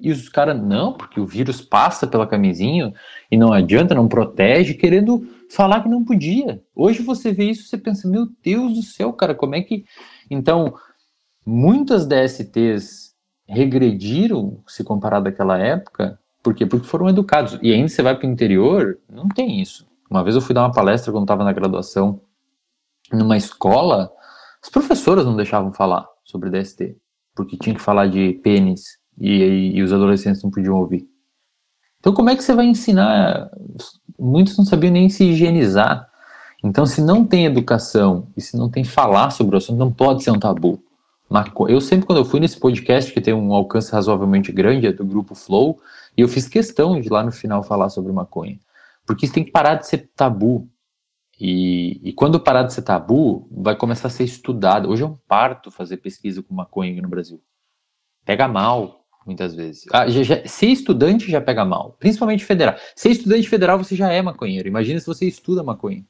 E 0.00 0.10
os 0.10 0.30
caras, 0.30 0.58
não, 0.58 0.94
porque 0.94 1.20
o 1.20 1.26
vírus 1.26 1.60
passa 1.60 2.06
pela 2.06 2.26
camisinha 2.26 2.92
e 3.30 3.36
não 3.36 3.52
adianta, 3.52 3.94
não 3.94 4.08
protege, 4.08 4.72
querendo 4.72 5.28
falar 5.50 5.82
que 5.82 5.90
não 5.90 6.02
podia. 6.02 6.62
Hoje 6.74 7.02
você 7.02 7.32
vê 7.32 7.50
isso, 7.50 7.68
você 7.68 7.76
pensa, 7.76 8.08
meu 8.08 8.26
Deus 8.42 8.72
do 8.72 8.82
céu, 8.82 9.12
cara, 9.12 9.34
como 9.34 9.54
é 9.54 9.60
que. 9.60 9.84
Então, 10.30 10.74
muitas 11.44 12.06
DSTs 12.06 13.14
regrediram 13.46 14.62
se 14.66 14.82
comparado 14.82 15.28
àquela 15.28 15.58
época, 15.58 16.18
por 16.42 16.54
quê? 16.54 16.64
Porque 16.64 16.86
foram 16.86 17.10
educados. 17.10 17.58
E 17.62 17.74
ainda 17.74 17.88
você 17.88 18.02
vai 18.02 18.16
para 18.16 18.26
o 18.26 18.30
interior, 18.30 18.98
não 19.08 19.28
tem 19.28 19.60
isso. 19.60 19.86
Uma 20.10 20.24
vez 20.24 20.34
eu 20.34 20.40
fui 20.40 20.54
dar 20.54 20.62
uma 20.62 20.72
palestra 20.72 21.12
quando 21.12 21.24
estava 21.24 21.44
na 21.44 21.52
graduação, 21.52 22.22
numa 23.12 23.36
escola, 23.36 24.10
as 24.62 24.70
professoras 24.70 25.26
não 25.26 25.36
deixavam 25.36 25.70
falar 25.70 26.13
sobre 26.24 26.50
DST, 26.50 26.96
porque 27.34 27.56
tinha 27.56 27.74
que 27.74 27.80
falar 27.80 28.08
de 28.08 28.32
pênis 28.42 28.98
e, 29.18 29.72
e, 29.76 29.82
os 29.82 29.92
adolescentes 29.92 30.42
não 30.42 30.50
podiam 30.50 30.76
ouvir. 30.76 31.06
Então, 32.00 32.12
como 32.12 32.30
é 32.30 32.36
que 32.36 32.42
você 32.42 32.54
vai 32.54 32.66
ensinar? 32.66 33.50
Muitos 34.18 34.56
não 34.56 34.64
sabiam 34.64 34.92
nem 34.92 35.08
se 35.08 35.24
higienizar. 35.24 36.08
Então, 36.62 36.86
se 36.86 37.00
não 37.00 37.24
tem 37.24 37.46
educação 37.46 38.28
e 38.36 38.40
se 38.40 38.56
não 38.56 38.70
tem 38.70 38.84
falar 38.84 39.30
sobre 39.30 39.54
o 39.54 39.58
assunto, 39.58 39.78
não 39.78 39.92
pode 39.92 40.22
ser 40.22 40.30
um 40.30 40.38
tabu. 40.38 40.82
Eu 41.68 41.80
sempre, 41.80 42.06
quando 42.06 42.18
eu 42.18 42.24
fui 42.24 42.38
nesse 42.38 42.58
podcast, 42.58 43.12
que 43.12 43.20
tem 43.20 43.34
um 43.34 43.52
alcance 43.52 43.90
razoavelmente 43.90 44.52
grande, 44.52 44.86
é 44.86 44.92
do 44.92 45.04
grupo 45.04 45.34
Flow, 45.34 45.80
e 46.16 46.20
eu 46.20 46.28
fiz 46.28 46.46
questão 46.46 47.00
de 47.00 47.08
lá 47.08 47.24
no 47.24 47.32
final 47.32 47.62
falar 47.62 47.88
sobre 47.88 48.12
maconha. 48.12 48.58
Porque 49.06 49.26
isso 49.26 49.34
tem 49.34 49.44
que 49.44 49.50
parar 49.50 49.74
de 49.74 49.86
ser 49.86 50.10
tabu. 50.14 50.68
E, 51.40 52.00
e, 52.08 52.12
quando 52.12 52.40
parar 52.40 52.62
de 52.62 52.72
ser 52.72 52.82
tabu, 52.82 53.48
vai 53.50 53.76
começar 53.76 54.08
a 54.08 54.10
ser 54.10 54.24
estudado. 54.24 54.88
Hoje 54.88 55.02
é 55.02 55.06
um 55.06 55.16
parto 55.28 55.70
fazer 55.70 55.96
pesquisa 55.96 56.42
com 56.42 56.54
maconha 56.54 57.00
no 57.02 57.08
Brasil. 57.08 57.40
Pega 58.24 58.46
mal, 58.46 59.04
muitas 59.26 59.54
vezes. 59.54 59.84
Ah, 59.92 60.08
já, 60.08 60.22
já, 60.22 60.46
ser 60.46 60.66
estudante 60.66 61.30
já 61.30 61.40
pega 61.40 61.64
mal, 61.64 61.96
principalmente 61.98 62.44
federal. 62.44 62.76
Ser 62.94 63.10
estudante 63.10 63.48
federal 63.48 63.78
você 63.78 63.96
já 63.96 64.12
é 64.12 64.22
maconheiro. 64.22 64.68
Imagina 64.68 65.00
se 65.00 65.06
você 65.06 65.26
estuda 65.26 65.62
maconha. 65.62 66.04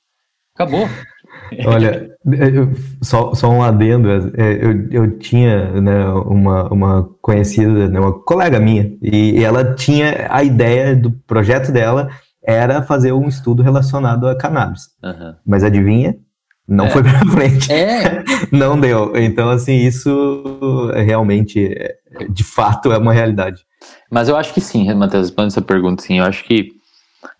Acabou. 0.54 0.88
Olha, 1.66 2.16
só, 3.02 3.34
só 3.34 3.50
um 3.50 3.62
adendo. 3.62 4.08
É, 4.36 4.64
eu, 4.64 4.88
eu 4.90 5.18
tinha 5.18 5.80
né, 5.80 6.06
uma, 6.06 6.72
uma 6.72 7.02
conhecida, 7.20 7.88
né, 7.88 7.98
uma 7.98 8.12
colega 8.12 8.60
minha, 8.60 8.96
e 9.02 9.42
ela 9.42 9.74
tinha 9.74 10.28
a 10.30 10.44
ideia 10.44 10.94
do 10.94 11.10
projeto 11.10 11.72
dela 11.72 12.10
era 12.44 12.82
fazer 12.82 13.12
um 13.12 13.26
estudo 13.26 13.62
relacionado 13.62 14.28
a 14.28 14.36
cannabis. 14.36 14.88
Uhum. 15.02 15.34
Mas 15.46 15.64
adivinha? 15.64 16.16
Não 16.66 16.86
é. 16.86 16.90
foi 16.90 17.02
para 17.02 17.24
frente. 17.26 17.72
É. 17.72 18.22
Não 18.52 18.78
deu. 18.78 19.16
Então, 19.16 19.50
assim, 19.50 19.74
isso 19.74 20.90
realmente, 20.94 21.74
de 22.30 22.44
fato, 22.44 22.92
é 22.92 22.98
uma 22.98 23.12
realidade. 23.12 23.64
Mas 24.10 24.28
eu 24.28 24.36
acho 24.36 24.54
que 24.54 24.60
sim, 24.60 24.92
Matheus, 24.94 25.26
respondendo 25.26 25.50
essa 25.50 25.62
pergunta, 25.62 26.02
sim. 26.02 26.18
Eu 26.18 26.24
acho 26.24 26.44
que 26.44 26.72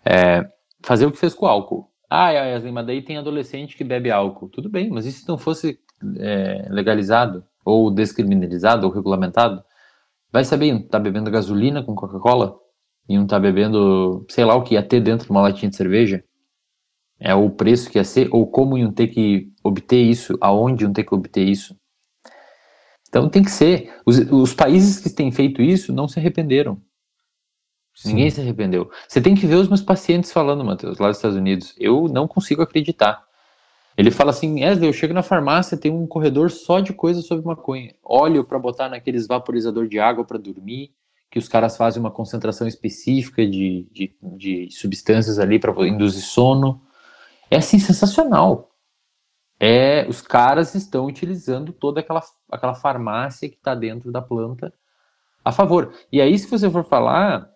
é, 0.05 0.45
fazer 0.83 1.05
o 1.05 1.11
que 1.11 1.17
fez 1.17 1.33
com 1.33 1.45
o 1.45 1.49
álcool. 1.49 1.89
Ah, 2.09 2.31
Yasmin, 2.31 2.71
mas 2.71 2.85
daí 2.85 3.01
tem 3.01 3.17
adolescente 3.17 3.75
que 3.75 3.83
bebe 3.83 4.11
álcool. 4.11 4.47
Tudo 4.49 4.69
bem, 4.69 4.89
mas 4.89 5.05
e 5.05 5.11
se 5.11 5.27
não 5.27 5.37
fosse 5.37 5.79
é, 6.19 6.67
legalizado, 6.69 7.43
ou 7.63 7.89
descriminalizado, 7.89 8.85
ou 8.85 8.93
regulamentado? 8.93 9.63
Vai 10.31 10.43
saber, 10.43 10.87
tá 10.87 10.99
bebendo 10.99 11.31
gasolina 11.31 11.81
com 11.81 11.95
Coca-Cola? 11.95 12.55
E 13.07 13.17
não 13.17 13.27
tá 13.27 13.39
bebendo, 13.39 14.25
sei 14.29 14.45
lá 14.45 14.55
o 14.55 14.63
que 14.63 14.73
ia 14.73 14.83
ter 14.83 14.99
dentro 15.01 15.25
de 15.25 15.31
uma 15.31 15.41
latinha 15.41 15.69
de 15.69 15.75
cerveja? 15.75 16.23
é 17.19 17.33
o 17.33 17.49
preço 17.49 17.89
que 17.89 17.97
ia 17.97 18.03
ser, 18.03 18.29
ou 18.31 18.47
como 18.47 18.77
iam 18.77 18.91
ter 18.91 19.07
que 19.07 19.51
obter 19.63 20.01
isso, 20.01 20.37
aonde 20.41 20.83
iam 20.83 20.93
ter 20.93 21.03
que 21.03 21.15
obter 21.15 21.47
isso. 21.47 21.75
Então 23.07 23.29
tem 23.29 23.43
que 23.43 23.51
ser. 23.51 23.93
Os, 24.05 24.17
os 24.31 24.53
países 24.53 24.99
que 24.99 25.09
têm 25.09 25.31
feito 25.31 25.61
isso 25.61 25.93
não 25.93 26.07
se 26.07 26.19
arrependeram. 26.19 26.81
Sim. 27.93 28.09
Ninguém 28.09 28.29
se 28.29 28.41
arrependeu. 28.41 28.91
Você 29.07 29.21
tem 29.21 29.35
que 29.35 29.47
ver 29.47 29.55
os 29.55 29.69
meus 29.69 29.81
pacientes 29.81 30.31
falando, 30.31 30.65
Matheus, 30.65 30.99
lá 30.99 31.07
dos 31.07 31.17
Estados 31.17 31.37
Unidos. 31.37 31.73
Eu 31.79 32.09
não 32.09 32.27
consigo 32.27 32.61
acreditar. 32.61 33.23
Ele 33.97 34.11
fala 34.11 34.31
assim: 34.31 34.61
Wesley, 34.61 34.89
eu 34.89 34.93
chego 34.93 35.13
na 35.13 35.23
farmácia, 35.23 35.77
tem 35.77 35.91
um 35.91 36.05
corredor 36.05 36.51
só 36.51 36.81
de 36.81 36.91
coisas 36.91 37.25
sobre 37.25 37.45
maconha. 37.45 37.95
Óleo 38.03 38.43
para 38.43 38.59
botar 38.59 38.89
naqueles 38.89 39.25
vaporizador 39.25 39.87
de 39.87 39.97
água 39.97 40.25
para 40.25 40.37
dormir, 40.37 40.91
que 41.29 41.39
os 41.39 41.47
caras 41.47 41.75
fazem 41.75 41.99
uma 41.99 42.11
concentração 42.11 42.67
específica 42.67 43.45
de, 43.45 43.87
de, 43.91 44.15
de 44.37 44.69
substâncias 44.71 45.39
ali 45.39 45.59
para 45.59 45.73
induzir 45.87 46.23
sono. 46.23 46.81
É 47.49 47.57
assim, 47.57 47.79
sensacional. 47.79 48.71
é 49.59 50.05
os 50.07 50.21
caras 50.21 50.75
estão 50.75 51.05
utilizando 51.05 51.73
toda 51.73 51.99
aquela, 51.99 52.23
aquela 52.51 52.73
farmácia 52.73 53.49
que 53.49 53.55
está 53.55 53.75
dentro 53.75 54.11
da 54.11 54.21
planta 54.21 54.73
a 55.43 55.51
favor. 55.51 55.93
E 56.11 56.19
aí, 56.19 56.37
se 56.39 56.49
você 56.49 56.69
for 56.69 56.83
falar 56.83 57.47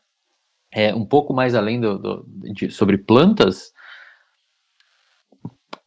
é, 0.71 0.93
um 0.93 1.05
pouco 1.05 1.33
mais 1.33 1.55
além 1.55 1.81
do, 1.81 1.97
do 1.97 2.25
de, 2.53 2.69
sobre 2.69 2.97
plantas, 2.97 3.73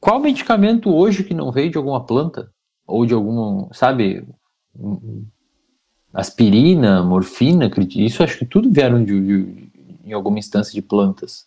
qual 0.01 0.19
medicamento 0.19 0.93
hoje 0.93 1.23
que 1.23 1.35
não 1.35 1.53
veio 1.53 1.71
de 1.71 1.79
alguma 1.79 2.05
planta? 2.05 2.53
Ou 2.85 3.07
de 3.07 3.15
algum, 3.15 3.73
sabe, 3.73 4.27
aspirina, 6.13 7.03
morfina, 7.03 7.71
isso 7.97 8.23
acho 8.23 8.39
que 8.39 8.45
tudo 8.45 8.71
vieram 8.71 9.03
de, 9.03 9.21
de, 9.21 9.71
em 10.05 10.13
alguma 10.13 10.39
instância 10.39 10.73
de 10.73 10.83
plantas. 10.83 11.47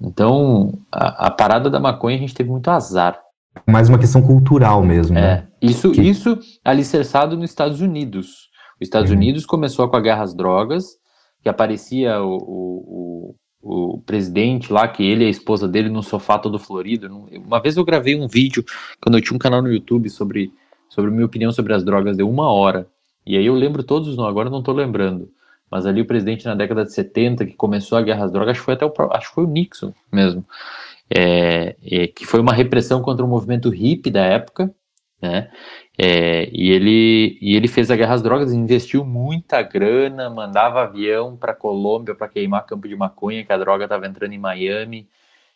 Então, 0.00 0.78
a, 0.90 1.26
a, 1.26 1.30
parada 1.30 1.68
da 1.68 1.78
maconha 1.78 2.16
a 2.16 2.20
gente 2.20 2.34
teve 2.34 2.48
muito 2.48 2.68
azar. 2.70 3.20
Mais 3.66 3.88
uma 3.88 3.98
questão 3.98 4.22
cultural 4.22 4.82
mesmo. 4.82 5.18
É, 5.18 5.20
né? 5.20 5.48
isso, 5.60 5.92
que... 5.92 6.00
isso 6.00 6.38
alicerçado 6.64 7.36
nos 7.36 7.50
Estados 7.50 7.80
Unidos. 7.80 8.48
Os 8.80 8.86
Estados 8.86 9.10
uhum. 9.10 9.16
Unidos 9.16 9.44
começou 9.44 9.86
com 9.88 9.96
a 9.96 10.00
guerra 10.00 10.22
às 10.22 10.32
drogas, 10.32 10.86
que 11.42 11.48
aparecia 11.48 12.22
o, 12.22 12.36
o, 12.36 13.36
o, 13.60 13.94
o, 13.94 14.02
presidente 14.02 14.72
lá, 14.72 14.88
que 14.88 15.02
ele 15.02 15.24
e 15.24 15.26
a 15.26 15.30
esposa 15.30 15.68
dele 15.68 15.90
no 15.90 16.02
sofá 16.02 16.38
todo 16.38 16.58
florido. 16.58 17.26
Uma 17.44 17.60
vez 17.60 17.76
eu 17.76 17.84
gravei 17.84 18.18
um 18.18 18.26
vídeo, 18.26 18.64
quando 19.02 19.18
eu 19.18 19.22
tinha 19.22 19.36
um 19.36 19.38
canal 19.38 19.60
no 19.60 19.70
YouTube 19.70 20.08
sobre, 20.08 20.50
sobre 20.88 21.10
minha 21.10 21.26
opinião 21.26 21.52
sobre 21.52 21.74
as 21.74 21.84
drogas, 21.84 22.16
deu 22.16 22.30
uma 22.30 22.50
hora. 22.50 22.86
E 23.26 23.36
aí 23.36 23.46
eu 23.46 23.54
lembro 23.54 23.82
todos 23.82 24.08
os 24.08 24.16
nomes, 24.16 24.30
agora 24.30 24.50
não 24.50 24.60
estou 24.60 24.74
lembrando. 24.74 25.30
Mas 25.70 25.86
ali 25.86 26.00
o 26.00 26.06
presidente 26.06 26.44
na 26.46 26.54
década 26.54 26.84
de 26.84 26.92
70, 26.92 27.46
que 27.46 27.54
começou 27.54 27.96
a 27.96 28.02
guerra 28.02 28.24
às 28.24 28.32
drogas, 28.32 28.50
acho 28.52 28.60
que 28.60 28.64
foi 28.64 28.74
até 28.74 28.84
o, 28.84 28.92
acho 29.12 29.28
que 29.28 29.34
foi 29.34 29.44
o 29.44 29.48
Nixon 29.48 29.92
mesmo. 30.12 30.44
É, 31.08 31.76
é, 31.82 32.06
que 32.08 32.24
foi 32.26 32.40
uma 32.40 32.52
repressão 32.52 33.00
contra 33.02 33.24
o 33.24 33.28
movimento 33.28 33.68
hippie 33.68 34.10
da 34.10 34.24
época, 34.24 34.72
né? 35.20 35.50
É, 35.98 36.48
e, 36.52 36.70
ele, 36.70 37.38
e 37.42 37.54
ele 37.54 37.68
fez 37.68 37.90
a 37.90 37.96
guerra 37.96 38.14
às 38.14 38.22
drogas, 38.22 38.52
investiu 38.52 39.04
muita 39.04 39.60
grana, 39.60 40.30
mandava 40.30 40.82
avião 40.82 41.36
para 41.36 41.54
Colômbia 41.54 42.14
para 42.14 42.28
queimar 42.28 42.64
campo 42.64 42.88
de 42.88 42.96
maconha, 42.96 43.44
que 43.44 43.52
a 43.52 43.58
droga 43.58 43.84
estava 43.84 44.06
entrando 44.06 44.32
em 44.32 44.38
Miami, 44.38 45.08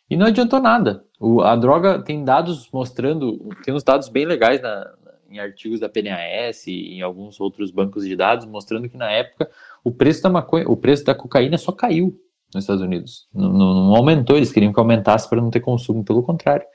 e 0.09 0.15
não 0.15 0.27
adiantou 0.27 0.59
nada. 0.61 1.03
O, 1.19 1.41
a 1.41 1.55
droga 1.55 1.99
tem 1.99 2.23
dados 2.23 2.69
mostrando, 2.71 3.49
tem 3.63 3.73
uns 3.73 3.83
dados 3.83 4.07
bem 4.07 4.25
legais 4.25 4.61
na, 4.61 4.93
em 5.35 5.39
artigos 5.39 5.79
da 5.79 5.89
PNAS 5.89 6.65
e 6.67 6.95
em 6.95 7.01
alguns 7.01 7.39
outros 7.39 7.71
bancos 7.71 8.05
de 8.05 8.15
dados, 8.15 8.45
mostrando 8.45 8.89
que 8.89 8.97
na 8.97 9.11
época 9.11 9.49
o 9.83 9.91
preço 9.91 10.23
da 10.23 10.29
maconha, 10.29 10.67
o 10.67 10.77
preço 10.77 11.03
da 11.03 11.13
cocaína 11.13 11.57
só 11.57 11.71
caiu 11.71 12.17
nos 12.53 12.63
Estados 12.63 12.81
Unidos. 12.81 13.27
Não, 13.33 13.51
não 13.51 13.95
aumentou, 13.95 14.37
eles 14.37 14.51
queriam 14.51 14.73
que 14.73 14.79
aumentasse 14.79 15.29
para 15.29 15.41
não 15.41 15.51
ter 15.51 15.59
consumo, 15.59 16.03
pelo 16.03 16.23
contrário. 16.23 16.65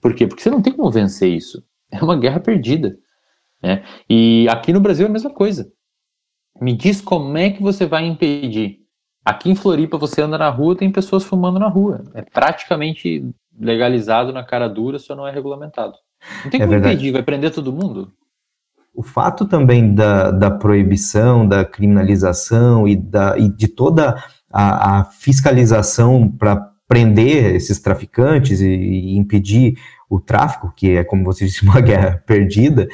Por 0.00 0.14
quê? 0.14 0.26
Porque 0.26 0.42
você 0.42 0.50
não 0.50 0.62
tem 0.62 0.72
como 0.72 0.90
vencer 0.90 1.30
isso. 1.30 1.62
É 1.90 2.02
uma 2.02 2.16
guerra 2.16 2.40
perdida. 2.40 2.98
Né? 3.62 3.84
E 4.08 4.46
aqui 4.48 4.72
no 4.72 4.80
Brasil 4.80 5.06
é 5.06 5.08
a 5.08 5.12
mesma 5.12 5.30
coisa. 5.30 5.70
Me 6.60 6.72
diz 6.74 7.00
como 7.00 7.36
é 7.36 7.50
que 7.50 7.62
você 7.62 7.86
vai 7.86 8.06
impedir. 8.06 8.80
Aqui 9.24 9.50
em 9.50 9.54
Floripa, 9.56 9.98
você 9.98 10.22
anda 10.22 10.38
na 10.38 10.48
rua, 10.48 10.76
tem 10.76 10.90
pessoas 10.90 11.24
fumando 11.24 11.58
na 11.58 11.68
rua. 11.68 12.04
É 12.14 12.22
praticamente 12.22 13.28
legalizado 13.58 14.32
na 14.32 14.44
cara 14.44 14.68
dura, 14.68 14.98
só 14.98 15.14
não 15.14 15.26
é 15.26 15.32
regulamentado. 15.32 15.96
Não 16.44 16.50
tem 16.50 16.60
é 16.60 16.66
como 16.66 16.78
impedir, 16.78 17.12
vai 17.12 17.22
prender 17.22 17.50
todo 17.50 17.72
mundo? 17.72 18.10
O 18.94 19.02
fato 19.02 19.44
também 19.44 19.94
da, 19.94 20.30
da 20.30 20.50
proibição, 20.50 21.46
da 21.46 21.64
criminalização 21.64 22.88
e, 22.88 22.96
da, 22.96 23.38
e 23.38 23.48
de 23.48 23.68
toda 23.68 24.22
a, 24.50 25.00
a 25.00 25.04
fiscalização 25.04 26.30
para 26.30 26.70
prender 26.88 27.54
esses 27.54 27.78
traficantes 27.80 28.60
e, 28.60 28.68
e, 28.68 29.16
impedir 29.16 29.76
o 30.08 30.20
tráfico, 30.20 30.72
que 30.74 30.96
é, 30.96 31.04
como 31.04 31.24
você 31.24 31.44
disse, 31.44 31.62
uma 31.66 31.80
guerra 31.80 32.22
perdida, 32.26 32.88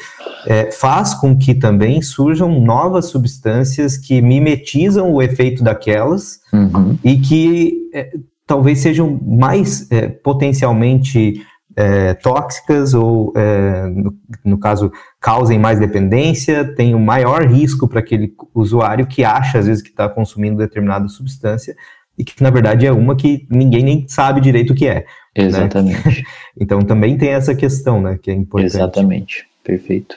é, 0.47 0.71
faz 0.71 1.15
com 1.15 1.37
que 1.37 1.55
também 1.55 2.01
surjam 2.01 2.61
novas 2.61 3.07
substâncias 3.07 3.97
que 3.97 4.21
mimetizam 4.21 5.13
o 5.13 5.23
efeito 5.23 5.63
daquelas 5.63 6.41
uhum. 6.53 6.99
e 7.05 7.19
que 7.19 7.91
é, 7.95 8.11
talvez 8.47 8.79
sejam 8.79 9.21
mais 9.23 9.91
é, 9.91 10.09
potencialmente 10.09 11.47
é, 11.77 12.15
tóxicas 12.15 12.95
ou, 12.95 13.33
é, 13.37 13.87
no, 13.87 14.15
no, 14.45 14.59
caso, 14.59 14.93
causem 15.21 15.59
mais 15.59 15.79
dependência, 15.79 16.65
tem 16.75 16.95
um 16.95 17.01
maior 17.01 17.47
risco 17.47 17.89
para 17.89 18.01
aquele 18.01 18.35
usuário 18.55 19.07
que 19.07 19.25
acha, 19.25 19.59
às 19.59 19.67
vezes, 19.67 19.83
que 19.83 19.91
está 19.91 20.09
consumindo 20.09 20.59
determinada 20.59 21.09
substância 21.09 21.75
e 22.19 22.25
que, 22.25 22.43
na 22.43 22.51
verdade, 22.51 22.87
é 22.87 22.93
uma 22.93 23.17
que 23.17 23.47
ninguém 23.51 23.83
nem 23.83 24.07
sabe 24.09 24.41
direito 24.41 24.73
o 24.73 24.77
que 24.77 24.87
é. 24.87 25.07
Né? 25.37 25.45
Exatamente. 25.47 26.09
Né? 26.09 26.25
então, 26.61 26.83
também 26.83 27.17
tem 27.17 27.31
essa 27.31 27.55
questão, 27.55 28.01
né, 28.01 28.19
que 28.21 28.31
é 28.31 28.35
importante. 28.35 28.77
Exatamente, 28.77 29.47
perfeito. 29.65 30.17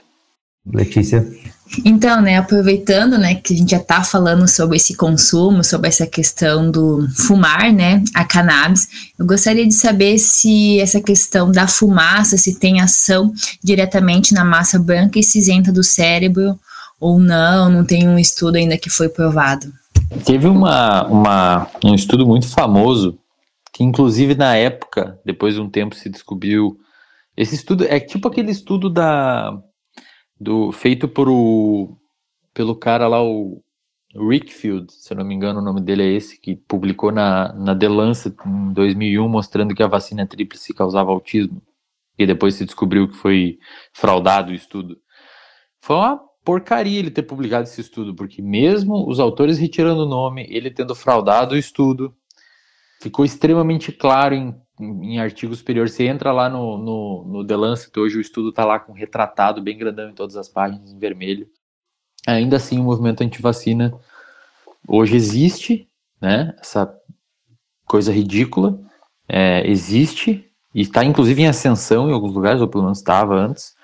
Letícia? 0.65 1.25
Então, 1.83 2.21
né, 2.21 2.37
aproveitando, 2.37 3.17
né, 3.17 3.35
que 3.35 3.53
a 3.53 3.57
gente 3.57 3.71
já 3.71 3.77
está 3.77 4.03
falando 4.03 4.47
sobre 4.47 4.77
esse 4.77 4.95
consumo, 4.95 5.63
sobre 5.63 5.87
essa 5.87 6.05
questão 6.05 6.69
do 6.69 7.07
fumar, 7.15 7.73
né, 7.73 8.03
a 8.13 8.23
cannabis, 8.23 8.87
eu 9.17 9.25
gostaria 9.25 9.67
de 9.67 9.73
saber 9.73 10.19
se 10.19 10.79
essa 10.79 11.01
questão 11.01 11.51
da 11.51 11.67
fumaça, 11.67 12.37
se 12.37 12.59
tem 12.59 12.79
ação 12.79 13.33
diretamente 13.63 14.33
na 14.33 14.45
massa 14.45 14.77
branca 14.77 15.17
e 15.17 15.23
cinzenta 15.23 15.71
do 15.71 15.83
cérebro 15.83 16.57
ou 16.99 17.19
não, 17.19 17.69
não 17.69 17.83
tem 17.83 18.07
um 18.07 18.17
estudo 18.17 18.57
ainda 18.57 18.77
que 18.77 18.89
foi 18.89 19.09
provado. 19.09 19.67
Teve 20.23 20.47
uma, 20.47 21.05
uma, 21.07 21.67
um 21.83 21.95
estudo 21.95 22.25
muito 22.25 22.47
famoso, 22.47 23.17
que 23.73 23.83
inclusive 23.83 24.35
na 24.35 24.55
época, 24.55 25.19
depois 25.25 25.55
de 25.55 25.61
um 25.61 25.69
tempo 25.69 25.95
se 25.95 26.09
descobriu, 26.09 26.77
esse 27.35 27.55
estudo 27.55 27.85
é 27.85 27.99
tipo 27.99 28.27
aquele 28.27 28.51
estudo 28.51 28.89
da 28.89 29.51
do 30.39 30.71
feito 30.71 31.07
por 31.07 31.29
o, 31.29 31.97
pelo 32.53 32.75
cara 32.75 33.07
lá, 33.07 33.23
o 33.23 33.61
Rickfield, 34.15 34.91
se 34.91 35.11
eu 35.11 35.17
não 35.17 35.25
me 35.25 35.35
engano 35.35 35.59
o 35.59 35.63
nome 35.63 35.81
dele 35.81 36.03
é 36.03 36.11
esse, 36.11 36.39
que 36.39 36.55
publicou 36.55 37.11
na, 37.11 37.51
na 37.53 37.77
The 37.77 37.89
Lancet 37.89 38.35
em 38.45 38.71
2001 38.73 39.27
mostrando 39.27 39.75
que 39.75 39.83
a 39.83 39.87
vacina 39.87 40.25
tríplice 40.25 40.73
causava 40.73 41.11
autismo. 41.11 41.61
E 42.17 42.25
depois 42.25 42.55
se 42.55 42.63
descobriu 42.63 43.09
que 43.09 43.15
foi 43.15 43.59
fraudado 43.91 44.51
o 44.51 44.55
estudo. 44.55 44.97
Foi 45.81 45.97
uma 45.97 46.17
porcaria 46.45 46.99
ele 46.99 47.11
ter 47.11 47.23
publicado 47.23 47.63
esse 47.63 47.81
estudo, 47.81 48.15
porque 48.15 48.41
mesmo 48.41 49.05
os 49.09 49.19
autores 49.19 49.57
retirando 49.57 50.03
o 50.03 50.09
nome, 50.09 50.47
ele 50.49 50.71
tendo 50.71 50.95
fraudado 50.95 51.55
o 51.55 51.57
estudo, 51.57 52.15
ficou 53.01 53.25
extremamente 53.25 53.91
claro 53.91 54.33
em 54.33 54.55
em 54.79 55.19
artigo 55.19 55.55
superior, 55.55 55.87
você 55.87 56.05
entra 56.05 56.31
lá 56.31 56.49
no, 56.49 56.77
no, 56.77 57.23
no 57.25 57.47
The 57.47 57.55
Lancet, 57.55 57.97
hoje 57.97 58.17
o 58.17 58.21
estudo 58.21 58.49
está 58.49 58.65
lá 58.65 58.79
com 58.79 58.91
retratado 58.91 59.61
bem 59.61 59.77
grandão 59.77 60.09
em 60.09 60.13
todas 60.13 60.35
as 60.35 60.49
páginas, 60.49 60.91
em 60.91 60.99
vermelho. 60.99 61.47
Ainda 62.27 62.57
assim, 62.57 62.79
o 62.79 62.83
movimento 62.83 63.21
anti-vacina 63.21 63.93
hoje 64.87 65.15
existe, 65.15 65.87
né? 66.21 66.55
Essa 66.59 66.93
coisa 67.85 68.11
ridícula 68.11 68.79
é, 69.27 69.67
existe 69.69 70.45
e 70.73 70.81
está 70.81 71.05
inclusive 71.05 71.41
em 71.41 71.47
ascensão 71.47 72.09
em 72.09 72.13
alguns 72.13 72.33
lugares, 72.33 72.61
ou 72.61 72.67
pelo 72.67 72.83
menos 72.83 72.97
estava 72.97 73.35
antes, 73.35 73.75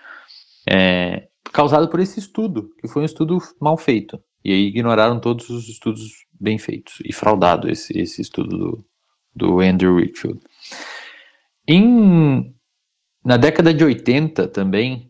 é, 0.68 1.28
causado 1.52 1.88
por 1.88 2.00
esse 2.00 2.20
estudo, 2.20 2.70
que 2.80 2.88
foi 2.88 3.04
um 3.04 3.06
estudo 3.06 3.38
mal 3.60 3.78
feito. 3.78 4.22
E 4.44 4.52
aí 4.52 4.66
ignoraram 4.68 5.20
todos 5.20 5.50
os 5.50 5.70
estudos 5.70 6.26
bem 6.40 6.58
feitos 6.58 6.96
e 7.06 7.14
fraudado 7.14 7.70
esse, 7.70 7.98
esse 7.98 8.22
estudo 8.22 8.58
do, 8.58 8.86
do 9.36 9.60
Andrew 9.60 9.96
Whitfield. 9.96 10.42
Em, 11.74 12.54
na 13.24 13.38
década 13.38 13.74
de 13.74 13.82
80 13.82 14.46
também, 14.50 15.10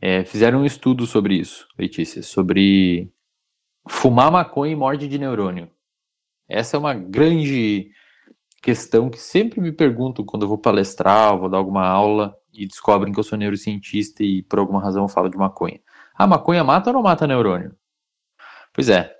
é, 0.00 0.24
fizeram 0.24 0.60
um 0.60 0.64
estudo 0.64 1.04
sobre 1.04 1.34
isso, 1.34 1.66
Letícia, 1.76 2.22
sobre 2.22 3.12
fumar 3.88 4.30
maconha 4.30 4.72
e 4.72 4.76
morte 4.76 5.08
de 5.08 5.18
neurônio. 5.18 5.68
Essa 6.48 6.76
é 6.76 6.78
uma 6.78 6.94
grande 6.94 7.90
questão 8.62 9.10
que 9.10 9.18
sempre 9.18 9.60
me 9.60 9.72
perguntam 9.72 10.24
quando 10.24 10.42
eu 10.42 10.48
vou 10.48 10.58
palestrar, 10.58 11.36
vou 11.36 11.48
dar 11.48 11.58
alguma 11.58 11.84
aula 11.84 12.36
e 12.52 12.68
descobrem 12.68 13.12
que 13.12 13.18
eu 13.18 13.24
sou 13.24 13.36
neurocientista 13.36 14.22
e 14.22 14.44
por 14.44 14.60
alguma 14.60 14.80
razão 14.80 15.08
falo 15.08 15.28
de 15.28 15.36
maconha. 15.36 15.80
A 16.14 16.24
maconha 16.24 16.62
mata 16.62 16.90
ou 16.90 16.94
não 16.94 17.02
mata 17.02 17.26
neurônio? 17.26 17.74
Pois 18.72 18.88
é. 18.88 19.12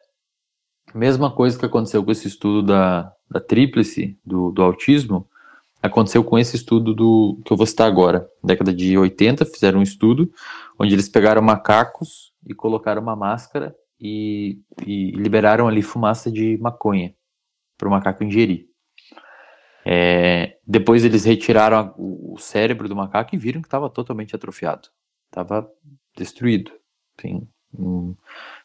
Mesma 0.94 1.34
coisa 1.34 1.58
que 1.58 1.66
aconteceu 1.66 2.04
com 2.04 2.12
esse 2.12 2.28
estudo 2.28 2.62
da, 2.62 3.12
da 3.28 3.40
tríplice, 3.40 4.16
do, 4.24 4.52
do 4.52 4.62
autismo, 4.62 5.28
aconteceu 5.86 6.22
com 6.22 6.38
esse 6.38 6.56
estudo 6.56 6.94
do 6.94 7.40
que 7.44 7.52
eu 7.52 7.56
vou 7.56 7.66
citar 7.66 7.86
agora. 7.86 8.28
década 8.42 8.72
de 8.72 8.96
80, 8.96 9.44
fizeram 9.46 9.80
um 9.80 9.82
estudo 9.82 10.30
onde 10.78 10.94
eles 10.94 11.08
pegaram 11.08 11.42
macacos 11.42 12.32
e 12.46 12.54
colocaram 12.54 13.02
uma 13.02 13.16
máscara 13.16 13.74
e, 14.00 14.60
e 14.86 15.10
liberaram 15.12 15.66
ali 15.66 15.82
fumaça 15.82 16.30
de 16.30 16.58
maconha 16.58 17.14
para 17.76 17.88
o 17.88 17.90
macaco 17.90 18.24
ingerir. 18.24 18.66
É, 19.84 20.58
depois 20.66 21.04
eles 21.04 21.24
retiraram 21.24 21.78
a, 21.78 21.94
o 21.96 22.36
cérebro 22.38 22.88
do 22.88 22.96
macaco 22.96 23.34
e 23.34 23.38
viram 23.38 23.60
que 23.60 23.68
estava 23.68 23.88
totalmente 23.88 24.34
atrofiado. 24.34 24.88
Estava 25.30 25.68
destruído. 26.16 26.72
Assim, 27.18 27.46
um, 27.72 28.14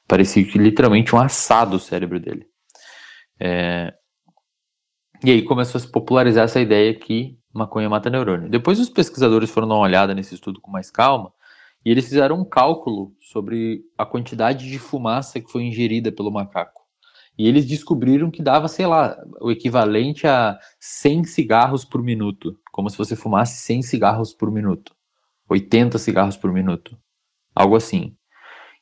parecia 0.07 0.43
que 0.43 0.57
literalmente 0.57 1.15
um 1.15 1.19
assado 1.19 1.76
o 1.76 1.80
cérebro 1.80 2.19
dele. 2.19 2.47
É, 3.39 3.93
e 5.24 5.32
aí 5.32 5.41
começou 5.43 5.78
a 5.78 5.82
se 5.82 5.88
popularizar 5.88 6.45
essa 6.45 6.59
ideia 6.59 6.93
que 6.93 7.38
maconha 7.53 7.89
mata 7.89 8.09
neurônio. 8.09 8.49
Depois 8.49 8.80
os 8.80 8.89
pesquisadores 8.89 9.51
foram 9.51 9.67
dar 9.67 9.76
uma 9.76 9.84
olhada 9.84 10.15
nesse 10.15 10.34
estudo 10.34 10.59
com 10.59 10.72
mais 10.72 10.89
calma 10.89 11.32
e 11.86 11.91
eles 11.91 12.05
fizeram 12.05 12.39
um 12.39 12.45
cálculo 12.45 13.13
sobre 13.19 13.84
a 13.97 14.05
quantidade 14.05 14.67
de 14.67 14.80
fumaça 14.80 15.39
que 15.39 15.51
foi 15.51 15.63
ingerida 15.63 16.11
pelo 16.11 16.32
macaco. 16.32 16.82
E 17.38 17.47
eles 17.47 17.65
descobriram 17.65 18.30
que 18.30 18.41
dava, 18.41 18.67
sei 18.67 18.86
lá, 18.86 19.17
o 19.39 19.51
equivalente 19.51 20.28
a 20.28 20.59
100 20.80 21.24
cigarros 21.26 21.86
por 21.86 22.03
minuto, 22.03 22.57
como 22.72 22.89
se 22.89 22.97
você 22.97 23.15
fumasse 23.15 23.61
100 23.63 23.82
cigarros 23.84 24.34
por 24.34 24.51
minuto, 24.51 24.93
80 25.49 25.97
cigarros 25.97 26.38
por 26.38 26.51
minuto, 26.51 26.97
algo 27.55 27.76
assim. 27.76 28.15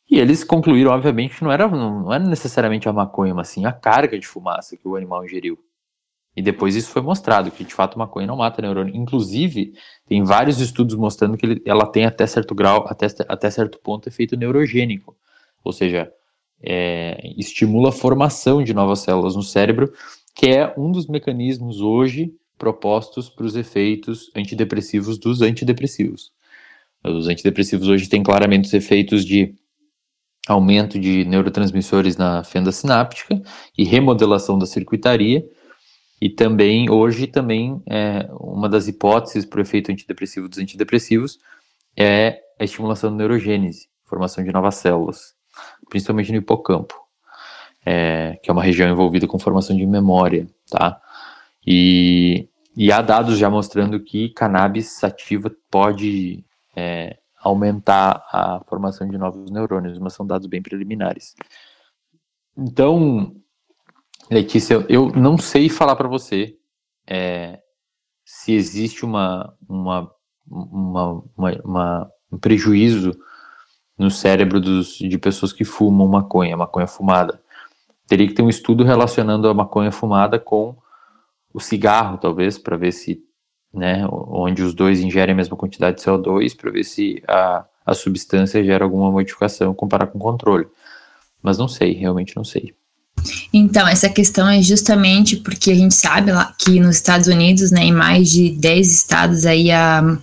E 0.10 0.20
eles 0.20 0.44
concluíram, 0.44 0.92
obviamente, 0.92 1.38
que 1.38 1.44
não 1.44 1.52
era, 1.52 1.68
não 1.68 2.12
era 2.12 2.24
necessariamente 2.24 2.90
a 2.90 2.94
maconha, 2.94 3.34
mas 3.36 3.50
sim 3.50 3.66
a 3.66 3.72
carga 3.72 4.18
de 4.18 4.28
fumaça 4.28 4.76
que 4.76 4.88
o 4.88 4.96
animal 4.96 5.24
ingeriu. 5.24 5.58
E 6.36 6.42
depois 6.42 6.76
isso 6.76 6.90
foi 6.90 7.02
mostrado, 7.02 7.52
que 7.52 7.64
de 7.64 7.74
fato 7.74 7.98
maconha 7.98 8.28
não 8.28 8.38
mata 8.38 8.62
neurônio. 8.62 8.96
Inclusive, 8.96 9.74
tem 10.08 10.24
vários 10.24 10.60
estudos 10.60 10.96
mostrando 10.96 11.38
que 11.38 11.46
ele, 11.46 11.62
ela 11.66 11.86
tem 11.86 12.06
até 12.06 12.26
certo 12.26 12.56
grau, 12.56 12.86
até, 12.88 13.08
até 13.28 13.50
certo 13.50 13.80
ponto, 13.80 14.08
efeito 14.08 14.38
neurogênico. 14.38 15.18
Ou 15.64 15.74
seja, 15.74 16.12
é, 16.62 17.20
estimula 17.38 17.90
a 17.90 17.94
formação 17.94 18.64
de 18.64 18.74
novas 18.74 19.00
células 19.00 19.36
no 19.36 19.44
cérebro, 19.44 19.92
que 20.36 20.48
é 20.50 20.74
um 20.78 20.92
dos 20.92 21.08
mecanismos 21.08 21.82
hoje 21.82 22.34
propostos 22.58 23.30
para 23.30 23.46
os 23.46 23.56
efeitos 23.56 24.30
antidepressivos 24.36 25.18
dos 25.18 25.42
antidepressivos. 25.42 26.32
Os 27.04 27.28
antidepressivos 27.28 27.88
hoje 27.88 28.10
têm 28.10 28.22
claramente 28.22 28.66
os 28.66 28.74
efeitos 28.74 29.26
de 29.26 29.56
aumento 30.48 31.00
de 31.00 31.24
neurotransmissores 31.26 32.18
na 32.18 32.44
fenda 32.44 32.72
sináptica 32.72 33.42
e 33.78 33.84
remodelação 33.84 34.58
da 34.58 34.66
circuitaria, 34.66 35.46
e 36.22 36.30
também, 36.30 36.90
hoje, 36.90 37.28
também, 37.28 37.82
é, 37.86 38.28
uma 38.32 38.68
das 38.68 38.88
hipóteses 38.88 39.46
para 39.46 39.60
o 39.60 39.62
efeito 39.62 39.92
antidepressivo 39.92 40.50
dos 40.50 40.60
antidepressivos 40.60 41.40
é 41.98 42.42
a 42.60 42.64
estimulação 42.64 43.12
da 43.12 43.18
neurogênese, 43.18 43.88
formação 44.04 44.44
de 44.44 44.52
novas 44.52 44.76
células, 44.76 45.34
principalmente 45.90 46.32
no 46.32 46.38
hipocampo, 46.38 46.94
é, 47.86 48.38
que 48.44 48.50
é 48.50 48.54
uma 48.54 48.64
região 48.64 48.90
envolvida 48.90 49.28
com 49.28 49.40
formação 49.40 49.76
de 49.76 49.86
memória, 49.86 50.48
tá? 50.70 51.02
E, 51.66 52.50
e 52.76 52.92
há 52.92 53.02
dados 53.02 53.38
já 53.38 53.50
mostrando 53.50 54.00
que 54.00 54.30
cannabis 54.30 54.92
sativa 55.00 55.52
pode 55.72 56.44
é, 56.76 57.18
aumentar 57.42 58.26
a 58.32 58.62
formação 58.68 59.08
de 59.08 59.18
novos 59.18 59.50
neurônios, 59.50 59.98
mas 59.98 60.14
são 60.14 60.28
dados 60.28 60.48
bem 60.48 60.62
preliminares. 60.62 61.34
Então, 62.58 63.34
Letícia, 64.30 64.86
eu 64.88 65.12
não 65.12 65.38
sei 65.38 65.70
falar 65.70 65.96
para 65.96 66.08
você 66.08 66.56
é, 67.08 67.60
se 68.24 68.54
existe 68.54 69.04
uma, 69.04 69.56
uma, 69.68 70.12
uma, 70.48 71.24
uma, 71.64 72.12
um 72.32 72.38
prejuízo 72.38 73.12
no 73.98 74.12
cérebro 74.12 74.62
dos, 74.62 75.00
de 75.00 75.18
pessoas 75.18 75.52
que 75.52 75.66
fumam 75.66 76.08
maconha, 76.08 76.56
maconha 76.56 76.86
fumada. 76.86 77.42
Teria 78.08 78.28
que 78.28 78.34
ter 78.34 78.44
um 78.44 78.50
estudo 78.50 78.84
relacionando 78.84 79.50
a 79.50 79.54
maconha 79.54 79.92
fumada 79.92 80.38
com 80.40 80.78
o 81.52 81.60
cigarro, 81.60 82.20
talvez, 82.20 82.60
para 82.60 82.78
ver 82.78 82.92
se, 82.92 83.24
né, 83.74 84.08
onde 84.12 84.62
os 84.62 84.76
dois 84.76 85.02
ingerem 85.02 85.34
a 85.34 85.36
mesma 85.36 85.58
quantidade 85.58 85.98
de 85.98 86.04
CO2, 86.04 86.56
para 86.56 86.70
ver 86.70 86.84
se 86.84 87.24
a, 87.28 87.66
a 87.84 87.94
substância 87.96 88.64
gera 88.64 88.86
alguma 88.86 89.12
modificação, 89.12 89.74
comparar 89.74 90.06
com 90.06 90.20
o 90.20 90.22
controle. 90.22 90.68
Mas 91.42 91.58
não 91.58 91.68
sei, 91.68 91.94
realmente 91.94 92.36
não 92.36 92.44
sei. 92.44 92.76
Então, 93.54 93.88
essa 93.88 94.10
questão 94.10 94.48
é 94.48 94.62
justamente 94.62 95.38
porque 95.38 95.72
a 95.72 95.76
gente 95.76 95.96
sabe 95.96 96.32
lá 96.32 96.54
que 96.58 96.80
nos 96.80 96.96
Estados 96.96 97.28
Unidos, 97.28 97.72
né, 97.72 97.86
em 97.86 97.92
mais 97.92 98.30
de 98.30 98.52
10 98.52 98.92
estados 98.92 99.46
aí 99.46 99.72
a 99.72 100.18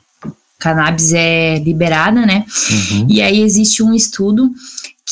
cannabis 0.59 1.13
é 1.13 1.59
liberada, 1.59 2.25
né? 2.25 2.45
Uhum. 2.71 3.07
E 3.09 3.21
aí 3.21 3.43
existe 3.43 3.83
um 3.83 3.95
estudo 3.95 4.51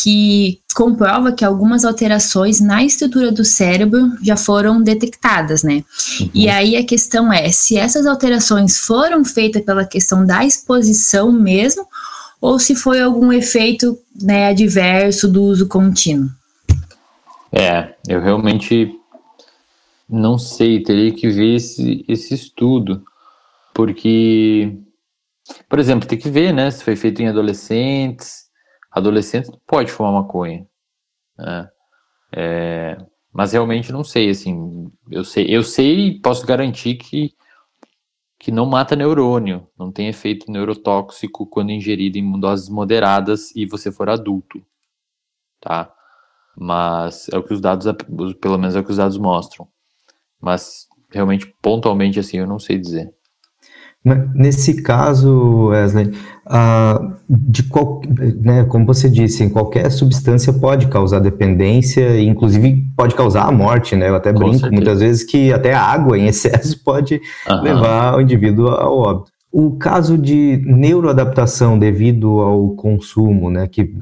que 0.03 0.59
comprova 0.75 1.31
que 1.31 1.45
algumas 1.45 1.85
alterações 1.85 2.61
na 2.61 2.83
estrutura 2.83 3.31
do 3.31 3.45
cérebro 3.45 4.11
já 4.21 4.37
foram 4.37 4.83
detectadas, 4.83 5.63
né? 5.63 5.85
Uhum. 6.21 6.31
E 6.35 6.49
aí 6.49 6.77
a 6.77 6.85
questão 6.85 7.33
é 7.33 7.51
se 7.53 7.77
essas 7.77 8.07
alterações 8.07 8.79
foram 8.79 9.25
feitas 9.25 9.63
pela 9.63 9.85
questão 9.85 10.27
da 10.27 10.45
exposição 10.45 11.31
mesmo 11.31 11.87
ou 12.41 12.59
se 12.59 12.75
foi 12.75 13.01
algum 13.01 13.33
efeito 13.33 13.97
né, 14.21 14.49
adverso 14.49 15.29
do 15.29 15.45
uso 15.45 15.67
contínuo. 15.67 16.29
É, 17.57 17.95
eu 18.09 18.21
realmente 18.21 18.99
não 20.09 20.37
sei, 20.39 20.83
teria 20.83 21.15
que 21.15 21.29
ver 21.29 21.55
esse, 21.55 22.05
esse 22.09 22.35
estudo, 22.35 23.05
porque, 23.73 24.77
por 25.69 25.79
exemplo, 25.79 26.09
tem 26.09 26.19
que 26.19 26.29
ver, 26.29 26.53
né, 26.53 26.71
se 26.71 26.83
foi 26.83 26.97
feito 26.97 27.23
em 27.23 27.29
adolescentes, 27.29 28.51
adolescentes 28.91 29.53
pode 29.67 29.93
fumar 29.93 30.13
maconha, 30.13 30.67
né, 31.39 31.71
é, 32.33 32.97
mas 33.33 33.53
realmente 33.53 33.93
não 33.93 34.03
sei, 34.03 34.31
assim, 34.31 34.93
eu 35.11 35.25
sei, 35.25 35.47
eu 35.49 35.63
sei 35.63 36.09
e 36.09 36.21
posso 36.21 36.45
garantir 36.47 36.97
que 36.97 37.35
que 38.37 38.51
não 38.53 38.67
mata 38.67 38.95
neurônio, 38.95 39.67
não 39.79 39.91
tem 39.91 40.09
efeito 40.09 40.51
neurotóxico 40.53 41.47
quando 41.47 41.71
ingerido 41.71 42.19
em 42.19 42.39
doses 42.39 42.69
moderadas 42.69 43.57
e 43.57 43.65
você 43.65 43.91
for 43.91 44.11
adulto, 44.11 44.63
tá? 45.63 45.94
Mas 46.57 47.29
é 47.33 47.39
o 47.39 47.43
que 47.43 47.55
os 47.55 47.61
dados, 47.61 47.87
pelo 48.41 48.59
menos 48.59 48.77
é 48.77 48.81
o 48.81 48.85
que 48.85 48.91
os 48.91 48.97
dados 48.97 49.19
mostram. 49.19 49.67
Mas 50.41 50.87
realmente, 51.11 51.53
pontualmente, 51.63 52.19
assim, 52.19 52.39
eu 52.39 52.47
não 52.47 52.59
sei 52.59 52.79
dizer. 52.79 53.11
Nesse 54.35 54.83
caso, 54.83 55.69
Wesley, 55.69 56.09
uh, 56.47 57.15
de 57.27 57.63
qual, 57.63 58.03
né, 58.39 58.65
como 58.65 58.85
você 58.85 59.09
disse, 59.09 59.49
qualquer 59.49 59.91
substância 59.91 60.53
pode 60.53 60.89
causar 60.89 61.21
dependência, 61.21 62.19
e 62.19 62.27
inclusive 62.27 62.85
pode 62.95 63.15
causar 63.15 63.45
a 63.45 63.53
morte, 63.53 63.97
né? 63.97 64.11
Eu 64.11 64.17
até 64.17 64.31
brinco 64.31 64.71
muitas 64.71 65.01
vezes 65.01 65.25
que 65.25 65.51
até 65.55 65.73
a 65.73 65.81
água 65.81 66.19
em 66.19 66.27
excesso 66.29 66.79
pode 66.85 67.19
levar 67.63 68.19
o 68.19 68.21
indivíduo 68.21 68.69
ao 68.69 68.99
óbito. 68.99 69.33
O 69.51 69.79
caso 69.79 70.19
de 70.19 70.61
neuroadaptação 70.67 71.79
devido 71.79 72.41
ao 72.41 72.71
consumo, 72.71 73.49
né, 73.49 73.67
que 73.69 73.95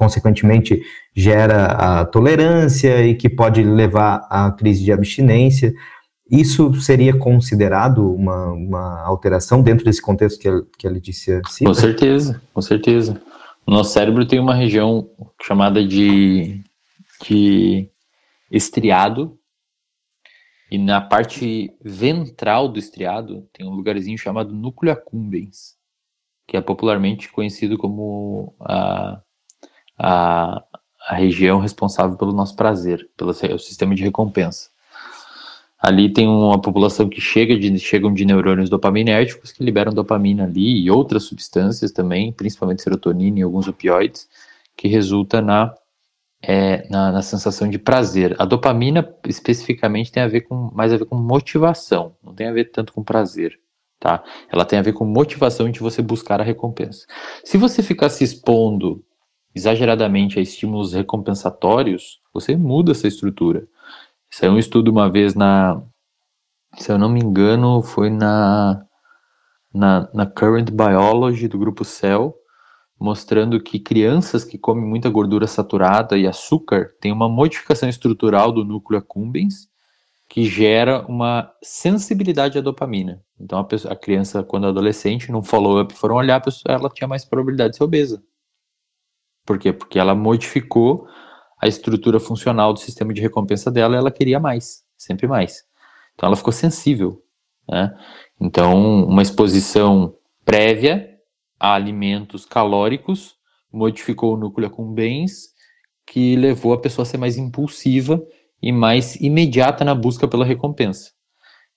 consequentemente 0.00 0.82
gera 1.14 1.66
a 1.66 2.06
tolerância 2.06 3.06
e 3.06 3.14
que 3.14 3.28
pode 3.28 3.62
levar 3.62 4.26
à 4.30 4.50
crise 4.50 4.82
de 4.82 4.90
abstinência. 4.90 5.74
Isso 6.30 6.72
seria 6.80 7.14
considerado 7.14 8.10
uma, 8.14 8.46
uma 8.52 9.02
alteração 9.02 9.60
dentro 9.60 9.84
desse 9.84 10.00
contexto 10.00 10.40
que 10.40 10.48
que 10.78 10.86
a 10.86 10.90
Letícia 10.90 11.42
cita? 11.46 11.68
Com 11.68 11.74
certeza, 11.74 12.42
com 12.54 12.62
certeza. 12.62 13.20
O 13.66 13.70
nosso 13.70 13.92
cérebro 13.92 14.26
tem 14.26 14.40
uma 14.40 14.54
região 14.54 15.06
chamada 15.42 15.86
de, 15.86 16.62
de 17.28 17.90
estriado, 18.50 19.38
e 20.70 20.78
na 20.78 21.00
parte 21.00 21.74
ventral 21.84 22.68
do 22.68 22.78
estriado 22.78 23.46
tem 23.52 23.66
um 23.66 23.74
lugarzinho 23.74 24.16
chamado 24.16 24.54
núcleo 24.54 24.92
accumbens, 24.92 25.74
que 26.48 26.56
é 26.56 26.60
popularmente 26.60 27.30
conhecido 27.30 27.76
como 27.76 28.54
a, 28.60 29.20
a, 30.00 30.62
a 31.08 31.14
região 31.14 31.60
responsável 31.60 32.16
pelo 32.16 32.32
nosso 32.32 32.56
prazer, 32.56 33.08
pelo 33.16 33.34
sistema 33.58 33.94
de 33.94 34.02
recompensa. 34.02 34.70
Ali 35.78 36.12
tem 36.12 36.26
uma 36.28 36.60
população 36.60 37.08
que 37.08 37.20
chega 37.20 37.58
de, 37.58 37.78
chegam 37.78 38.12
de 38.12 38.24
neurônios 38.24 38.68
dopaminérgicos 38.68 39.52
que 39.52 39.64
liberam 39.64 39.92
dopamina 39.92 40.44
ali 40.44 40.82
e 40.82 40.90
outras 40.90 41.24
substâncias 41.24 41.90
também, 41.90 42.32
principalmente 42.32 42.82
serotonina 42.82 43.38
e 43.38 43.42
alguns 43.42 43.66
opioides, 43.66 44.28
que 44.76 44.88
resulta 44.88 45.40
na, 45.40 45.74
é, 46.42 46.86
na, 46.90 47.12
na, 47.12 47.22
sensação 47.22 47.68
de 47.68 47.78
prazer. 47.78 48.36
A 48.38 48.44
dopamina 48.44 49.08
especificamente 49.26 50.12
tem 50.12 50.22
a 50.22 50.28
ver 50.28 50.42
com 50.42 50.70
mais 50.74 50.92
a 50.92 50.98
ver 50.98 51.06
com 51.06 51.16
motivação, 51.16 52.14
não 52.22 52.34
tem 52.34 52.48
a 52.48 52.52
ver 52.52 52.70
tanto 52.70 52.92
com 52.92 53.02
prazer, 53.02 53.58
tá? 53.98 54.22
Ela 54.52 54.66
tem 54.66 54.78
a 54.78 54.82
ver 54.82 54.92
com 54.92 55.06
motivação 55.06 55.70
de 55.70 55.80
você 55.80 56.02
buscar 56.02 56.42
a 56.42 56.44
recompensa. 56.44 57.06
Se 57.42 57.56
você 57.56 57.82
ficar 57.82 58.10
se 58.10 58.22
expondo 58.22 59.02
exageradamente 59.54 60.38
a 60.38 60.42
estímulos 60.42 60.92
recompensatórios, 60.92 62.20
você 62.32 62.56
muda 62.56 62.92
essa 62.92 63.08
estrutura. 63.08 63.66
Saiu 64.30 64.52
um 64.52 64.58
estudo 64.58 64.90
uma 64.90 65.10
vez 65.10 65.34
na, 65.34 65.82
se 66.76 66.92
eu 66.92 66.98
não 66.98 67.08
me 67.08 67.20
engano, 67.20 67.82
foi 67.82 68.10
na, 68.10 68.84
na, 69.74 70.08
na 70.14 70.26
Current 70.26 70.70
Biology 70.70 71.48
do 71.48 71.58
grupo 71.58 71.84
Cell, 71.84 72.34
mostrando 72.98 73.60
que 73.60 73.80
crianças 73.80 74.44
que 74.44 74.58
comem 74.58 74.84
muita 74.84 75.08
gordura 75.08 75.46
saturada 75.46 76.16
e 76.18 76.26
açúcar 76.26 76.90
têm 77.00 77.10
uma 77.10 77.28
modificação 77.28 77.88
estrutural 77.88 78.52
do 78.52 78.64
núcleo 78.64 78.98
accumbens 78.98 79.70
que 80.28 80.44
gera 80.44 81.04
uma 81.08 81.52
sensibilidade 81.60 82.56
à 82.56 82.60
dopamina. 82.60 83.20
Então 83.38 83.58
a, 83.58 83.64
pessoa, 83.64 83.92
a 83.92 83.96
criança, 83.96 84.44
quando 84.44 84.68
adolescente, 84.68 85.32
num 85.32 85.42
follow-up 85.42 85.92
foram 85.94 86.14
olhar, 86.14 86.40
pessoa, 86.40 86.76
ela 86.76 86.88
tinha 86.88 87.08
mais 87.08 87.24
probabilidade 87.24 87.72
de 87.72 87.78
ser 87.78 87.82
obesa. 87.82 88.22
Por 89.44 89.58
quê? 89.58 89.72
Porque 89.72 89.98
ela 89.98 90.14
modificou 90.14 91.06
a 91.60 91.66
estrutura 91.66 92.18
funcional 92.18 92.72
do 92.72 92.80
sistema 92.80 93.12
de 93.12 93.20
recompensa 93.20 93.70
dela 93.70 93.94
e 93.94 93.98
ela 93.98 94.10
queria 94.10 94.40
mais, 94.40 94.82
sempre 94.96 95.26
mais. 95.26 95.64
Então 96.14 96.26
ela 96.26 96.36
ficou 96.36 96.52
sensível. 96.52 97.22
Né? 97.68 97.94
Então, 98.40 99.04
uma 99.04 99.22
exposição 99.22 100.14
prévia 100.44 101.18
a 101.58 101.74
alimentos 101.74 102.44
calóricos 102.46 103.36
modificou 103.72 104.34
o 104.34 104.36
núcleo 104.36 104.66
accumbens, 104.66 105.50
que 106.06 106.34
levou 106.34 106.72
a 106.72 106.80
pessoa 106.80 107.04
a 107.04 107.06
ser 107.06 107.18
mais 107.18 107.36
impulsiva 107.36 108.20
e 108.60 108.72
mais 108.72 109.14
imediata 109.16 109.84
na 109.84 109.94
busca 109.94 110.26
pela 110.26 110.44
recompensa. 110.44 111.12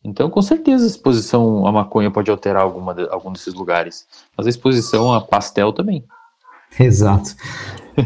Então, 0.03 0.30
com 0.30 0.41
certeza, 0.41 0.84
a 0.84 0.88
exposição 0.88 1.66
à 1.66 1.72
maconha 1.72 2.11
pode 2.11 2.30
alterar 2.30 2.64
alguma 2.64 2.93
de, 2.93 3.07
algum 3.09 3.32
desses 3.32 3.53
lugares, 3.53 4.07
mas 4.36 4.47
a 4.47 4.49
exposição 4.49 5.14
a 5.14 5.22
pastel 5.22 5.72
também. 5.72 6.03
Exato. 6.80 7.36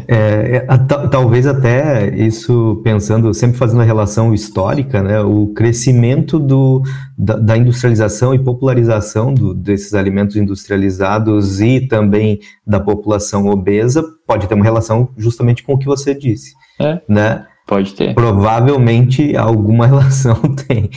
É, 0.06 0.66
é 0.68 0.78
talvez 1.10 1.46
até 1.46 2.14
isso 2.14 2.80
pensando, 2.84 3.32
sempre 3.32 3.56
fazendo 3.56 3.80
a 3.80 3.84
relação 3.84 4.34
histórica, 4.34 5.02
né, 5.02 5.20
o 5.20 5.46
crescimento 5.48 6.38
do, 6.38 6.82
da, 7.16 7.36
da 7.36 7.56
industrialização 7.56 8.34
e 8.34 8.38
popularização 8.38 9.32
do, 9.32 9.54
desses 9.54 9.94
alimentos 9.94 10.36
industrializados 10.36 11.60
e 11.60 11.80
também 11.86 12.38
da 12.66 12.78
população 12.78 13.46
obesa 13.48 14.04
pode 14.26 14.46
ter 14.46 14.54
uma 14.54 14.64
relação 14.64 15.08
justamente 15.16 15.62
com 15.62 15.74
o 15.74 15.78
que 15.78 15.86
você 15.86 16.14
disse. 16.14 16.54
É, 16.78 17.00
né? 17.08 17.46
Pode 17.66 17.94
ter. 17.94 18.14
Provavelmente 18.14 19.36
alguma 19.36 19.86
relação 19.88 20.36
tem. 20.66 20.90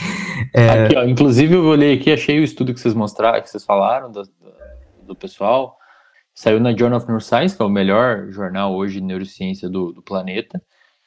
É... 0.54 0.84
Aqui, 0.84 0.96
ó, 0.96 1.04
inclusive 1.04 1.54
eu 1.54 1.64
olhei 1.64 1.94
aqui, 1.94 2.12
achei 2.12 2.38
o 2.40 2.44
estudo 2.44 2.74
que 2.74 2.80
vocês 2.80 2.94
mostraram, 2.94 3.40
que 3.40 3.48
vocês 3.48 3.64
falaram 3.64 4.10
do, 4.12 4.22
do 5.06 5.14
pessoal 5.14 5.78
Saiu 6.34 6.58
na 6.58 6.76
Journal 6.76 6.98
of 6.98 7.06
Neuroscience, 7.06 7.56
que 7.56 7.62
é 7.62 7.66
o 7.66 7.68
melhor 7.68 8.30
jornal 8.30 8.74
hoje 8.74 9.00
de 9.00 9.06
neurociência 9.06 9.68
do, 9.68 9.92
do 9.92 10.02
planeta, 10.02 10.62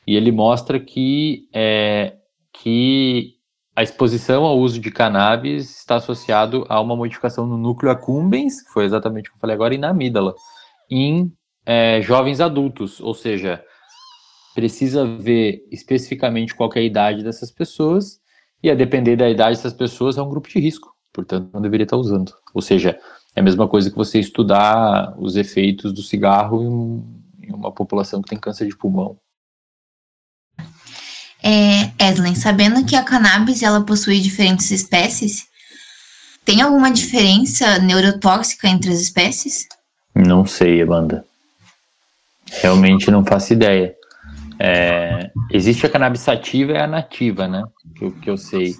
e 0.05 0.15
ele 0.15 0.31
mostra 0.31 0.79
que, 0.79 1.49
é, 1.53 2.15
que 2.53 3.35
a 3.75 3.81
exposição 3.81 4.43
ao 4.43 4.59
uso 4.59 4.79
de 4.79 4.91
cannabis 4.91 5.79
está 5.79 5.95
associado 5.95 6.65
a 6.69 6.79
uma 6.79 6.95
modificação 6.95 7.45
no 7.45 7.57
núcleo 7.57 7.91
accumbens, 7.91 8.61
que 8.61 8.71
foi 8.71 8.85
exatamente 8.85 9.29
o 9.29 9.31
que 9.31 9.37
eu 9.37 9.41
falei 9.41 9.55
agora, 9.55 9.73
e 9.73 9.77
na 9.77 9.89
amígdala, 9.89 10.35
em 10.89 11.33
é, 11.65 12.01
jovens 12.01 12.39
adultos, 12.39 13.01
ou 13.01 13.13
seja, 13.13 13.63
precisa 14.53 15.05
ver 15.05 15.67
especificamente 15.71 16.55
qual 16.55 16.69
é 16.75 16.79
a 16.79 16.83
idade 16.83 17.23
dessas 17.23 17.51
pessoas, 17.51 18.21
e 18.63 18.69
a 18.69 18.75
depender 18.75 19.15
da 19.15 19.29
idade 19.29 19.57
dessas 19.57 19.73
pessoas 19.73 20.17
é 20.17 20.21
um 20.21 20.29
grupo 20.29 20.47
de 20.47 20.59
risco, 20.59 20.95
portanto 21.11 21.49
não 21.53 21.61
deveria 21.61 21.83
estar 21.83 21.97
usando. 21.97 22.31
Ou 22.53 22.61
seja, 22.61 22.97
é 23.35 23.41
a 23.41 23.43
mesma 23.43 23.67
coisa 23.67 23.91
que 23.91 23.97
você 23.97 24.19
estudar 24.19 25.13
os 25.17 25.35
efeitos 25.35 25.91
do 25.91 26.01
cigarro 26.01 26.63
em, 26.63 27.53
uma 27.53 27.71
população 27.71 28.21
que 28.21 28.29
tem 28.29 28.39
câncer 28.39 28.67
de 28.67 28.75
pulmão. 28.75 29.17
É, 31.43 31.91
Edlen, 32.09 32.33
sabendo 32.33 32.85
que 32.85 32.95
a 32.95 33.03
cannabis 33.03 33.61
ela 33.61 33.83
possui 33.83 34.19
diferentes 34.19 34.71
espécies, 34.71 35.47
tem 36.43 36.61
alguma 36.61 36.91
diferença 36.91 37.77
neurotóxica 37.79 38.67
entre 38.67 38.91
as 38.91 38.99
espécies? 38.99 39.67
Não 40.15 40.45
sei, 40.45 40.81
Amanda. 40.81 41.25
Realmente 42.61 43.11
não 43.11 43.25
faço 43.25 43.53
ideia. 43.53 43.93
É, 44.57 45.29
existe 45.51 45.85
a 45.85 45.89
cannabis 45.89 46.21
sativa 46.21 46.71
e 46.71 46.77
a 46.77 46.87
nativa, 46.87 47.47
né? 47.47 47.63
Que, 47.95 48.11
que 48.11 48.29
eu 48.29 48.37
sei. 48.37 48.75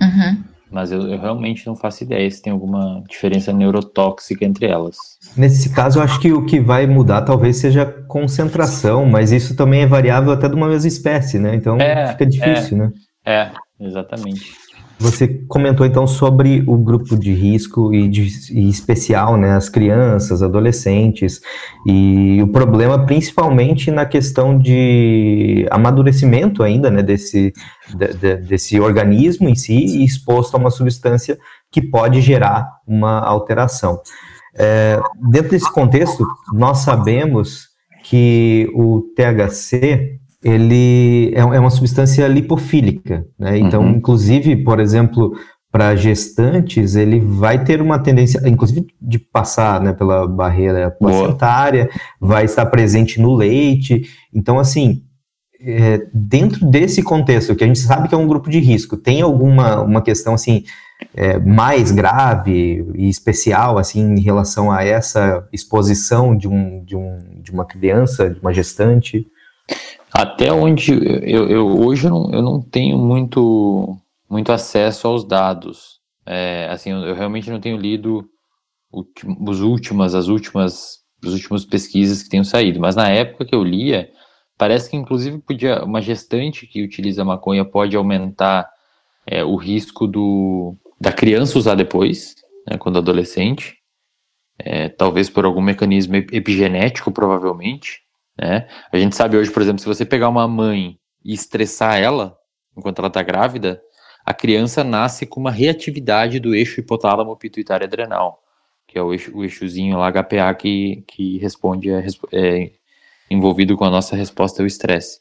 Uhum 0.00 0.50
mas 0.70 0.92
eu, 0.92 1.02
eu, 1.08 1.18
realmente 1.18 1.66
não 1.66 1.74
faço 1.74 2.04
ideia 2.04 2.30
se 2.30 2.40
tem 2.40 2.52
alguma 2.52 3.02
diferença 3.08 3.52
neurotóxica 3.52 4.44
entre 4.44 4.66
elas. 4.66 4.96
Nesse 5.36 5.70
caso, 5.70 5.98
eu 5.98 6.02
acho 6.02 6.20
que 6.20 6.32
o 6.32 6.46
que 6.46 6.60
vai 6.60 6.86
mudar 6.86 7.22
talvez 7.22 7.56
seja 7.56 7.82
a 7.82 7.92
concentração, 8.04 9.04
mas 9.04 9.32
isso 9.32 9.56
também 9.56 9.82
é 9.82 9.86
variável 9.86 10.32
até 10.32 10.48
de 10.48 10.54
uma 10.54 10.68
mesma 10.68 10.88
espécie, 10.88 11.38
né? 11.38 11.54
Então 11.54 11.76
é, 11.80 12.08
fica 12.08 12.26
difícil, 12.26 12.76
é, 12.76 12.80
né? 12.80 12.92
É, 13.24 13.50
exatamente. 13.80 14.52
Você 15.00 15.26
comentou 15.48 15.86
então 15.86 16.06
sobre 16.06 16.62
o 16.66 16.76
grupo 16.76 17.16
de 17.16 17.32
risco 17.32 17.94
e, 17.94 18.06
de, 18.06 18.28
e 18.52 18.68
especial, 18.68 19.38
né, 19.38 19.52
as 19.52 19.70
crianças, 19.70 20.42
adolescentes, 20.42 21.40
e 21.86 22.38
o 22.42 22.48
problema 22.48 23.06
principalmente 23.06 23.90
na 23.90 24.04
questão 24.04 24.58
de 24.58 25.66
amadurecimento 25.70 26.62
ainda, 26.62 26.90
né, 26.90 27.02
desse, 27.02 27.50
de, 27.96 28.08
de, 28.14 28.36
desse 28.36 28.78
organismo 28.78 29.48
em 29.48 29.54
si, 29.54 30.04
exposto 30.04 30.54
a 30.54 30.58
uma 30.58 30.70
substância 30.70 31.38
que 31.72 31.80
pode 31.80 32.20
gerar 32.20 32.68
uma 32.86 33.20
alteração. 33.20 34.02
É, 34.54 35.00
dentro 35.30 35.52
desse 35.52 35.72
contexto, 35.72 36.26
nós 36.52 36.78
sabemos 36.80 37.70
que 38.04 38.68
o 38.74 39.00
THC 39.16 40.19
ele 40.42 41.32
é, 41.34 41.40
é 41.40 41.60
uma 41.60 41.70
substância 41.70 42.26
lipofílica, 42.26 43.26
né? 43.38 43.58
Então, 43.58 43.82
uhum. 43.82 43.96
inclusive, 43.96 44.56
por 44.56 44.80
exemplo, 44.80 45.32
para 45.70 45.94
gestantes, 45.94 46.96
ele 46.96 47.20
vai 47.20 47.62
ter 47.62 47.80
uma 47.80 47.98
tendência, 47.98 48.40
inclusive, 48.48 48.86
de 49.00 49.18
passar 49.18 49.80
né, 49.80 49.92
pela 49.92 50.26
barreira 50.26 50.90
placentária, 50.90 51.88
vai 52.20 52.44
estar 52.44 52.66
presente 52.66 53.20
no 53.20 53.34
leite. 53.34 54.02
Então, 54.34 54.58
assim, 54.58 55.02
é, 55.60 56.06
dentro 56.12 56.66
desse 56.66 57.02
contexto, 57.02 57.54
que 57.54 57.62
a 57.62 57.66
gente 57.66 57.78
sabe 57.78 58.08
que 58.08 58.14
é 58.14 58.18
um 58.18 58.26
grupo 58.26 58.50
de 58.50 58.58
risco, 58.58 58.96
tem 58.96 59.20
alguma 59.20 59.82
uma 59.82 60.02
questão 60.02 60.34
assim 60.34 60.64
é, 61.14 61.38
mais 61.38 61.92
grave 61.92 62.84
e 62.94 63.08
especial 63.08 63.78
assim 63.78 64.14
em 64.14 64.20
relação 64.20 64.72
a 64.72 64.82
essa 64.82 65.46
exposição 65.52 66.36
de, 66.36 66.48
um, 66.48 66.82
de, 66.84 66.96
um, 66.96 67.18
de 67.42 67.50
uma 67.52 67.64
criança, 67.64 68.30
de 68.30 68.40
uma 68.40 68.52
gestante? 68.52 69.26
Até 70.20 70.52
onde 70.52 70.92
eu, 70.92 71.48
eu 71.48 71.80
hoje 71.80 72.06
eu 72.06 72.10
não, 72.10 72.30
eu 72.30 72.42
não 72.42 72.60
tenho 72.60 72.98
muito, 72.98 73.96
muito 74.28 74.52
acesso 74.52 75.08
aos 75.08 75.24
dados. 75.24 75.98
É, 76.26 76.68
assim, 76.70 76.90
eu, 76.90 77.14
realmente 77.14 77.48
não 77.50 77.58
tenho 77.58 77.78
lido 77.78 78.28
os 78.92 79.62
últimas, 79.62 80.14
as 80.14 80.28
últimas, 80.28 80.98
as 81.24 81.32
últimas 81.32 81.64
pesquisas 81.64 82.22
que 82.22 82.28
tenham 82.28 82.44
saído. 82.44 82.78
Mas 82.78 82.94
na 82.94 83.08
época 83.08 83.46
que 83.46 83.54
eu 83.54 83.64
lia, 83.64 84.10
parece 84.58 84.90
que 84.90 84.96
inclusive 84.96 85.38
podia 85.38 85.82
uma 85.82 86.02
gestante 86.02 86.66
que 86.66 86.84
utiliza 86.84 87.24
maconha 87.24 87.64
pode 87.64 87.96
aumentar 87.96 88.68
é, 89.26 89.42
o 89.42 89.56
risco 89.56 90.06
do, 90.06 90.76
da 91.00 91.12
criança 91.12 91.58
usar 91.58 91.76
depois, 91.76 92.34
né, 92.68 92.76
quando 92.76 92.98
adolescente. 92.98 93.78
É, 94.58 94.90
talvez 94.90 95.30
por 95.30 95.46
algum 95.46 95.62
mecanismo 95.62 96.16
epigenético, 96.16 97.10
provavelmente. 97.10 98.02
Né? 98.40 98.66
A 98.90 98.96
gente 98.96 99.14
sabe 99.14 99.36
hoje, 99.36 99.50
por 99.50 99.60
exemplo, 99.60 99.80
se 99.80 99.86
você 99.86 100.02
pegar 100.02 100.30
uma 100.30 100.48
mãe 100.48 100.98
e 101.22 101.34
estressar 101.34 101.98
ela 101.98 102.38
enquanto 102.74 103.00
ela 103.00 103.08
está 103.08 103.22
grávida, 103.22 103.82
a 104.24 104.32
criança 104.32 104.82
nasce 104.82 105.26
com 105.26 105.38
uma 105.38 105.50
reatividade 105.50 106.40
do 106.40 106.54
eixo 106.54 106.80
hipotálamo 106.80 107.36
pituitário 107.36 107.86
adrenal, 107.86 108.42
que 108.86 108.98
é 108.98 109.02
o, 109.02 109.12
eixo, 109.12 109.36
o 109.36 109.44
eixozinho 109.44 109.98
lá 109.98 110.10
HPA 110.10 110.54
que, 110.54 111.04
que 111.06 111.36
responde 111.38 111.92
a, 111.92 112.02
é, 112.32 112.70
envolvido 113.30 113.76
com 113.76 113.84
a 113.84 113.90
nossa 113.90 114.16
resposta 114.16 114.62
ao 114.62 114.66
estresse. 114.66 115.20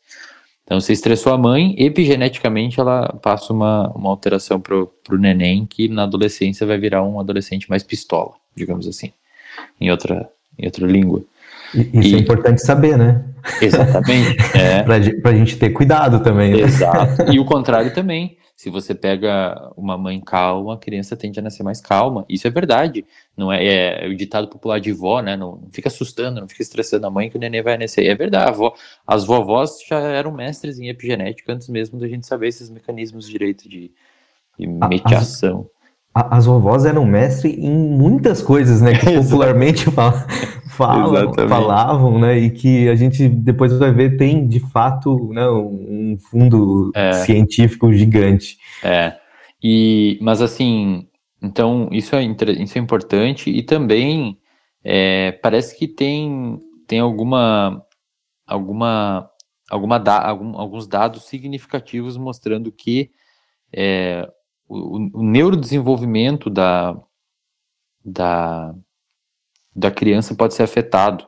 Então, 0.64 0.80
se 0.80 0.94
estressou 0.94 1.34
a 1.34 1.38
mãe, 1.38 1.76
epigeneticamente 1.78 2.80
ela 2.80 3.08
passa 3.22 3.52
uma, 3.52 3.90
uma 3.90 4.10
alteração 4.12 4.62
para 4.62 4.76
o 4.76 5.18
neném, 5.18 5.66
que 5.66 5.90
na 5.90 6.04
adolescência 6.04 6.66
vai 6.66 6.78
virar 6.78 7.04
um 7.04 7.20
adolescente 7.20 7.68
mais 7.70 7.84
pistola, 7.84 8.34
digamos 8.56 8.88
assim, 8.88 9.12
em 9.82 9.90
outra, 9.90 10.32
em 10.58 10.66
outra 10.66 10.86
língua. 10.86 11.24
Isso 11.74 12.08
é 12.08 12.12
e... 12.12 12.16
é 12.16 12.18
importante 12.18 12.62
saber, 12.62 12.98
né? 12.98 13.24
Exatamente. 13.62 14.38
É. 14.56 14.84
para 14.84 15.32
a 15.32 15.36
gente 15.36 15.58
ter 15.58 15.70
cuidado 15.70 16.22
também. 16.22 16.54
Né? 16.54 16.62
Exato. 16.62 17.32
E 17.32 17.40
o 17.40 17.46
contrário 17.46 17.94
também. 17.94 18.38
Se 18.56 18.70
você 18.70 18.94
pega 18.94 19.72
uma 19.78 19.98
mãe 19.98 20.20
calma, 20.20 20.74
a 20.74 20.78
criança 20.78 21.16
tende 21.16 21.40
a 21.40 21.42
nascer 21.42 21.64
mais 21.64 21.80
calma. 21.80 22.26
Isso 22.28 22.46
é 22.46 22.50
verdade. 22.50 23.06
Não 23.38 23.54
é, 23.54 23.66
é, 23.66 24.06
é 24.06 24.08
o 24.10 24.14
ditado 24.14 24.50
popular 24.50 24.82
de 24.82 24.92
vó, 24.92 25.22
né? 25.22 25.38
Não, 25.38 25.56
não, 25.56 25.70
fica 25.72 25.88
assustando, 25.88 26.42
não 26.42 26.48
fica 26.48 26.62
estressando 26.62 27.08
a 27.08 27.10
mãe 27.10 27.30
que 27.30 27.38
o 27.38 27.40
neném 27.40 27.62
vai 27.62 27.78
nascer. 27.78 28.06
É 28.06 28.14
verdade. 28.14 28.50
Avó, 28.50 28.76
as 29.08 29.24
vovós 29.24 29.78
já 29.88 30.00
eram 30.00 30.34
mestres 30.34 30.78
em 30.78 30.90
epigenética 30.90 31.54
antes 31.54 31.70
mesmo 31.70 31.98
da 31.98 32.08
gente 32.08 32.28
saber 32.28 32.50
esses 32.50 32.70
mecanismos 32.70 33.30
direito 33.30 33.70
de, 33.70 33.94
de 34.58 34.68
mediação. 34.68 35.70
As, 35.74 35.79
as 36.14 36.46
vovós 36.46 36.86
eram 36.86 37.06
mestres 37.06 37.58
em 37.58 37.72
muitas 37.72 38.42
coisas, 38.42 38.82
né? 38.82 38.94
Que 38.94 39.14
popularmente 39.22 39.86
falam 39.92 40.26
falam, 40.80 41.34
falavam, 41.50 42.20
né? 42.20 42.40
E 42.40 42.50
que 42.50 42.88
a 42.88 42.96
gente 42.96 43.28
depois 43.28 43.78
vai 43.78 43.92
ver 43.92 44.18
tem 44.18 44.48
de 44.48 44.60
fato 44.60 45.32
né, 45.34 45.48
um 45.50 46.18
fundo 46.32 46.92
é. 46.96 47.12
científico 47.14 47.92
gigante. 47.92 48.58
É. 48.82 49.18
E, 49.62 50.18
mas 50.22 50.42
assim, 50.42 51.08
então 51.42 51.90
isso 51.92 52.16
é, 52.16 52.24
isso 52.24 52.78
é 52.78 52.82
importante 52.82 53.50
e 53.50 53.62
também 53.62 54.38
é, 54.84 55.34
parece 55.44 55.78
que 55.78 55.88
tem, 55.88 56.58
tem 56.88 57.00
alguma 57.00 57.86
alguma 58.48 59.30
alguma 59.70 60.00
da, 60.00 60.26
algum, 60.26 60.58
alguns 60.58 60.88
dados 60.88 61.26
significativos 61.26 62.16
mostrando 62.18 62.72
que 62.72 63.12
é, 63.72 64.28
o, 64.70 65.20
o 65.20 65.24
neurodesenvolvimento 65.24 66.50
da, 66.50 66.96
da 68.06 68.74
da 69.76 69.90
criança 69.90 70.36
pode 70.36 70.54
ser 70.54 70.64
afetado. 70.64 71.26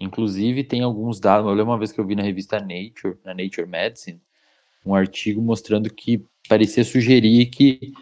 Inclusive, 0.00 0.64
tem 0.64 0.82
alguns 0.82 1.20
dados. 1.20 1.48
Eu 1.48 1.54
lembro 1.54 1.72
uma 1.72 1.78
vez 1.78 1.92
que 1.92 2.00
eu 2.00 2.06
vi 2.06 2.16
na 2.16 2.22
revista 2.22 2.58
Nature, 2.58 3.16
na 3.24 3.32
Nature 3.32 3.66
Medicine, 3.66 4.20
um 4.84 4.94
artigo 4.94 5.40
mostrando 5.40 5.88
que 5.88 6.26
parecia 6.48 6.84
sugerir 6.84 7.46
que 7.46 7.92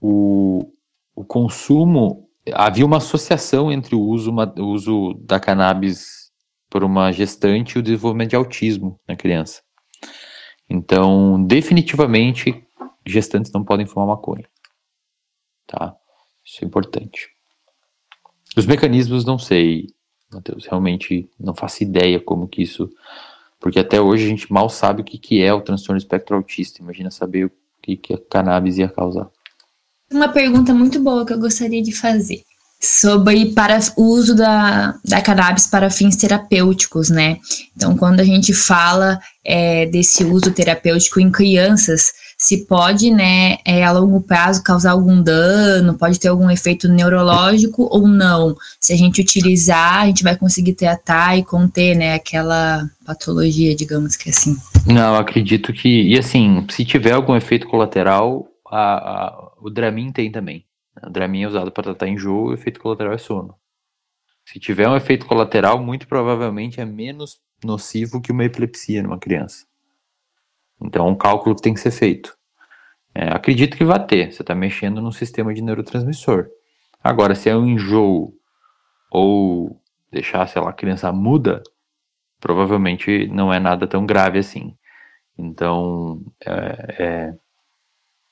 o, 0.00 0.72
o 1.14 1.24
consumo, 1.24 2.28
havia 2.52 2.84
uma 2.84 2.96
associação 2.96 3.70
entre 3.70 3.94
o 3.94 4.00
uso, 4.00 4.30
uma, 4.30 4.52
o 4.58 4.68
uso 4.68 5.14
da 5.20 5.38
cannabis 5.38 6.32
por 6.70 6.82
uma 6.82 7.12
gestante 7.12 7.76
e 7.76 7.78
o 7.78 7.82
desenvolvimento 7.82 8.30
de 8.30 8.36
autismo 8.36 8.98
na 9.06 9.14
criança. 9.14 9.62
Então, 10.68 11.44
definitivamente, 11.44 12.63
gestantes 13.06 13.52
não 13.52 13.64
podem 13.64 13.86
fumar 13.86 14.08
maconha. 14.08 14.44
Tá? 15.66 15.94
Isso 16.44 16.62
é 16.62 16.66
importante. 16.66 17.28
Os 18.56 18.66
mecanismos 18.66 19.24
não 19.24 19.38
sei, 19.38 19.88
Matheus, 20.32 20.66
realmente 20.66 21.28
não 21.38 21.54
faço 21.54 21.82
ideia 21.82 22.20
como 22.20 22.46
que 22.46 22.62
isso, 22.62 22.90
porque 23.58 23.78
até 23.78 24.00
hoje 24.00 24.24
a 24.24 24.28
gente 24.28 24.52
mal 24.52 24.68
sabe 24.68 25.00
o 25.00 25.04
que, 25.04 25.18
que 25.18 25.42
é 25.42 25.52
o 25.52 25.60
transtorno 25.60 25.98
espectro 25.98 26.36
autista. 26.36 26.82
Imagina 26.82 27.10
saber 27.10 27.46
o 27.46 27.52
que, 27.82 27.96
que 27.96 28.14
a 28.14 28.18
cannabis 28.18 28.78
ia 28.78 28.88
causar. 28.88 29.28
Uma 30.12 30.28
pergunta 30.28 30.72
muito 30.72 31.00
boa 31.00 31.26
que 31.26 31.32
eu 31.32 31.38
gostaria 31.38 31.82
de 31.82 31.92
fazer 31.92 32.42
sobre 32.80 33.46
para 33.52 33.78
o 33.96 34.02
uso 34.02 34.34
da, 34.34 34.94
da 35.04 35.22
cannabis 35.22 35.66
para 35.66 35.88
fins 35.88 36.16
terapêuticos, 36.16 37.08
né? 37.08 37.38
Então, 37.74 37.96
quando 37.96 38.20
a 38.20 38.24
gente 38.24 38.52
fala 38.52 39.18
é, 39.42 39.86
desse 39.86 40.22
uso 40.22 40.52
terapêutico 40.52 41.18
em 41.18 41.30
crianças, 41.30 42.12
se 42.44 42.66
pode, 42.66 43.10
né, 43.10 43.56
é, 43.64 43.82
a 43.82 43.90
longo 43.90 44.20
prazo 44.20 44.62
causar 44.62 44.90
algum 44.90 45.22
dano, 45.22 45.96
pode 45.96 46.20
ter 46.20 46.28
algum 46.28 46.50
efeito 46.50 46.86
neurológico 46.86 47.88
ou 47.90 48.06
não. 48.06 48.54
Se 48.78 48.92
a 48.92 48.96
gente 48.96 49.22
utilizar, 49.22 50.02
a 50.02 50.06
gente 50.08 50.22
vai 50.22 50.36
conseguir 50.36 50.74
tratar 50.74 51.38
e 51.38 51.42
conter, 51.42 51.96
né, 51.96 52.12
aquela 52.12 52.86
patologia, 53.06 53.74
digamos 53.74 54.14
que 54.14 54.28
assim. 54.28 54.54
Não, 54.86 55.14
acredito 55.14 55.72
que, 55.72 55.88
e 56.02 56.18
assim, 56.18 56.66
se 56.68 56.84
tiver 56.84 57.12
algum 57.12 57.34
efeito 57.34 57.66
colateral, 57.66 58.46
a, 58.70 58.80
a, 58.80 59.52
o 59.62 59.70
Dramin 59.70 60.12
tem 60.12 60.30
também. 60.30 60.66
O 61.02 61.08
Dramin 61.08 61.44
é 61.44 61.48
usado 61.48 61.72
para 61.72 61.84
tratar 61.84 62.08
enjoo 62.08 62.48
e 62.48 62.50
o 62.50 62.54
efeito 62.54 62.78
colateral 62.78 63.14
é 63.14 63.18
sono. 63.18 63.54
Se 64.44 64.60
tiver 64.60 64.86
um 64.86 64.96
efeito 64.96 65.24
colateral, 65.24 65.82
muito 65.82 66.06
provavelmente 66.06 66.78
é 66.78 66.84
menos 66.84 67.38
nocivo 67.64 68.20
que 68.20 68.32
uma 68.32 68.44
epilepsia 68.44 69.02
numa 69.02 69.18
criança. 69.18 69.64
Então, 70.80 71.06
é 71.06 71.10
um 71.10 71.16
cálculo 71.16 71.54
que 71.54 71.62
tem 71.62 71.74
que 71.74 71.80
ser 71.80 71.90
feito. 71.90 72.36
É, 73.14 73.28
acredito 73.28 73.76
que 73.76 73.84
vai 73.84 74.04
ter. 74.04 74.32
Você 74.32 74.42
está 74.42 74.54
mexendo 74.54 75.00
no 75.00 75.12
sistema 75.12 75.54
de 75.54 75.62
neurotransmissor. 75.62 76.48
Agora, 77.02 77.34
se 77.34 77.48
é 77.48 77.56
um 77.56 77.66
enjoo 77.66 78.34
ou 79.10 79.80
deixar, 80.10 80.46
sei 80.48 80.60
lá, 80.60 80.70
a 80.70 80.72
criança 80.72 81.12
muda, 81.12 81.62
provavelmente 82.40 83.28
não 83.28 83.52
é 83.52 83.60
nada 83.60 83.86
tão 83.86 84.04
grave 84.04 84.38
assim. 84.38 84.76
Então, 85.38 86.20
é, 86.44 86.96
é, 86.98 87.34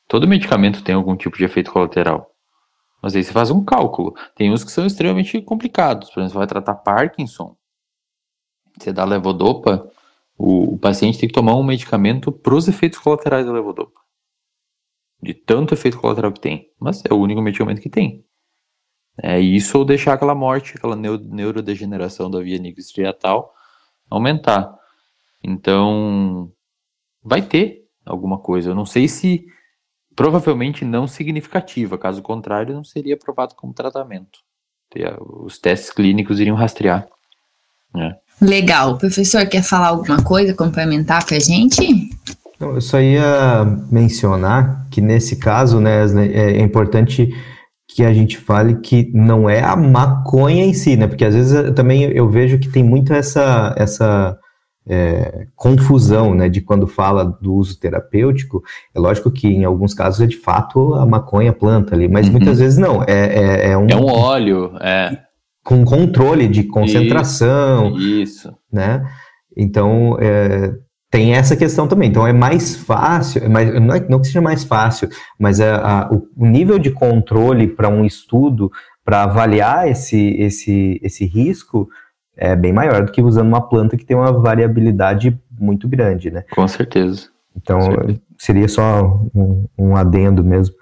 todo 0.08 0.28
medicamento 0.28 0.82
tem 0.82 0.94
algum 0.94 1.16
tipo 1.16 1.36
de 1.36 1.44
efeito 1.44 1.72
colateral. 1.72 2.32
Mas 3.02 3.16
aí 3.16 3.24
você 3.24 3.32
faz 3.32 3.50
um 3.50 3.64
cálculo. 3.64 4.14
Tem 4.36 4.52
uns 4.52 4.62
que 4.62 4.70
são 4.70 4.86
extremamente 4.86 5.40
complicados. 5.42 6.10
Por 6.10 6.20
exemplo, 6.20 6.32
você 6.32 6.38
vai 6.38 6.46
tratar 6.46 6.74
Parkinson. 6.76 7.56
Você 8.78 8.92
dá 8.92 9.04
levodopa, 9.04 9.90
o, 10.36 10.74
o 10.74 10.78
paciente 10.78 11.18
tem 11.18 11.28
que 11.28 11.34
tomar 11.34 11.54
um 11.56 11.62
medicamento 11.62 12.32
para 12.32 12.54
os 12.54 12.68
efeitos 12.68 12.98
colaterais 12.98 13.46
da 13.46 13.52
levodopa. 13.52 14.00
De 15.20 15.34
tanto 15.34 15.74
efeito 15.74 15.98
colateral 15.98 16.32
que 16.32 16.40
tem. 16.40 16.70
Mas 16.80 17.02
é 17.08 17.14
o 17.14 17.18
único 17.18 17.40
medicamento 17.40 17.80
que 17.80 17.90
tem. 17.90 18.24
É 19.22 19.38
isso 19.38 19.78
ou 19.78 19.84
deixar 19.84 20.14
aquela 20.14 20.34
morte, 20.34 20.74
aquela 20.76 20.96
neurodegeneração 20.96 22.30
da 22.30 22.40
via 22.40 22.58
nigrostriatal 22.58 23.52
aumentar. 24.08 24.74
Então, 25.42 26.52
vai 27.22 27.42
ter 27.42 27.88
alguma 28.04 28.38
coisa. 28.38 28.70
Eu 28.70 28.74
não 28.74 28.86
sei 28.86 29.08
se 29.08 29.46
provavelmente 30.14 30.84
não 30.84 31.06
significativa, 31.06 31.98
caso 31.98 32.22
contrário, 32.22 32.74
não 32.74 32.84
seria 32.84 33.14
aprovado 33.14 33.54
como 33.54 33.74
tratamento. 33.74 34.38
Os 35.20 35.58
testes 35.58 35.90
clínicos 35.90 36.38
iriam 36.38 36.56
rastrear. 36.56 37.08
Né? 37.94 38.18
Legal. 38.40 38.92
O 38.92 38.98
professor 38.98 39.46
quer 39.46 39.62
falar 39.62 39.88
alguma 39.88 40.22
coisa, 40.22 40.54
complementar 40.54 41.24
para 41.24 41.36
a 41.36 41.40
gente? 41.40 42.10
Eu 42.60 42.80
só 42.80 43.00
ia 43.00 43.64
mencionar 43.90 44.86
que 44.90 45.00
nesse 45.00 45.36
caso, 45.36 45.80
né, 45.80 46.04
é, 46.32 46.58
é 46.58 46.60
importante 46.60 47.34
que 47.94 48.04
a 48.04 48.12
gente 48.12 48.38
fale 48.38 48.76
que 48.76 49.10
não 49.12 49.48
é 49.48 49.62
a 49.62 49.76
maconha 49.76 50.64
em 50.64 50.72
si, 50.72 50.96
né? 50.96 51.06
Porque 51.06 51.24
às 51.24 51.34
vezes 51.34 51.52
eu, 51.52 51.74
também 51.74 52.04
eu 52.04 52.28
vejo 52.28 52.58
que 52.58 52.68
tem 52.68 52.82
muito 52.82 53.12
essa, 53.12 53.74
essa 53.76 54.38
é, 54.88 55.46
confusão, 55.54 56.34
né? 56.34 56.48
De 56.48 56.60
quando 56.60 56.86
fala 56.86 57.24
do 57.24 57.54
uso 57.54 57.78
terapêutico, 57.78 58.62
é 58.94 58.98
lógico 58.98 59.30
que 59.30 59.48
em 59.48 59.64
alguns 59.64 59.92
casos 59.92 60.20
é 60.20 60.26
de 60.26 60.36
fato 60.36 60.94
a 60.94 61.04
maconha 61.04 61.52
planta 61.52 61.94
ali, 61.94 62.08
mas 62.08 62.26
uhum. 62.26 62.32
muitas 62.32 62.58
vezes 62.60 62.78
não. 62.78 63.02
É, 63.02 63.10
é, 63.10 63.70
é, 63.70 63.76
um, 63.76 63.86
é 63.88 63.96
um 63.96 64.06
óleo, 64.06 64.72
é 64.80 65.18
com 65.64 65.84
controle 65.84 66.48
de 66.48 66.64
concentração. 66.64 67.96
Isso. 67.96 68.52
Né? 68.72 69.04
Então, 69.56 70.16
é, 70.20 70.74
tem 71.10 71.34
essa 71.34 71.56
questão 71.56 71.86
também. 71.86 72.08
Então, 72.08 72.26
é 72.26 72.32
mais 72.32 72.74
fácil, 72.74 73.44
é 73.44 73.48
mais, 73.48 73.74
não, 73.80 73.94
é, 73.94 74.06
não 74.08 74.20
que 74.20 74.26
seja 74.26 74.40
mais 74.40 74.64
fácil, 74.64 75.08
mas 75.38 75.60
é, 75.60 75.70
a, 75.70 76.08
o, 76.10 76.26
o 76.36 76.46
nível 76.46 76.78
de 76.78 76.90
controle 76.90 77.66
para 77.68 77.88
um 77.88 78.04
estudo, 78.04 78.70
para 79.04 79.24
avaliar 79.24 79.88
esse, 79.88 80.34
esse, 80.40 80.98
esse 81.02 81.24
risco, 81.24 81.88
é 82.36 82.56
bem 82.56 82.72
maior 82.72 83.04
do 83.04 83.12
que 83.12 83.20
usando 83.20 83.48
uma 83.48 83.60
planta 83.60 83.96
que 83.96 84.04
tem 84.04 84.16
uma 84.16 84.32
variabilidade 84.32 85.38
muito 85.50 85.86
grande, 85.86 86.30
né? 86.30 86.44
Com 86.50 86.66
certeza. 86.66 87.28
Então, 87.54 87.78
Com 87.78 87.92
certeza. 87.92 88.20
seria 88.38 88.68
só 88.68 89.20
um, 89.34 89.66
um 89.78 89.96
adendo 89.96 90.42
mesmo. 90.42 90.74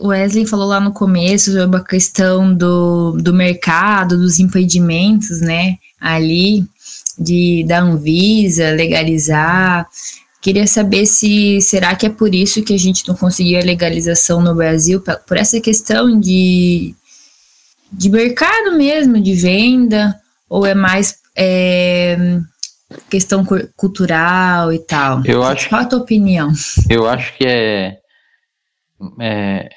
O 0.00 0.08
Wesley 0.08 0.46
falou 0.46 0.66
lá 0.66 0.80
no 0.80 0.92
começo 0.92 1.52
sobre 1.52 1.76
a 1.76 1.84
questão 1.84 2.54
do, 2.54 3.12
do 3.12 3.32
mercado, 3.32 4.16
dos 4.16 4.38
impedimentos, 4.38 5.40
né, 5.40 5.76
ali, 6.00 6.64
de 7.18 7.64
da 7.66 7.80
Anvisa 7.80 8.70
legalizar. 8.70 9.86
Queria 10.40 10.66
saber 10.66 11.04
se 11.06 11.60
será 11.60 11.96
que 11.96 12.06
é 12.06 12.10
por 12.10 12.34
isso 12.34 12.62
que 12.62 12.72
a 12.72 12.78
gente 12.78 13.06
não 13.08 13.14
conseguiu 13.14 13.58
a 13.58 13.64
legalização 13.64 14.40
no 14.40 14.54
Brasil, 14.54 15.02
por 15.26 15.36
essa 15.36 15.60
questão 15.60 16.18
de, 16.18 16.94
de 17.92 18.08
mercado 18.08 18.76
mesmo, 18.76 19.20
de 19.20 19.34
venda, 19.34 20.14
ou 20.48 20.64
é 20.64 20.74
mais 20.74 21.16
é, 21.36 22.38
questão 23.10 23.44
cultural 23.76 24.72
e 24.72 24.78
tal? 24.78 25.22
Eu 25.24 25.42
acho, 25.42 25.68
Qual 25.68 25.80
a 25.80 25.84
tua 25.84 25.98
opinião? 25.98 26.52
Eu 26.88 27.08
acho 27.08 27.36
que 27.36 27.44
é 27.44 27.98
é, 29.20 29.68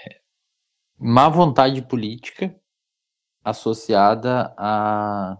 má 0.97 1.30
vontade 1.30 1.82
política 1.82 2.55
associada 3.43 4.53
a, 4.57 5.38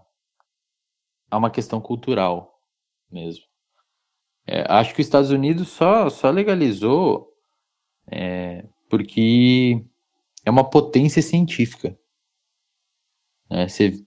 a 1.30 1.38
uma 1.38 1.50
questão 1.50 1.80
cultural 1.80 2.58
mesmo. 3.10 3.44
É, 4.46 4.64
acho 4.72 4.94
que 4.94 5.00
os 5.00 5.06
Estados 5.06 5.30
Unidos 5.30 5.68
só, 5.68 6.10
só 6.10 6.30
legalizou 6.30 7.28
é, 8.10 8.66
porque 8.90 9.84
é 10.44 10.50
uma 10.50 10.68
potência 10.68 11.22
científica. 11.22 11.96
É, 13.48 13.68
você, 13.68 14.04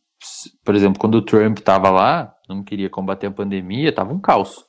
por 0.63 0.76
exemplo, 0.76 0.99
quando 0.99 1.15
o 1.15 1.21
Trump 1.21 1.59
estava 1.59 1.89
lá, 1.89 2.36
não 2.49 2.63
queria 2.63 2.89
combater 2.89 3.28
a 3.28 3.32
pandemia, 3.32 3.89
estava 3.89 4.13
um 4.13 4.19
caos. 4.19 4.65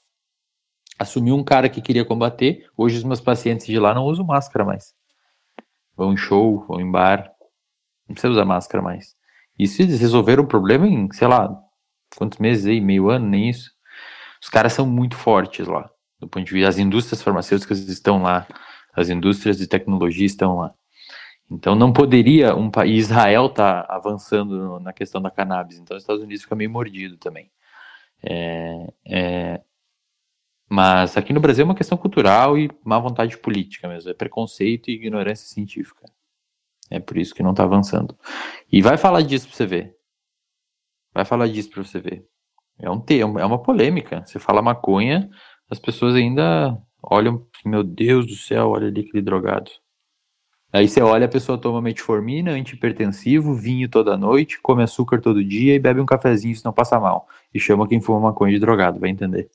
Assumiu 0.99 1.35
um 1.35 1.45
cara 1.45 1.69
que 1.69 1.83
queria 1.83 2.05
combater, 2.05 2.71
hoje 2.77 2.97
os 2.97 3.05
meus 3.05 3.21
pacientes 3.21 3.67
de 3.67 3.79
lá 3.79 3.93
não 3.93 4.05
usam 4.05 4.25
máscara 4.25 4.65
mais 4.65 4.96
vão 5.97 6.13
em 6.13 6.17
show, 6.17 6.65
vão 6.67 6.81
em 6.81 6.91
bar, 6.91 7.31
não 8.09 8.15
precisa 8.15 8.33
usar 8.33 8.45
máscara 8.45 8.83
mais. 8.83 9.15
E 9.59 9.67
se 9.67 9.83
eles 9.83 10.01
resolveram 10.01 10.45
o 10.45 10.47
problema 10.47 10.87
em, 10.87 11.11
sei 11.13 11.27
lá, 11.27 11.51
quantos 12.17 12.39
meses 12.39 12.67
aí, 12.67 12.81
meio 12.81 13.11
ano, 13.11 13.27
nem 13.27 13.49
isso. 13.49 13.71
Os 14.43 14.49
caras 14.49 14.73
são 14.73 14.87
muito 14.87 15.17
fortes 15.17 15.67
lá, 15.67 15.91
do 16.21 16.29
ponto 16.29 16.45
de 16.45 16.53
vista, 16.53 16.69
as 16.69 16.79
indústrias 16.79 17.23
farmacêuticas 17.23 17.81
estão 17.89 18.23
lá, 18.23 18.47
as 18.95 19.09
indústrias 19.09 19.57
de 19.59 19.67
tecnologia 19.67 20.27
estão 20.27 20.57
lá. 20.57 20.75
Então 21.51 21.75
não 21.75 21.93
poderia 21.93 22.55
um 22.55 22.71
país, 22.71 23.07
Israel 23.07 23.47
está 23.47 23.87
avançando 23.89 24.81
na 24.81 24.93
questão 24.93 25.23
da 25.23 25.31
cannabis, 25.31 25.79
então 25.79 25.97
os 25.97 26.03
Estados 26.03 26.23
Unidos 26.23 26.43
fica 26.43 26.57
meio 26.57 26.71
mordido 26.71 27.17
também. 27.17 27.51
É, 28.23 28.93
é, 29.07 29.61
mas 30.69 31.17
aqui 31.17 31.33
no 31.33 31.41
Brasil 31.41 31.63
é 31.63 31.65
uma 31.67 31.75
questão 31.75 31.97
cultural 31.97 32.59
e 32.59 32.71
má 32.85 32.99
vontade 32.99 33.39
política 33.39 33.89
mesmo. 33.89 34.11
É 34.11 34.15
preconceito 34.15 34.91
e 34.91 34.95
ignorância 34.95 35.47
científica. 35.47 36.07
É 36.91 36.99
por 36.99 37.17
isso 37.17 37.35
que 37.35 37.43
não 37.43 37.51
está 37.51 37.65
avançando. 37.65 38.17
E 38.71 38.83
vai 38.83 38.97
falar 38.97 39.23
disso 39.23 39.49
para 39.49 39.57
você 39.57 39.67
ver. 39.67 39.97
Vai 41.15 41.25
falar 41.25 41.49
disso 41.49 41.71
para 41.71 41.85
você 41.85 42.01
ver. 42.01 42.27
É 42.79 42.91
um 42.91 43.01
tema, 43.01 43.41
é 43.41 43.45
uma 43.45 43.63
polêmica. 43.63 44.25
Você 44.27 44.39
fala 44.39 44.61
maconha, 44.61 45.31
as 45.71 45.79
pessoas 45.79 46.15
ainda 46.15 46.77
olham, 47.03 47.47
meu 47.65 47.83
Deus 47.83 48.27
do 48.27 48.35
céu, 48.35 48.71
olha 48.71 48.89
ali 48.89 49.01
aquele 49.01 49.23
drogado. 49.23 49.71
Aí 50.73 50.89
você 50.89 51.01
olha, 51.01 51.27
a 51.27 51.29
pessoa 51.29 51.57
toma 51.57 51.81
metformina, 51.81 52.51
antihipertensivo, 52.51 53.55
vinho 53.55 53.89
toda 53.89 54.17
noite, 54.17 54.61
come 54.61 54.83
açúcar 54.83 55.21
todo 55.21 55.43
dia 55.43 55.75
e 55.75 55.79
bebe 55.79 56.01
um 56.01 56.07
cafezinho, 56.07 56.55
se 56.55 56.65
não 56.65 56.73
passa 56.73 57.01
mal. 57.01 57.29
E 57.55 57.59
chama 57.59 57.89
quem 57.89 58.01
fuma 58.01 58.21
maconha 58.21 58.53
de 58.53 58.59
drogado, 58.59 59.01
vai 59.01 59.11
entender. 59.11 59.49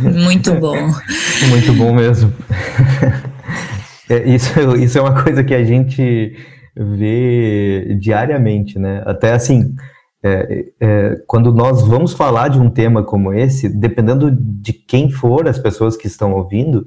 Muito 0.00 0.54
bom. 0.54 0.76
Muito 1.50 1.72
bom 1.74 1.94
mesmo. 1.94 2.32
É, 4.08 4.22
isso, 4.22 4.76
isso 4.76 4.98
é 4.98 5.00
uma 5.00 5.20
coisa 5.20 5.42
que 5.42 5.52
a 5.52 5.64
gente 5.64 6.36
vê 6.76 7.96
diariamente, 7.98 8.78
né? 8.78 9.02
Até 9.04 9.32
assim, 9.32 9.74
é, 10.22 10.66
é, 10.80 11.14
quando 11.26 11.52
nós 11.52 11.86
vamos 11.86 12.12
falar 12.12 12.48
de 12.48 12.60
um 12.60 12.70
tema 12.70 13.02
como 13.02 13.32
esse, 13.32 13.68
dependendo 13.68 14.30
de 14.30 14.72
quem 14.72 15.10
for 15.10 15.48
as 15.48 15.58
pessoas 15.58 15.96
que 15.96 16.06
estão 16.06 16.34
ouvindo, 16.34 16.86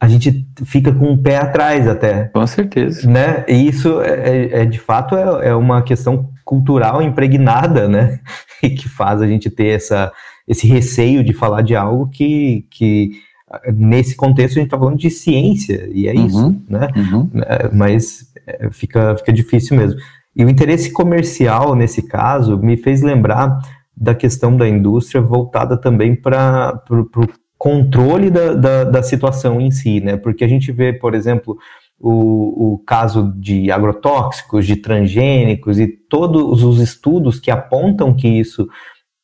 a 0.00 0.08
gente 0.08 0.46
fica 0.64 0.90
com 0.92 1.10
um 1.10 1.22
pé 1.22 1.36
atrás 1.36 1.86
até. 1.86 2.24
Com 2.28 2.46
certeza. 2.46 3.08
Né? 3.08 3.44
E 3.46 3.68
isso, 3.68 4.00
é, 4.00 4.14
é, 4.14 4.62
é 4.62 4.64
de 4.64 4.78
fato, 4.78 5.14
é, 5.14 5.48
é, 5.48 5.54
uma 5.54 5.82
questão 5.82 6.30
cultural 6.44 7.02
impregnada, 7.02 7.86
né? 7.88 8.18
E 8.62 8.68
que 8.68 8.90
faz 8.90 9.22
a 9.22 9.26
gente 9.26 9.48
ter 9.48 9.68
essa, 9.68 10.12
esse 10.50 10.66
receio 10.66 11.22
de 11.22 11.32
falar 11.32 11.62
de 11.62 11.76
algo 11.76 12.08
que, 12.08 12.66
que 12.68 13.12
nesse 13.72 14.16
contexto 14.16 14.56
a 14.56 14.60
gente 14.60 14.66
está 14.66 14.76
falando 14.76 14.98
de 14.98 15.08
ciência, 15.08 15.88
e 15.94 16.08
é 16.08 16.12
uhum, 16.12 16.26
isso, 16.26 16.62
né? 16.68 16.88
Uhum. 16.96 17.30
É, 17.36 17.70
mas 17.72 18.32
fica, 18.72 19.16
fica 19.16 19.32
difícil 19.32 19.76
mesmo. 19.76 20.00
E 20.34 20.44
o 20.44 20.50
interesse 20.50 20.92
comercial, 20.92 21.76
nesse 21.76 22.02
caso, 22.02 22.58
me 22.58 22.76
fez 22.76 23.00
lembrar 23.00 23.60
da 23.96 24.12
questão 24.12 24.56
da 24.56 24.68
indústria 24.68 25.22
voltada 25.22 25.76
também 25.76 26.16
para 26.16 26.82
o 26.90 27.28
controle 27.56 28.28
da, 28.28 28.54
da, 28.54 28.84
da, 28.84 29.02
situação 29.04 29.60
em 29.60 29.70
si, 29.70 30.00
né? 30.00 30.16
Porque 30.16 30.42
a 30.42 30.48
gente 30.48 30.72
vê, 30.72 30.92
por 30.92 31.14
exemplo, 31.14 31.56
o, 31.96 32.72
o 32.74 32.78
caso 32.78 33.32
de 33.36 33.70
agrotóxicos, 33.70 34.66
de 34.66 34.76
transgênicos 34.76 35.78
e 35.78 35.86
todos 35.86 36.64
os 36.64 36.80
estudos 36.80 37.38
que 37.38 37.52
apontam 37.52 38.14
que 38.14 38.26
isso 38.26 38.66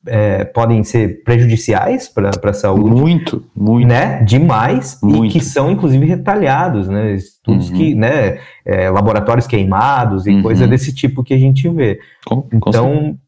é, 0.07 0.45
podem 0.45 0.83
ser 0.85 1.23
prejudiciais 1.23 2.09
para 2.09 2.31
a 2.31 2.53
saúde. 2.53 2.89
Muito, 2.89 3.45
muito. 3.55 3.87
Né? 3.87 4.23
Demais, 4.23 4.99
muito. 5.03 5.27
e 5.27 5.29
que 5.31 5.41
são, 5.41 5.71
inclusive, 5.71 6.05
retalhados, 6.07 6.89
né? 6.89 7.15
Estudos 7.15 7.71
uhum. 7.71 7.77
que, 7.77 7.95
né? 7.95 8.39
É, 8.65 8.89
laboratórios 8.91 9.47
queimados 9.47 10.27
e 10.27 10.31
uhum. 10.31 10.43
coisa 10.43 10.67
desse 10.67 10.95
tipo 10.95 11.25
que 11.25 11.35
a 11.35 11.39
gente 11.39 11.69
vê. 11.69 12.01
Com, 12.25 12.47
então, 12.53 13.19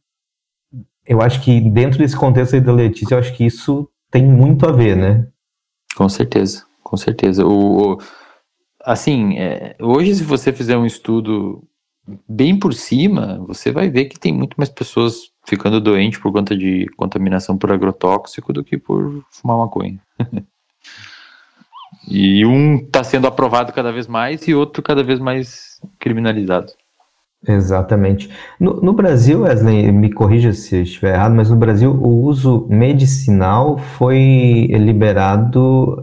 eu 1.06 1.20
acho 1.20 1.40
que 1.42 1.60
dentro 1.60 1.98
desse 1.98 2.16
contexto 2.16 2.54
aí 2.54 2.60
da 2.60 2.72
Letícia, 2.72 3.14
eu 3.14 3.18
acho 3.18 3.34
que 3.34 3.44
isso 3.44 3.88
tem 4.10 4.24
muito 4.24 4.66
a 4.66 4.72
ver, 4.72 4.96
né? 4.96 5.26
Com 5.96 6.08
certeza, 6.08 6.64
com 6.82 6.96
certeza. 6.96 7.44
O, 7.44 7.94
o 7.94 7.98
assim, 8.84 9.36
é, 9.38 9.74
hoje 9.80 10.14
se 10.14 10.24
você 10.24 10.52
fizer 10.52 10.76
um 10.76 10.86
estudo 10.86 11.62
bem 12.28 12.58
por 12.58 12.72
cima, 12.72 13.42
você 13.46 13.70
vai 13.70 13.90
ver 13.90 14.06
que 14.06 14.18
tem 14.18 14.32
muito 14.32 14.54
mais 14.56 14.70
pessoas 14.70 15.30
ficando 15.48 15.80
doentes 15.80 16.18
por 16.18 16.30
conta 16.30 16.54
de 16.54 16.86
contaminação 16.96 17.56
por 17.56 17.72
agrotóxico 17.72 18.52
do 18.52 18.62
que 18.62 18.76
por 18.76 19.24
fumar 19.30 19.56
maconha. 19.56 19.98
e 22.06 22.44
um 22.44 22.76
está 22.76 23.02
sendo 23.02 23.26
aprovado 23.26 23.72
cada 23.72 23.90
vez 23.90 24.06
mais 24.06 24.46
e 24.46 24.54
outro 24.54 24.82
cada 24.82 25.02
vez 25.02 25.18
mais 25.18 25.80
criminalizado. 25.98 26.70
Exatamente. 27.46 28.28
No, 28.58 28.80
no, 28.80 28.92
Brasil, 28.92 29.42
Wesley, 29.42 29.92
me 29.92 30.12
corrija 30.12 30.52
se 30.52 30.76
eu 30.76 30.82
estiver 30.82 31.14
errado, 31.14 31.34
mas 31.34 31.48
no 31.48 31.56
Brasil 31.56 31.92
o 31.92 32.24
uso 32.24 32.66
medicinal 32.68 33.78
foi 33.78 34.66
liberado 34.72 36.02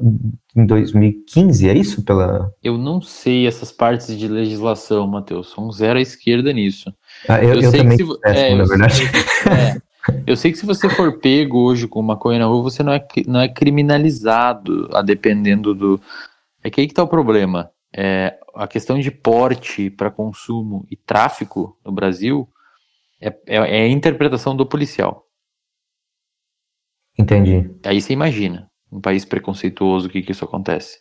em 0.55 0.65
2015, 0.65 1.67
é 1.67 1.73
isso? 1.73 2.03
Pela... 2.03 2.49
Eu 2.63 2.77
não 2.77 3.01
sei 3.01 3.45
essas 3.45 3.71
partes 3.71 4.17
de 4.17 4.27
legislação, 4.29 5.05
Matheus. 5.05 5.47
Sou 5.49 5.67
um 5.67 5.71
zero 5.71 5.99
à 5.99 6.01
esquerda 6.01 6.53
nisso. 6.53 6.91
Ah, 7.27 7.43
eu, 7.43 7.55
eu, 7.55 7.61
eu 7.61 7.71
também 7.71 7.97
se, 7.97 8.03
é, 8.23 8.55
na 8.55 8.63
verdade. 8.63 9.03
É, 9.49 9.81
eu 10.27 10.35
sei 10.35 10.51
que 10.51 10.57
se 10.57 10.65
você 10.65 10.89
for 10.89 11.19
pego 11.19 11.59
hoje 11.59 11.87
com 11.87 12.01
maconha 12.01 12.39
na 12.39 12.45
rua, 12.45 12.63
você 12.63 12.83
não 12.83 12.93
é, 12.93 13.05
não 13.25 13.39
é 13.39 13.47
criminalizado, 13.47 14.89
a 14.93 15.01
dependendo 15.01 15.73
do. 15.73 16.01
É 16.63 16.69
que 16.69 16.81
aí 16.81 16.87
que 16.87 16.93
tá 16.93 17.03
o 17.03 17.07
problema. 17.07 17.71
É, 17.95 18.37
a 18.53 18.67
questão 18.67 18.99
de 18.99 19.09
porte 19.09 19.89
para 19.89 20.11
consumo 20.11 20.85
e 20.91 20.97
tráfico 20.97 21.77
no 21.83 21.91
Brasil 21.91 22.47
é, 23.21 23.29
é, 23.47 23.55
é, 23.55 23.81
a 23.83 23.87
interpretação 23.87 24.55
do 24.55 24.65
policial. 24.65 25.25
Entendi. 27.17 27.71
Aí 27.85 28.01
você 28.01 28.11
imagina, 28.11 28.69
um 28.91 28.99
país 28.99 29.23
preconceituoso, 29.23 30.07
o 30.07 30.09
que, 30.09 30.21
que 30.21 30.31
isso 30.31 30.43
acontece? 30.43 30.99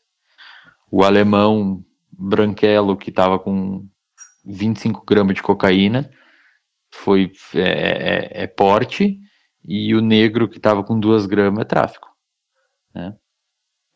O 0.90 1.02
alemão 1.02 1.84
branquelo 2.12 2.96
que 2.96 3.10
estava 3.10 3.38
com 3.38 3.86
25 4.44 5.04
gramas 5.06 5.34
de 5.34 5.42
cocaína 5.42 6.10
foi 6.92 7.32
é, 7.54 7.60
é, 7.60 8.42
é 8.44 8.46
porte 8.46 9.18
e 9.64 9.94
o 9.94 10.00
negro 10.00 10.48
que 10.48 10.58
estava 10.58 10.84
com 10.84 10.98
2 10.98 11.26
gramas 11.26 11.62
é 11.62 11.64
tráfico. 11.64 12.08
Né? 12.94 13.14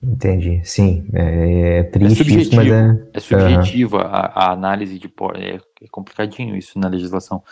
Entendi, 0.03 0.61
sim, 0.64 1.09
é, 1.12 1.78
é 1.78 1.82
triste 1.82 2.22
é 2.22 2.24
subjetivo, 2.24 2.40
isso, 2.40 2.57
mas 2.57 2.70
é... 2.70 3.11
É 3.12 3.20
subjetivo 3.20 3.99
a, 3.99 4.32
a, 4.34 4.53
análise 4.53 4.99
de 4.99 5.09
porte, 5.09 5.42
é, 5.42 5.57
é 5.57 5.86
complicadinho 5.90 6.57
isso 6.57 6.78
na 6.78 6.88
legislação, 6.88 7.42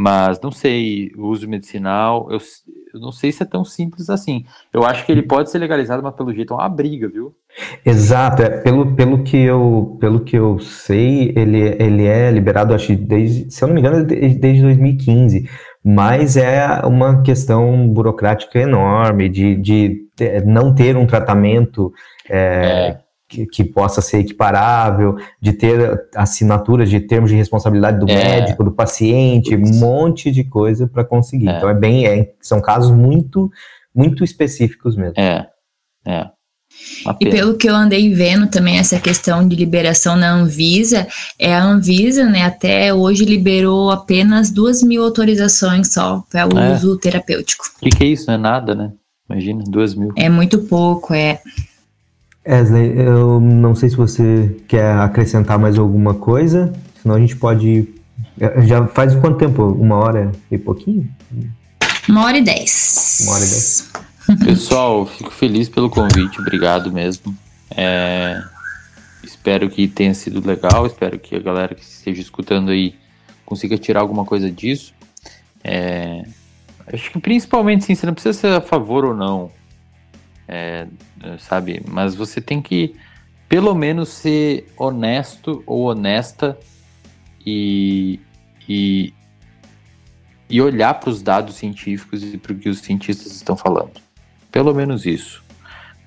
mas 0.00 0.40
não 0.40 0.52
sei, 0.52 1.10
o 1.16 1.26
uso 1.26 1.48
medicinal, 1.48 2.28
eu, 2.30 2.38
eu, 2.94 3.00
não 3.00 3.10
sei 3.10 3.32
se 3.32 3.42
é 3.42 3.46
tão 3.46 3.64
simples 3.64 4.08
assim. 4.08 4.44
Eu 4.72 4.84
acho 4.84 5.04
que 5.04 5.10
ele 5.10 5.22
pode 5.22 5.50
ser 5.50 5.58
legalizado, 5.58 6.00
mas 6.04 6.14
pelo 6.14 6.32
jeito 6.32 6.54
é 6.54 6.56
uma 6.56 6.68
briga, 6.68 7.08
viu? 7.08 7.34
Exato, 7.84 8.42
é, 8.42 8.48
pelo, 8.60 8.94
pelo, 8.94 9.24
que 9.24 9.36
eu, 9.36 9.98
pelo 10.00 10.20
que 10.20 10.36
eu 10.36 10.60
sei, 10.60 11.32
ele, 11.34 11.58
ele 11.80 12.06
é 12.06 12.30
liberado, 12.30 12.72
acho 12.74 12.94
desde, 12.94 13.50
se 13.50 13.64
eu 13.64 13.66
não 13.66 13.74
me 13.74 13.80
engano, 13.80 14.04
desde 14.04 14.62
2015, 14.62 15.50
mas 15.84 16.36
é 16.36 16.80
uma 16.86 17.20
questão 17.22 17.88
burocrática 17.88 18.56
enorme 18.56 19.28
de, 19.28 19.56
de 19.56 20.06
não 20.46 20.72
ter 20.72 20.96
um 20.96 21.08
tratamento 21.08 21.92
é, 22.30 22.38
é. 22.38 23.00
Que, 23.28 23.44
que, 23.44 23.62
possa 23.62 24.00
ser 24.00 24.20
equiparável, 24.20 25.16
de 25.38 25.52
ter 25.52 26.08
assinaturas 26.16 26.88
de 26.88 26.98
termos 26.98 27.28
de 27.28 27.36
responsabilidade 27.36 28.00
do 28.00 28.10
é. 28.10 28.14
médico, 28.14 28.64
do 28.64 28.72
paciente, 28.72 29.54
um 29.54 29.78
monte 29.78 30.30
de 30.30 30.44
coisa 30.44 30.88
para 30.88 31.04
conseguir. 31.04 31.50
É. 31.50 31.56
Então 31.58 31.68
é 31.68 31.74
bem, 31.74 32.06
é, 32.06 32.32
são 32.40 32.58
casos 32.58 32.90
muito, 32.90 33.50
muito 33.94 34.24
específicos 34.24 34.96
mesmo. 34.96 35.20
É, 35.20 35.46
é. 36.06 36.30
E 37.20 37.30
pelo 37.30 37.56
que 37.56 37.68
eu 37.68 37.74
andei 37.74 38.12
vendo 38.12 38.46
também 38.46 38.78
essa 38.78 39.00
questão 39.00 39.46
de 39.46 39.56
liberação 39.56 40.16
na 40.16 40.30
Anvisa, 40.30 41.06
é 41.38 41.54
a 41.54 41.62
Anvisa, 41.62 42.24
né, 42.24 42.42
até 42.42 42.92
hoje 42.92 43.24
liberou 43.24 43.90
apenas 43.90 44.50
duas 44.50 44.82
mil 44.82 45.02
autorizações 45.02 45.92
só 45.92 46.22
para 46.30 46.42
é. 46.42 46.74
uso 46.74 46.96
terapêutico. 46.98 47.64
O 47.76 47.80
que, 47.80 47.90
que, 47.90 48.04
é 48.04 48.06
isso? 48.08 48.26
Não 48.28 48.34
é 48.34 48.38
nada, 48.38 48.74
né? 48.74 48.92
Imagina, 49.28 49.64
duas 49.66 49.94
mil. 49.94 50.12
É 50.16 50.28
muito 50.28 50.58
pouco, 50.60 51.12
é. 51.12 51.40
Wesley, 52.48 52.98
eu 52.98 53.38
não 53.40 53.74
sei 53.74 53.90
se 53.90 53.96
você 53.96 54.56
quer 54.66 54.94
acrescentar 54.94 55.58
mais 55.58 55.78
alguma 55.78 56.14
coisa, 56.14 56.72
senão 57.02 57.16
a 57.16 57.20
gente 57.20 57.36
pode. 57.36 57.86
Já 58.66 58.86
faz 58.86 59.14
quanto 59.14 59.36
tempo? 59.36 59.64
Uma 59.64 59.96
hora 59.96 60.32
e 60.50 60.56
pouquinho? 60.56 61.06
Uma 62.08 62.24
hora 62.24 62.38
e 62.38 62.42
dez. 62.42 63.20
Uma 63.22 63.32
hora 63.32 63.44
e 63.44 63.48
dez. 63.48 63.90
Pessoal, 64.44 65.06
fico 65.06 65.30
feliz 65.30 65.68
pelo 65.68 65.90
convite, 65.90 66.40
obrigado 66.40 66.90
mesmo. 66.90 67.36
É, 67.76 68.42
espero 69.22 69.68
que 69.68 69.86
tenha 69.86 70.14
sido 70.14 70.46
legal, 70.46 70.86
espero 70.86 71.18
que 71.18 71.36
a 71.36 71.40
galera 71.40 71.74
que 71.74 71.82
esteja 71.82 72.20
escutando 72.20 72.70
aí 72.70 72.94
consiga 73.44 73.76
tirar 73.76 74.00
alguma 74.00 74.24
coisa 74.24 74.50
disso. 74.50 74.94
É, 75.62 76.24
acho 76.92 77.10
que 77.10 77.18
principalmente 77.18 77.84
sim, 77.84 77.94
você 77.94 78.06
não 78.06 78.14
precisa 78.14 78.38
ser 78.38 78.52
a 78.52 78.60
favor 78.60 79.04
ou 79.04 79.14
não, 79.14 79.50
é, 80.46 80.86
sabe? 81.38 81.82
Mas 81.86 82.14
você 82.14 82.40
tem 82.40 82.60
que 82.60 82.94
pelo 83.48 83.74
menos 83.74 84.10
ser 84.10 84.66
honesto 84.76 85.62
ou 85.66 85.84
honesta 85.86 86.58
e, 87.44 88.20
e, 88.68 89.12
e 90.50 90.60
olhar 90.60 90.94
para 90.94 91.08
os 91.08 91.22
dados 91.22 91.56
científicos 91.56 92.22
e 92.22 92.36
para 92.36 92.52
o 92.52 92.58
que 92.58 92.68
os 92.68 92.80
cientistas 92.80 93.34
estão 93.34 93.56
falando. 93.56 94.00
Pelo 94.52 94.74
menos 94.74 95.06
isso. 95.06 95.42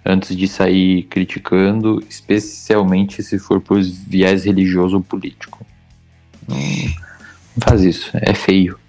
Antes 0.05 0.35
de 0.35 0.47
sair 0.47 1.03
criticando, 1.03 2.03
especialmente 2.09 3.21
se 3.23 3.37
for 3.39 3.59
por 3.59 3.81
viés 3.81 4.45
religioso 4.45 4.97
ou 4.97 5.03
político. 5.03 5.65
Não, 6.47 6.57
não 6.57 7.61
faz 7.67 7.81
isso, 7.81 8.11
é 8.13 8.33
feio. 8.33 8.80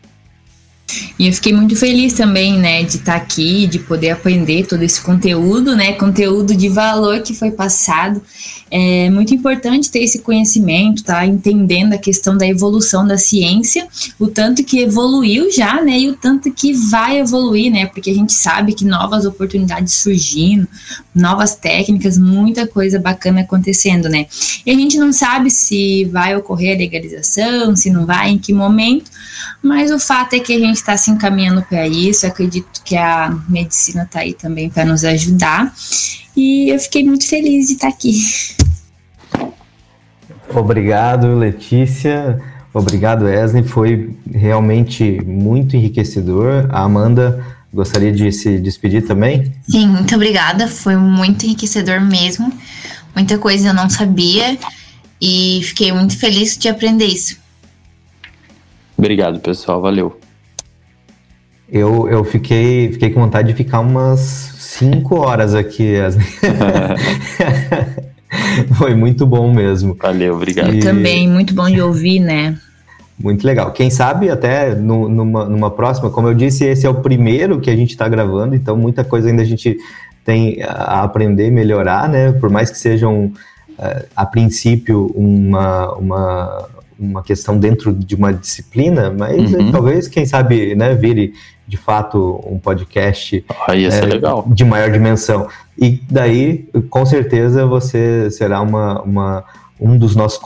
E 1.19 1.27
eu 1.27 1.33
fiquei 1.33 1.53
muito 1.53 1.77
feliz 1.77 2.13
também, 2.13 2.59
né, 2.59 2.83
de 2.83 2.97
estar 2.97 3.13
tá 3.13 3.17
aqui, 3.17 3.67
de 3.67 3.79
poder 3.79 4.11
aprender 4.11 4.67
todo 4.67 4.83
esse 4.83 5.01
conteúdo, 5.01 5.77
né, 5.77 5.93
conteúdo 5.93 6.55
de 6.55 6.69
valor 6.69 7.21
que 7.21 7.35
foi 7.35 7.51
passado. 7.51 8.23
É 8.71 9.11
muito 9.11 9.35
importante 9.35 9.91
ter 9.91 10.01
esse 10.01 10.21
conhecimento, 10.21 11.05
tá, 11.05 11.27
entendendo 11.27 11.93
a 11.93 11.99
questão 11.99 12.37
da 12.37 12.47
evolução 12.47 13.07
da 13.07 13.19
ciência, 13.19 13.87
o 14.19 14.29
tanto 14.29 14.65
que 14.65 14.81
evoluiu 14.81 15.51
já, 15.51 15.83
né, 15.83 15.99
e 16.01 16.09
o 16.09 16.15
tanto 16.15 16.51
que 16.51 16.73
vai 16.73 17.19
evoluir, 17.19 17.71
né, 17.71 17.87
porque 17.87 18.11
a 18.11 18.15
gente 18.15 18.33
sabe 18.33 18.75
que 18.75 18.85
novas 18.85 19.25
oportunidades 19.25 19.95
surgindo, 19.95 20.67
novas 21.15 21.55
técnicas, 21.55 22.17
muita 22.19 22.67
coisa 22.67 22.99
bacana 22.99 23.43
acontecendo, 23.43 24.09
né. 24.09 24.27
E 24.65 24.71
a 24.71 24.75
gente 24.75 24.97
não 24.99 25.13
sabe 25.13 25.51
se 25.51 26.05
vai 26.07 26.35
ocorrer 26.35 26.75
a 26.75 26.79
legalização, 26.79 27.77
se 27.77 27.91
não 27.91 28.07
vai, 28.07 28.31
em 28.31 28.39
que 28.39 28.53
momento, 28.53 29.11
mas 29.63 29.91
o 29.91 29.99
fato 29.99 30.35
é 30.35 30.41
que 30.41 30.53
a 30.53 30.59
gente 30.59 30.77
está 30.83 30.97
se 30.97 31.11
encaminhando 31.11 31.63
para 31.63 31.87
isso. 31.87 32.27
acredito 32.27 32.83
que 32.85 32.97
a 32.97 33.37
medicina 33.49 34.03
está 34.03 34.21
aí 34.21 34.35
também 34.35 34.69
para 34.69 34.85
nos 34.85 35.05
ajudar. 35.05 35.73
E 36.37 36.71
eu 36.71 36.79
fiquei 36.79 37.05
muito 37.05 37.27
feliz 37.27 37.69
de 37.69 37.75
estar 37.75 37.89
aqui. 37.89 38.13
Obrigado, 40.55 41.35
Letícia. 41.39 42.41
Obrigado, 42.75 43.25
Wesley. 43.25 43.63
Foi 43.63 44.15
realmente 44.31 45.21
muito 45.25 45.77
enriquecedor. 45.77 46.69
A 46.71 46.83
Amanda 46.83 47.45
gostaria 47.73 48.13
de 48.13 48.31
se 48.33 48.59
despedir 48.59 49.07
também? 49.07 49.53
Sim, 49.63 49.89
muito 49.89 50.15
obrigada. 50.15 50.69
Foi 50.69 50.97
muito 50.97 51.45
enriquecedor 51.45 52.01
mesmo. 52.01 52.53
Muita 53.15 53.39
coisa 53.39 53.69
eu 53.69 53.75
não 53.75 53.89
sabia 53.89 54.59
e 55.21 55.61
fiquei 55.65 55.93
muito 55.93 56.19
feliz 56.19 56.57
de 56.57 56.69
aprender 56.69 57.07
isso. 57.07 57.37
Obrigado, 58.97 59.41
pessoal. 59.41 59.81
Valeu. 59.81 60.22
Eu, 61.73 62.07
eu 62.07 62.23
fiquei, 62.23 62.93
fiquei 62.93 63.09
com 63.09 63.21
vontade 63.23 63.49
de 63.49 63.55
ficar 63.55 63.81
umas 63.81 64.21
cinco 64.59 65.17
horas 65.17 65.55
aqui. 65.55 65.95
Foi 68.77 68.95
muito 68.95 69.27
bom 69.27 69.53
mesmo. 69.53 69.97
Valeu, 70.01 70.35
obrigado. 70.35 70.69
Eu 70.69 70.75
e... 70.75 70.81
também, 70.81 71.29
muito 71.29 71.55
bom 71.55 71.71
de 71.71 71.81
ouvir, 71.81 72.21
né? 72.21 72.59
Muito 73.19 73.47
legal. 73.47 73.73
Quem 73.73 73.89
sabe 73.89 74.31
até 74.31 74.75
no, 74.75 75.09
numa, 75.09 75.45
numa 75.45 75.71
próxima, 75.71 76.11
como 76.11 76.29
eu 76.29 76.35
disse, 76.35 76.65
esse 76.65 76.87
é 76.87 76.91
o 76.91 77.01
primeiro 77.01 77.61
que 77.61 77.71
a 77.71 77.77
gente 77.77 77.91
está 77.91 78.09
gravando, 78.09 78.55
então 78.55 78.77
muita 78.77 79.05
coisa 79.05 79.29
ainda 79.29 79.43
a 79.43 79.47
gente 79.47 79.77
tem 80.25 80.63
a 80.63 81.03
aprender, 81.03 81.51
melhorar, 81.51 82.09
né? 82.09 82.33
Por 82.33 82.51
mais 82.51 82.71
que 82.71 82.79
sejam, 82.79 83.33
uh, 83.79 84.07
a 84.17 84.27
princípio, 84.27 85.13
uma, 85.15 85.93
uma, 85.95 86.69
uma 87.03 87.23
questão 87.23 87.59
dentro 87.59 87.93
de 87.93 88.15
uma 88.15 88.33
disciplina, 88.33 89.11
mas 89.11 89.53
uhum. 89.53 89.73
talvez, 89.73 90.09
quem 90.09 90.25
sabe, 90.25 90.75
né, 90.75 90.95
vire 90.95 91.35
de 91.67 91.77
fato 91.77 92.43
um 92.47 92.59
podcast 92.59 93.45
é, 93.69 94.53
de 94.55 94.65
maior 94.65 94.91
dimensão. 94.91 95.49
E 95.79 96.01
daí, 96.11 96.69
com 96.91 97.05
certeza, 97.07 97.67
você 97.67 98.31
será 98.31 98.61
uma, 98.61 99.01
uma 99.03 99.45
um 99.81 99.99
dos 99.99 100.15
nossos 100.15 100.39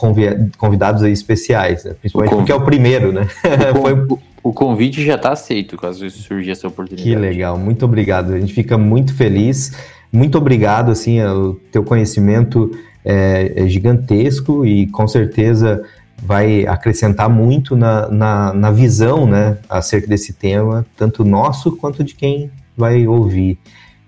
convidados 0.57 1.03
especiais, 1.03 1.83
né? 1.83 1.93
principalmente 1.99 2.35
porque 2.35 2.51
é 2.51 2.55
o 2.55 2.61
primeiro, 2.61 3.11
né? 3.11 3.27
O, 3.75 3.81
Foi... 3.81 4.19
o 4.41 4.53
convite 4.53 5.05
já 5.05 5.15
está 5.15 5.31
aceito, 5.31 5.77
caso 5.77 6.09
surgir 6.09 6.51
essa 6.51 6.67
oportunidade. 6.67 7.07
Que 7.07 7.15
legal, 7.15 7.57
muito 7.57 7.85
obrigado. 7.85 8.33
A 8.33 8.39
gente 8.39 8.53
fica 8.53 8.77
muito 8.77 9.13
feliz. 9.13 9.73
Muito 10.11 10.37
obrigado, 10.37 10.89
assim, 10.89 11.21
o 11.21 11.53
teu 11.71 11.83
conhecimento 11.83 12.71
é, 13.05 13.53
é 13.55 13.67
gigantesco 13.67 14.65
e 14.65 14.87
com 14.87 15.07
certeza 15.07 15.83
vai 16.21 16.65
acrescentar 16.65 17.29
muito 17.29 17.75
na, 17.75 18.09
na, 18.09 18.53
na, 18.53 18.71
visão 18.71 19.27
né, 19.27 19.57
acerca 19.69 20.07
desse 20.07 20.33
tema, 20.33 20.85
tanto 20.95 21.23
nosso 21.23 21.75
quanto 21.77 22.03
de 22.03 22.15
quem 22.15 22.51
vai 22.75 23.07
ouvir. 23.07 23.57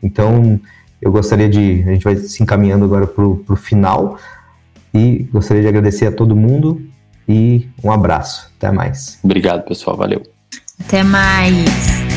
Então, 0.02 0.60
eu 1.02 1.12
gostaria 1.12 1.50
de. 1.50 1.84
A 1.88 1.92
gente 1.92 2.04
vai 2.04 2.16
se 2.18 2.42
encaminhando 2.42 2.86
agora 2.86 3.08
para 3.08 3.24
o 3.24 3.56
final 3.56 4.18
e 4.94 5.28
gostaria 5.32 5.62
de 5.62 5.68
agradecer 5.68 6.08
a 6.08 6.12
todo 6.12 6.36
mundo 6.36 6.82
e 7.28 7.68
um 7.84 7.92
abraço. 7.92 8.52
Até 8.58 8.72
mais. 8.72 9.20
Obrigado, 9.24 9.64
pessoal. 9.66 9.96
Valeu. 9.96 10.24
Até 10.80 11.04
mais. 11.04 12.09